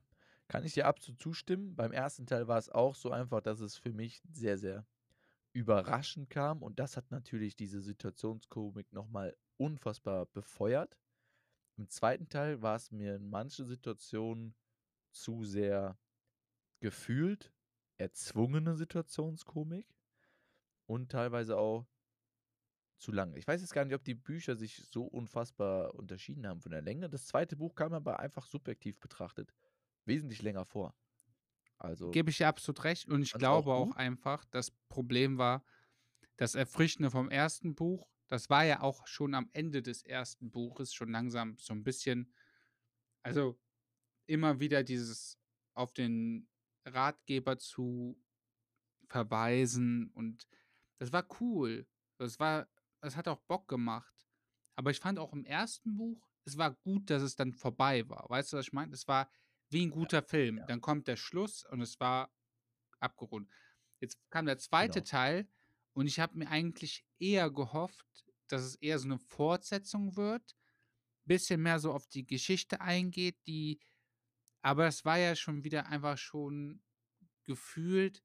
kann 0.47 0.63
ich 0.63 0.73
dir 0.73 0.87
absolut 0.87 1.21
zustimmen. 1.21 1.75
Beim 1.75 1.91
ersten 1.91 2.25
Teil 2.25 2.47
war 2.47 2.57
es 2.57 2.69
auch 2.69 2.95
so 2.95 3.11
einfach, 3.11 3.41
dass 3.41 3.59
es 3.59 3.77
für 3.77 3.93
mich 3.93 4.21
sehr, 4.31 4.57
sehr 4.57 4.85
überraschend 5.53 6.29
kam 6.29 6.61
und 6.61 6.79
das 6.79 6.97
hat 6.97 7.09
natürlich 7.11 7.55
diese 7.55 7.81
Situationskomik 7.81 8.93
noch 8.93 9.07
mal 9.07 9.35
unfassbar 9.57 10.27
befeuert. 10.27 10.97
Im 11.77 11.89
zweiten 11.89 12.29
Teil 12.29 12.61
war 12.61 12.75
es 12.75 12.91
mir 12.91 13.15
in 13.15 13.29
manchen 13.29 13.65
Situationen 13.65 14.55
zu 15.11 15.43
sehr 15.45 15.97
gefühlt 16.79 17.51
erzwungene 17.97 18.75
Situationskomik 18.75 19.87
und 20.85 21.11
teilweise 21.11 21.57
auch 21.57 21.87
zu 22.99 23.11
lang. 23.11 23.35
Ich 23.35 23.47
weiß 23.47 23.61
jetzt 23.61 23.73
gar 23.73 23.85
nicht, 23.85 23.93
ob 23.95 24.03
die 24.03 24.15
Bücher 24.15 24.55
sich 24.55 24.77
so 24.91 25.03
unfassbar 25.05 25.93
unterschieden 25.95 26.47
haben 26.47 26.61
von 26.61 26.71
der 26.71 26.81
Länge. 26.81 27.09
Das 27.09 27.27
zweite 27.27 27.55
Buch 27.55 27.75
kam 27.75 27.93
aber 27.93 28.19
einfach 28.19 28.47
subjektiv 28.47 28.99
betrachtet 28.99 29.53
wesentlich 30.07 30.41
länger 30.41 30.65
vor. 30.65 30.95
Also 31.79 32.13
Gebe 32.13 32.29
ich 32.29 32.37
dir 32.37 32.47
absolut 32.47 32.83
recht 32.85 33.09
und 33.09 33.21
ich 33.21 33.37
auch 33.37 33.37
glaube 33.37 33.73
auch 33.73 33.91
gut? 33.91 33.95
einfach, 33.95 34.45
das 34.45 34.71
Problem 34.89 35.37
war 35.37 35.65
das 36.37 36.55
Erfrischende 36.55 37.11
vom 37.11 37.29
ersten 37.29 37.75
Buch, 37.75 38.09
das 38.27 38.49
war 38.49 38.65
ja 38.65 38.81
auch 38.81 39.07
schon 39.07 39.35
am 39.35 39.49
Ende 39.53 39.81
des 39.83 40.03
ersten 40.03 40.51
Buches 40.51 40.93
schon 40.93 41.11
langsam 41.11 41.57
so 41.59 41.73
'n 41.73 41.83
bisschen 41.83 42.33
also, 43.23 43.59
immer 44.27 44.59
wieder 44.61 44.83
dieses 44.83 45.39
auf 45.75 45.93
den 45.93 46.49
Ratgeber 46.87 47.57
zu 47.59 48.21
verweisen 49.09 50.11
und 50.13 50.47
das 50.99 51.13
war 51.13 51.27
cool. 51.41 51.87
Das 52.17 52.39
war 52.39 52.69
das 53.01 53.15
hat 53.15 53.27
auch 53.27 53.41
Bock 53.41 53.67
gemacht. 53.67 54.27
Aber 54.75 54.91
ich 54.91 54.99
fand 54.99 55.19
auch 55.19 55.33
im 55.33 55.45
ersten 55.45 55.95
Buch, 55.97 56.29
es 56.45 56.57
war 56.57 56.71
gut, 56.75 57.09
dass 57.09 57.21
es 57.23 57.35
dann 57.35 57.53
vorbei 57.53 58.07
war. 58.09 58.29
Weißt 58.29 58.53
du, 58.53 58.57
was 58.57 58.67
ich 58.67 58.73
meine? 58.73 58.93
Es 58.93 59.07
war 59.07 59.29
wie 59.71 59.83
'n 59.83 59.91
Ja, 59.91 59.91
guter 59.91 60.23
Film. 60.23 60.65
ja. 60.65 60.67
Dann 60.67 60.81
kommt 60.81 61.07
der 61.07 61.17
Schluss 61.17 61.63
und 61.65 61.81
es 61.81 61.99
war 61.99 62.33
abgerundet. 62.99 63.51
Jetzt 64.01 64.19
kam 64.31 64.45
der 64.47 64.59
zweite 64.59 65.03
Genau. 65.03 65.05
Teil 65.05 65.49
und 65.93 66.07
ich 66.07 66.19
habe 66.19 66.37
mir 66.37 66.49
eigentlich 66.49 67.05
eher 67.19 67.51
gehofft, 67.51 68.25
dass 68.47 68.63
es 68.63 68.75
eher 68.77 68.99
so 68.99 69.07
'ne 69.09 69.19
Fortsetzung 69.19 70.17
wird, 70.17 70.55
bisschen 71.25 71.61
mehr 71.63 71.79
so 71.79 71.93
auf 71.93 72.07
die 72.07 72.25
Geschichte 72.27 72.81
eingeht, 72.81 73.39
die 73.47 73.81
aber 74.63 74.87
es 74.87 75.05
war 75.05 75.17
ja 75.19 75.35
schon 75.35 75.63
wieder 75.65 75.87
einfach 75.87 76.17
schon 76.17 76.83
gefühlt 77.45 78.21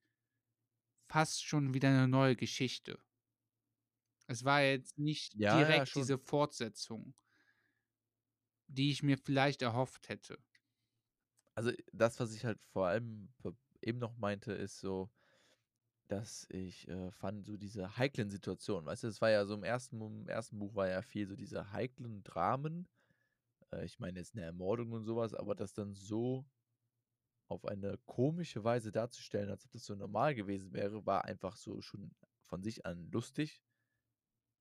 fast 1.10 1.44
schon 1.44 1.74
wieder 1.74 1.90
'ne 1.90 2.06
neue 2.08 2.36
Geschichte. 2.36 3.02
Es 4.28 4.44
war 4.44 4.62
jetzt 4.62 4.98
nicht 4.98 5.34
Ja, 5.34 5.68
ja, 5.70 5.86
direkt 5.86 5.86
schon. 5.86 6.06
diese 6.06 6.18
Fortsetzung 6.18 7.14
die 8.68 8.90
ich 8.90 9.02
mir 9.02 9.18
vielleicht 9.18 9.62
erhofft 9.62 10.08
hätte. 10.08 10.38
Also, 11.56 11.70
das, 11.92 12.18
was 12.18 12.34
ich 12.34 12.44
halt 12.44 12.60
vor 12.64 12.86
allem 12.86 13.34
be 13.42 13.54
eben 13.82 13.98
noch 13.98 14.16
meinte, 14.16 14.52
ist 14.52 14.80
so, 14.80 15.10
dass 16.08 16.46
ich, 16.50 16.88
äh, 16.88 17.10
fand, 17.12 17.46
so 17.46 17.56
diese 17.56 17.96
heiklen 17.98 18.30
Situationen, 18.30 18.86
weißt 18.86 19.04
du, 19.04 19.08
es 19.08 19.20
war 19.22 19.30
ja 19.30 19.46
so 19.46 19.54
im 19.54 19.64
ersten 19.64 20.00
im 20.02 20.28
ersten 20.28 20.58
Buch 20.58 20.74
war 20.74 20.88
ja 20.88 21.02
viel 21.02 21.26
so 21.28 21.36
diese 21.36 21.72
heiklen 21.72 22.22
Dramen. 22.24 22.88
Äh, 23.72 23.84
ich 23.86 23.98
meine 24.00 24.18
jetzt 24.20 24.34
'ne 24.36 24.42
Ermordung 24.44 24.92
und 24.92 25.04
sowas, 25.04 25.34
aber 25.34 25.54
das 25.56 25.74
dann 25.74 25.94
so 25.94 26.46
auf 27.48 27.64
eine 27.66 27.98
komische 28.06 28.64
Weise 28.64 28.92
darzustellen, 28.92 29.50
als 29.50 29.64
ob 29.64 29.72
das 29.72 29.84
so 29.84 29.94
normal 29.94 30.34
gewesen 30.34 30.72
wäre, 30.72 31.04
war 31.06 31.24
einfach 31.24 31.56
so 31.56 31.80
schon 31.80 32.14
von 32.44 32.62
sich 32.62 32.86
an 32.86 33.10
lustig. 33.10 33.60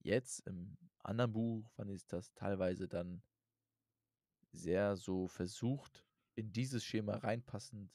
Jetzt 0.04 0.39
im 0.48 0.78
anderen 0.98 1.32
Buch 1.32 1.70
fand 1.70 1.92
ich 1.92 2.08
das 2.08 2.34
teilweise 2.34 2.88
dann 2.88 3.22
sehr 4.54 4.98
so 4.98 5.28
versucht, 5.28 6.11
in 6.36 6.52
dieses 6.54 6.84
Schema 6.84 7.16
reinpassend 7.18 7.92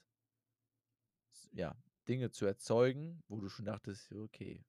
ja, 1.52 1.76
Dinge 2.08 2.30
zu 2.30 2.46
erzeugen, 2.46 3.22
wo 3.28 3.40
du 3.40 3.48
schon 3.48 3.64
dachtest: 3.64 4.12
„Okay, 4.12 4.64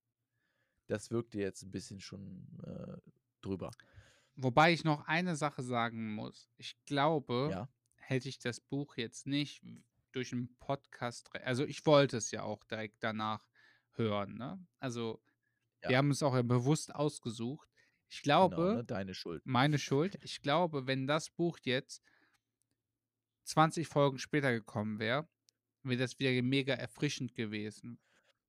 das 0.88 1.12
wirkte 1.12 1.40
jetzt 1.40 1.64
'n 1.64 1.72
bisschen 1.72 2.02
schon, 2.02 2.60
äh, 2.66 2.98
drüber.“ 3.42 3.76
Wobei 4.40 4.72
ich 4.72 4.84
noch 4.84 5.08
eine 5.08 5.36
Sache 5.36 5.64
sagen 5.64 6.14
muss. 6.14 6.52
Ich 6.58 6.76
glaube, 6.86 7.56
Ja. 7.56 7.70
hätte 7.96 8.30
ich 8.30 8.38
das 8.38 8.60
Buch 8.62 8.96
jetzt 8.96 9.26
nicht 9.26 9.64
durch 10.12 10.32
'n 10.32 10.56
Podcast 10.60 11.34
also, 11.36 11.66
ich 11.66 11.84
wollte 11.88 12.18
es 12.18 12.30
ja 12.30 12.44
auch 12.44 12.64
direkt 12.64 12.98
danach 13.04 13.48
hören, 13.94 14.36
ne? 14.36 14.64
Also, 14.80 15.24
wir 15.86 15.98
Ja. 15.98 15.98
haben 15.98 16.12
es 16.12 16.24
auch 16.24 16.36
ja 16.36 16.44
bewusst 16.44 16.96
ausgesucht. 16.96 17.70
Ich 18.10 18.24
Genau, 18.40 18.64
ne? 18.66 18.84
glaube 18.84 18.86
Deine 18.86 19.14
Schuld. 19.14 19.44
meine 19.46 19.80
Schuld. 19.80 20.18
Ich 20.24 20.42
glaube, 20.42 20.88
wenn 20.88 21.08
das 21.08 21.30
Buch 21.32 21.60
jetzt 21.64 22.04
20 23.48 23.88
Folgen 23.88 24.20
später 24.20 24.52
gekommen 24.52 25.00
wäre, 25.00 25.28
wäre 25.84 26.00
das 26.02 26.20
wieder 26.20 26.42
mega 26.44 26.74
erfrischend 26.74 27.36
gewesen. 27.36 28.00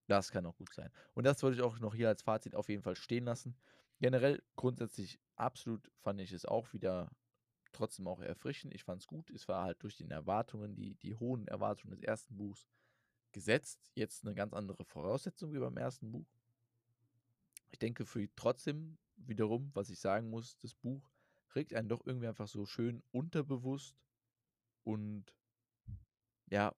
Das 0.08 0.30
kann 0.32 0.46
auch 0.46 0.56
gut 0.56 0.74
sein. 0.74 0.90
Und 1.14 1.24
das 1.24 1.42
wollte 1.42 1.58
ich 1.58 1.62
auch 1.62 1.78
noch 1.80 1.94
hier 1.94 2.08
als 2.08 2.22
Fazit 2.22 2.54
auf 2.54 2.68
jeden 2.68 2.82
Fall 2.82 2.96
stehen 2.96 3.24
lassen. 3.24 3.56
Generell 4.00 4.42
grundsätzlich 4.56 5.20
absolut 5.36 5.90
fand 6.02 6.20
ich 6.20 6.32
es 6.32 6.46
auch 6.46 6.72
wieder 6.72 7.10
trotzdem 7.72 8.08
auch 8.08 8.20
erfrischend. 8.20 8.74
Ich 8.74 8.84
fand's 8.84 9.06
gut. 9.06 9.30
Es 9.30 9.48
war 9.48 9.64
halt 9.64 9.82
durch 9.82 9.96
den 9.96 10.10
Erwartungen, 10.10 10.74
die 10.74 10.96
die 10.96 11.14
hohen 11.14 11.46
Erwartungen 11.48 11.92
des 11.92 12.02
ersten 12.02 12.36
Buchs 12.36 12.68
gesetzt. 13.32 13.90
Jetzt 13.94 14.24
'ne 14.24 14.34
ganz 14.34 14.54
andere 14.54 14.84
Voraussetzung 14.84 15.52
wie 15.52 15.58
beim 15.58 15.76
ersten 15.76 16.10
Buch. 16.12 16.26
Ich 17.70 17.78
denke 17.78 18.04
für 18.06 18.28
trotzdem 18.34 18.98
wiederum, 19.16 19.70
was 19.74 19.90
ich 19.90 20.00
sagen 20.00 20.30
muss, 20.30 20.58
das 20.58 20.74
Buch 20.74 21.10
regt 21.54 21.74
einen 21.74 21.88
doch 21.88 22.04
irgendwie 22.06 22.28
einfach 22.28 22.48
so 22.48 22.66
schön 22.66 23.02
unterbewusst 23.12 23.94
und 24.88 25.34
ja 26.50 26.72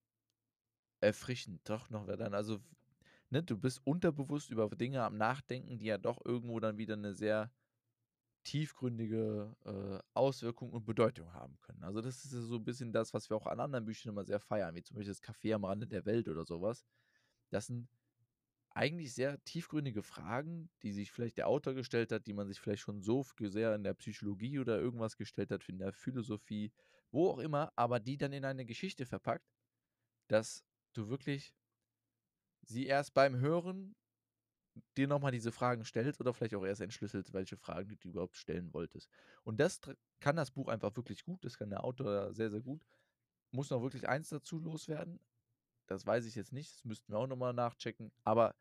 erfrischend 1.03 1.63
doch 1.69 1.89
noch 1.91 2.07
dann 2.07 2.35
also, 2.35 2.61
ne, 3.31 3.43
du 3.43 3.59
bist 3.59 3.81
unterbewusst 3.87 4.51
über 4.51 4.69
Dinge 4.71 5.03
am 5.05 5.17
Nachdenken, 5.17 5.79
die 5.79 5.87
ja 5.87 5.99
doch 5.99 6.25
irgendwo 6.25 6.61
dann 6.61 6.79
wieder 6.79 6.97
'ne 6.97 7.15
sehr 7.15 7.53
tiefgründige, 8.45 9.57
äh, 9.65 10.01
Auswirkung 10.15 10.73
und 10.73 10.87
Bedeutung 10.87 11.33
haben 11.35 11.59
können. 11.61 11.85
Also, 11.85 12.01
das 12.03 12.25
ist 12.25 12.33
so 12.33 12.57
'n 12.57 12.65
bisschen 12.65 12.93
das, 12.93 13.15
was 13.15 13.31
wir 13.31 13.37
auch 13.37 13.47
an 13.47 13.61
anderen 13.61 13.87
Büchern 13.87 14.11
immer 14.13 14.25
sehr 14.25 14.41
feiern, 14.41 14.75
wie 14.77 14.83
zum 14.85 14.97
Beispiel 14.97 15.11
das 15.13 15.23
„Café 15.23 15.55
am 15.55 15.65
Rande 15.67 15.89
der 15.89 16.07
Welt“ 16.07 16.29
oder 16.29 16.45
so 16.47 16.63
was. 16.63 16.85
Das 17.51 17.67
sind 17.69 17.89
eigentlich 18.71 19.15
sehr 19.15 19.43
tiefgründige 19.45 20.03
Fragen, 20.05 20.71
die 20.83 20.93
sich 20.93 21.13
vielleicht 21.13 21.39
der 21.39 21.49
Autor 21.49 21.75
gestellt 21.75 22.13
hat, 22.13 22.27
die 22.27 22.35
man 22.35 22.49
sich 22.49 22.61
vielleicht 22.61 22.83
schon 22.83 23.03
so 23.03 23.25
sehr 23.41 23.75
in 23.77 23.85
der 23.85 23.95
Psychologie 23.95 24.59
oder 24.61 24.79
irgendwas 24.81 25.17
gestellt 25.17 25.51
hat, 25.53 25.69
in 25.69 25.79
der 25.79 25.93
Philosophie, 25.95 26.73
wo 27.13 27.31
auch 27.31 27.39
immer, 27.39 27.73
aber 27.77 28.01
die 28.01 28.17
dann 28.19 28.33
in 28.33 28.45
eine 28.45 28.67
Geschichte 28.67 29.07
verpackt, 29.07 29.47
dass 30.29 30.65
du 30.95 31.09
wirklich 31.09 31.55
sie 32.63 32.87
erst 32.87 33.13
beim 33.15 33.37
Hören 33.37 33.95
dir 34.97 35.09
noch 35.09 35.21
mal 35.21 35.31
diese 35.31 35.53
Fragen 35.53 35.85
stellst 35.85 36.21
oder 36.21 36.33
vielleicht 36.35 36.55
auch 36.55 36.65
erst 36.65 36.81
entschlüsselst, 36.81 37.33
welche 37.33 37.57
Fragen 37.57 37.89
du 37.89 37.97
dir 37.97 38.11
überhaupt 38.11 38.37
stellen 38.37 38.73
wolltest. 38.73 39.11
Und 39.45 39.59
das 39.61 39.81
kann 40.21 40.37
das 40.37 40.51
Buch 40.53 40.69
einfach 40.69 40.95
wirklich 40.97 41.25
gut. 41.25 41.45
Das 41.45 41.59
kann 41.59 41.71
der 41.71 41.85
Autor 41.85 42.35
sehr, 42.35 42.51
sehr 42.51 42.61
gut. 42.61 42.85
Muss 43.53 43.71
noch 43.71 43.83
wirklich 43.83 44.09
eins 44.09 44.31
dazu 44.31 44.59
loswerden. 44.61 45.21
Das 45.89 46.07
weiß 46.07 46.27
ich 46.27 46.37
jetzt 46.37 46.53
nicht. 46.53 46.75
Das 46.75 46.85
müssten 46.85 47.13
wir 47.13 47.19
auch 47.19 47.27
noch 47.29 47.37
mal 47.37 47.53
nachchecken. 47.55 48.13
Aber 48.25 48.57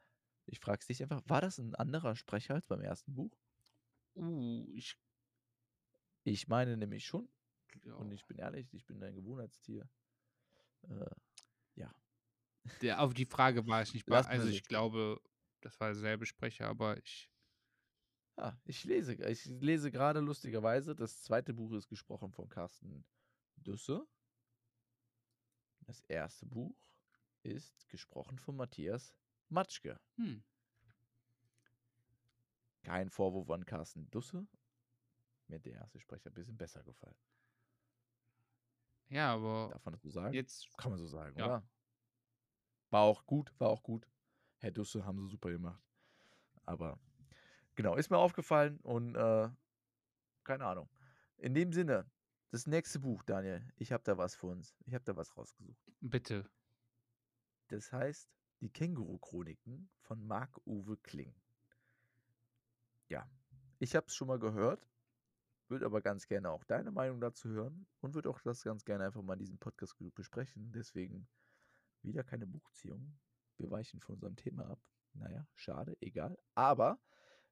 ich 0.47 0.59
frage 0.59 0.85
dich 0.87 1.03
einfach, 1.03 1.21
war 1.27 1.41
das 1.41 1.59
'n 1.59 1.75
anderer 1.75 2.15
Sprecher 2.15 2.55
als 2.55 2.67
beim 2.67 2.81
ersten 2.81 3.15
Buch? 3.15 3.37
Uh, 4.15 4.67
ich 4.75 4.95
Ich 6.23 6.47
meine 6.47 6.77
nämlich 6.77 7.05
schon. 7.05 7.29
Und 7.75 7.81
Glaube 7.81 8.13
ich 8.13 8.25
bin 8.25 8.37
ehrlich, 8.37 8.73
ich 8.73 8.85
bin 8.85 9.01
ein 9.03 9.15
Gewohnheitstier. 9.15 9.89
Äh, 10.83 11.09
ja. 11.75 11.93
Der 12.81 13.01
auf 13.01 13.13
die 13.13 13.25
Frage 13.25 13.65
war 13.67 13.81
ich 13.81 13.93
nicht 13.93 14.05
bei 14.05 14.17
also, 14.17 14.47
so 14.47 14.49
ich 14.49 14.63
glaube, 14.63 15.21
das 15.61 15.79
war 15.79 15.87
derselbe 15.87 16.25
Sprecher, 16.25 16.67
aber 16.67 16.97
ich 16.97 17.29
Ah, 18.39 18.57
ich 18.63 18.85
lese 18.85 19.15
ich 19.15 19.45
lese 19.45 19.91
grade 19.91 20.21
lustigerweise, 20.21 20.95
das 20.95 21.21
2. 21.23 21.41
Buch 21.51 21.73
ist 21.73 21.89
gesprochen 21.89 22.31
von 22.31 22.47
Carsten 22.47 23.03
Düsse. 23.57 24.07
Das 25.81 26.01
1. 26.09 26.45
Buch 26.47 26.73
ist 27.43 27.89
gesprochen 27.89 28.39
von 28.39 28.55
Matthias 28.55 29.13
Matschke. 29.49 29.99
Hm. 30.15 30.41
Kein 32.83 33.09
Vorwurf 33.09 33.49
an 33.49 33.65
Carsten 33.65 34.09
Dusse. 34.09 34.47
Mir 35.47 35.55
hat 35.57 35.65
der 35.65 35.81
1. 35.81 35.99
Sprecher 36.01 36.29
bisschen 36.29 36.55
besser 36.55 36.81
gefallen. 36.83 37.17
Ja, 39.09 39.33
aber 39.33 39.69
Darf 39.71 39.85
man 39.85 39.93
das 39.93 40.01
so 40.01 40.09
sagen? 40.09 40.33
jetzt 40.33 40.67
Kann 40.77 40.91
man 40.91 40.99
so 40.99 41.07
sagen, 41.07 41.37
ja. 41.37 41.45
oder? 41.45 41.63
War 42.91 43.01
auch 43.01 43.25
gut, 43.25 43.53
war 43.59 43.69
auch 43.69 43.83
gut. 43.83 44.07
Herr 44.57 44.71
Dusse 44.71 45.05
haben 45.05 45.19
sie 45.19 45.27
super 45.29 45.51
gemacht. 45.51 45.81
Aber 46.65 46.99
genau, 47.75 47.95
ist 47.95 48.09
mir 48.09 48.17
aufgefallen 48.17 48.79
und, 48.81 49.15
äh, 49.15 49.49
keine 50.43 50.65
Ahnung. 50.65 50.89
In 51.37 51.53
dem 51.53 51.71
Sinne, 51.71 52.11
das 52.51 52.67
nächste 52.67 52.99
Buch, 52.99 53.23
Daniel, 53.23 53.71
ich 53.75 53.91
habe 53.91 54.03
da 54.03 54.17
was 54.17 54.35
für 54.35 54.47
uns. 54.47 54.75
Ich 54.85 54.93
habe 54.93 55.03
da 55.05 55.15
was 55.15 55.35
rausgesucht. 55.37 55.79
Bitte. 56.01 56.49
Das 57.69 57.91
heißt 57.91 58.29
„Die 58.61 58.69
Känguru-Chroniken“ 58.69 59.89
von 60.01 60.25
Marc-Uwe 60.25 60.97
Kling. 60.97 61.33
Ja, 63.07 63.29
ich 63.79 63.95
habe 63.95 64.07
es 64.07 64.15
schon 64.15 64.27
mal 64.27 64.39
gehört, 64.39 64.87
würde 65.69 65.85
aber 65.85 66.01
ganz 66.01 66.27
gerne 66.27 66.49
auch 66.51 66.63
deine 66.63 66.91
Meinung 66.91 67.19
dazu 67.21 67.49
hören 67.49 67.87
und 68.01 68.15
würde 68.15 68.29
auch 68.29 68.41
das 68.41 68.63
ganz 68.63 68.85
gerne 68.85 69.05
einfach 69.05 69.21
mal 69.21 69.33
in 69.33 69.39
diesem 69.39 69.59
Podcast 69.59 69.95
besprechen. 70.15 70.71
Deswegen 70.71 71.27
wieder 72.01 72.23
keine 72.23 72.47
Buchziehung. 72.47 73.19
Wir 73.57 73.69
weichen 73.69 73.99
von 73.99 74.15
unserem 74.15 74.35
Thema 74.35 74.69
ab. 74.69 74.79
Na 75.13 75.29
ja, 75.31 75.47
schade, 75.55 75.97
egal. 76.01 76.37
Aber 76.55 76.99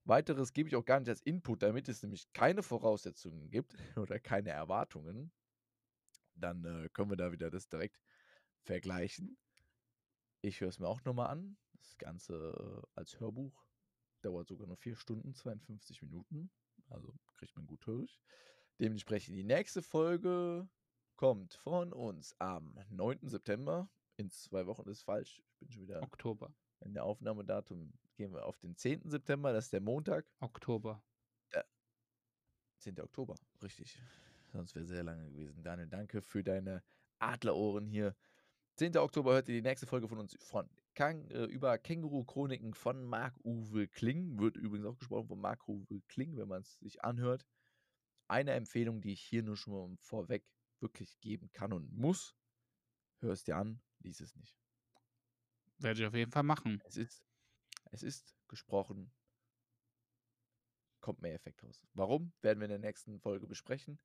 Weiteres 0.07 0.53
gebe 0.53 0.69
ich 0.69 0.75
auch 0.75 0.85
gar 0.85 0.99
nicht 0.99 1.09
als 1.09 1.21
Input, 1.21 1.61
damit 1.63 1.89
es 1.89 2.01
nämlich 2.01 2.31
keine 2.31 2.63
Voraussetzungen 2.63 3.49
gibt 3.49 3.75
oder 3.97 4.19
keine 4.19 4.51
Erwartungen. 4.51 5.31
Dann, 6.35 6.63
äh, 6.63 6.89
können 6.93 7.09
wir 7.09 7.17
da 7.17 7.31
wieder 7.31 7.49
das 7.49 7.67
direkt 7.67 7.99
vergleichen. 8.61 9.37
Ich 10.41 10.61
höre 10.61 10.69
es 10.69 10.79
mir 10.79 10.87
auch 10.87 11.03
noch 11.03 11.13
mal 11.13 11.25
an. 11.25 11.57
Das 11.73 11.97
Ganze, 11.97 12.35
äh, 12.35 12.87
als 12.95 13.19
Hörbuch. 13.19 13.65
Dauert 14.21 14.47
sogar 14.47 14.67
nur 14.67 14.77
4 14.77 14.95
Stunden, 14.95 15.33
52 15.33 16.01
Minuten. 16.01 16.49
Also, 16.89 17.13
kriegt 17.35 17.55
man 17.55 17.65
gut 17.65 17.85
durch. 17.85 18.19
Dementsprechend 18.79 19.35
die 19.35 19.43
nächste 19.43 19.81
Folge 19.81 20.69
kommt 21.15 21.55
von 21.55 21.93
uns 21.93 22.35
am 22.39 22.79
9. 22.89 23.27
September. 23.27 23.89
In 24.17 24.29
2 24.29 24.65
Wochen 24.67 24.89
ist 24.89 25.03
falsch. 25.03 25.43
Ich 25.47 25.59
bin 25.59 25.71
schon 25.71 25.81
wieder 25.83 26.01
Oktober. 26.01 26.53
in 26.79 26.93
der 26.93 27.03
Aufnahmedatum 27.03 27.93
gehen 28.15 28.33
wir 28.33 28.45
auf 28.45 28.57
den 28.57 28.75
10. 28.75 29.09
September, 29.09 29.53
das 29.53 29.65
ist 29.65 29.73
der 29.73 29.81
Montag. 29.81 30.25
Oktober. 30.39 31.03
Äh 31.51 31.63
10. 32.79 32.99
Oktober, 32.99 33.35
richtig. 33.61 33.99
Sonst 34.51 34.75
wäre 34.75 34.85
sehr 34.85 35.03
lange 35.03 35.29
gewesen. 35.29 35.63
Daniel, 35.63 35.87
danke 35.87 36.21
für 36.21 36.43
deine 36.43 36.83
Adlerohren 37.19 37.85
hier. 37.85 38.15
10. 38.75 38.97
Oktober 38.97 39.33
hört 39.33 39.49
ihr 39.49 39.55
die 39.55 39.67
nächste 39.67 39.87
Folge 39.87 40.07
von 40.07 40.19
uns 40.19 40.35
von 40.39 40.69
Kang 40.97 41.29
äh, 41.29 41.43
über 41.43 41.77
Känguru-Chroniken 41.77 42.73
von 42.73 43.05
Marc-Uwe 43.05 43.87
Kling. 43.87 44.39
Wird 44.39 44.57
übrigens 44.57 44.87
auch 44.87 44.97
gesprochen 44.97 45.27
von 45.27 45.39
Marc-Uwe 45.39 46.01
Kling, 46.07 46.35
wenn 46.37 46.47
man's 46.47 46.79
sich 46.79 47.03
anhört. 47.03 47.45
Eine 48.27 48.53
Empfehlung, 48.53 48.99
die 48.99 49.13
ich 49.13 49.21
hier 49.21 49.43
nur 49.43 49.55
schon 49.55 49.73
mal 49.73 49.95
vorweg 50.01 50.43
wirklich 50.79 51.19
geben 51.19 51.51
kann 51.53 51.71
und 51.71 51.93
muss: 51.93 52.35
Hör 53.19 53.31
es 53.31 53.43
dir 53.43 53.57
an, 53.57 53.79
lies 53.99 54.21
es 54.21 54.35
nicht. 54.35 54.57
Werde 55.77 56.01
ich 56.01 56.07
auf 56.07 56.15
jeden 56.15 56.31
Fall 56.31 56.41
machen. 56.41 56.81
Es 56.85 56.97
ist 56.97 57.23
es 57.91 58.01
ist 58.01 58.35
gesprochen 58.47 59.13
kommt 60.99 61.21
mehr 61.21 61.35
Effekt 61.35 61.63
raus. 61.63 61.85
Warum, 61.93 62.33
werden 62.41 62.59
wir 62.59 62.65
in 62.65 62.71
der 62.71 62.79
nächsten 62.79 63.19
Folge 63.19 63.45
besprechen. 63.45 63.99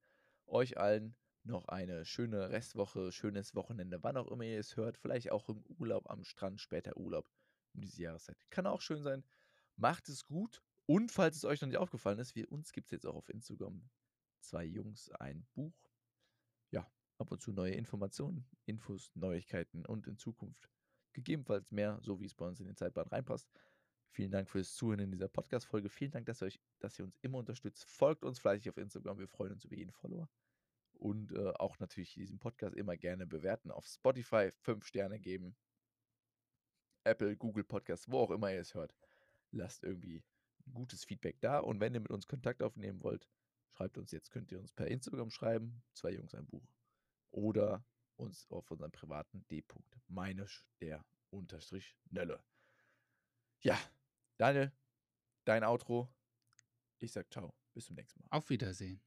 Euch 0.45 0.77
allen 0.77 1.15
noch 1.45 1.67
eine 1.67 2.05
schöne 2.05 2.49
Restwoche, 2.49 3.11
schönes 3.11 3.55
Wochenende, 3.55 4.03
wann 4.03 4.17
auch 4.17 4.27
immer 4.27 4.43
ihr 4.43 4.59
es 4.59 4.77
hört. 4.77 4.97
Vielleicht 4.97 5.31
auch 5.31 5.49
im 5.49 5.63
Urlaub 5.77 6.09
am 6.09 6.23
Strand, 6.23 6.61
später 6.61 6.97
Urlaub 6.97 7.29
um 7.73 7.81
diese 7.81 8.03
Jahreszeit. 8.03 8.37
Kann 8.49 8.67
auch 8.67 8.81
schön 8.81 9.03
sein. 9.03 9.23
Macht 9.75 10.09
es 10.09 10.25
gut 10.25 10.61
und 10.85 11.11
falls 11.11 11.37
es 11.37 11.45
euch 11.45 11.61
noch 11.61 11.67
nicht 11.67 11.77
aufgefallen 11.77 12.19
ist, 12.19 12.35
wir 12.35 12.51
uns 12.51 12.71
gibt's 12.71 12.91
jetzt 12.91 13.05
auch 13.05 13.15
auf 13.15 13.29
Instagram. 13.29 13.89
2 14.41 14.65
Jungs, 14.65 15.09
ein 15.11 15.45
Buch. 15.53 15.73
Ja, 16.71 16.89
ab 17.17 17.31
und 17.31 17.41
zu 17.41 17.53
neue 17.53 17.73
Informationen, 17.73 18.45
Infos, 18.65 19.11
Neuigkeiten 19.15 19.85
und 19.85 20.07
in 20.07 20.17
Zukunft 20.17 20.69
gegebenenfalls 21.13 21.71
mehr, 21.71 21.99
so 22.01 22.19
wie 22.19 22.25
es 22.25 22.35
bei 22.35 22.45
uns 22.45 22.59
in 22.59 22.65
den 22.65 22.75
Zeitplan 22.75 23.07
reinpasst. 23.07 23.49
Vielen 24.09 24.31
Dank 24.31 24.49
fürs 24.49 24.73
Zuhören 24.75 24.99
in 24.99 25.11
dieser 25.11 25.27
Podcast-Folge. 25.27 25.89
Vielen 25.89 26.11
Dank, 26.11 26.25
dass 26.25 26.41
ihr, 26.41 26.47
euch, 26.47 26.59
dass 26.79 26.99
ihr 26.99 27.05
uns 27.05 27.17
immer 27.21 27.39
unterstützt. 27.39 27.85
Folgt 27.85 28.25
uns 28.25 28.39
fleißig 28.39 28.69
auf 28.69 28.77
Instagram. 28.77 29.17
Wir 29.17 29.27
freuen 29.27 29.53
uns 29.53 29.65
über 29.65 29.75
jeden 29.75 29.91
Follower. 29.91 30.29
Und 31.03 31.33
äh, 31.33 31.51
auch 31.55 31.79
natürlich 31.79 32.13
diesen 32.13 32.39
Podcast 32.39 32.77
immer 32.77 32.95
gerne 32.95 33.27
bewerten. 33.27 33.71
Auf 33.71 33.85
Spotify 33.85 34.51
fünf 34.61 34.85
Sterne 34.85 35.19
geben. 35.19 35.53
Apple, 37.03 37.35
Google 37.35 37.65
Podcast, 37.65 38.09
wo 38.09 38.19
auch 38.19 38.31
immer 38.31 38.53
ihr 38.53 38.61
es 38.61 38.73
hört. 38.73 38.95
Lasst 39.51 39.83
irgendwie 39.83 40.23
gutes 40.71 41.03
Feedback 41.03 41.41
da. 41.41 41.59
Und 41.59 41.81
wenn 41.81 41.93
ihr 41.93 41.99
mit 41.99 42.09
uns 42.09 42.25
Kontakt 42.25 42.63
aufnehmen 42.63 43.03
wollt, 43.03 43.27
schreibt 43.73 43.97
uns 43.97 44.13
jetzt. 44.13 44.31
Könnt 44.31 44.49
ihr 44.53 44.59
uns 44.59 44.71
per 44.71 44.87
Instagram 44.87 45.29
schreiben. 45.29 45.83
Zwei 45.91 46.11
Jungs 46.11 46.33
ein 46.35 46.45
Buch. 46.45 46.65
Oder 47.31 47.85
uns 48.15 48.49
auf 48.49 48.71
unserem 48.71 48.93
privaten 48.93 49.45
D. 49.51 49.61
Meinisch 50.07 50.65
der 50.79 51.03
Unterstrich 51.31 51.97
Nölle. 52.11 52.41
Ja, 53.59 53.77
Daniel, 54.37 54.71
dein 55.43 55.65
Outro. 55.65 56.07
Ich 56.99 57.11
sag 57.11 57.29
ciao. 57.29 57.53
Bis 57.73 57.87
zum 57.87 57.97
nächsten 57.97 58.21
Mal. 58.21 58.37
Auf 58.37 58.49
Wiedersehen. 58.49 59.01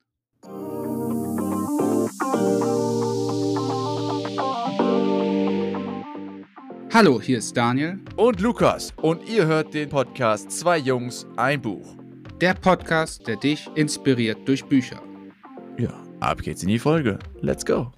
Hallo, 6.92 7.20
hier 7.20 7.38
ist 7.38 7.54
Daniel. 7.56 7.98
Und 8.16 8.40
Lukas. 8.40 8.94
Und 9.02 9.28
ihr 9.28 9.46
hört 9.46 9.74
den 9.74 9.88
Podcast 9.88 10.50
Zwei 10.50 10.78
Jungs, 10.78 11.26
ein 11.36 11.60
Buch. 11.60 11.96
Der 12.40 12.54
Podcast, 12.54 13.26
der 13.26 13.36
dich 13.36 13.68
inspiriert 13.74 14.38
durch 14.46 14.64
Bücher. 14.64 15.02
Ja, 15.78 15.92
ab 16.20 16.40
geht's 16.40 16.62
in 16.62 16.68
die 16.68 16.78
Folge. 16.78 17.18
Let's 17.42 17.66
go. 17.66 17.92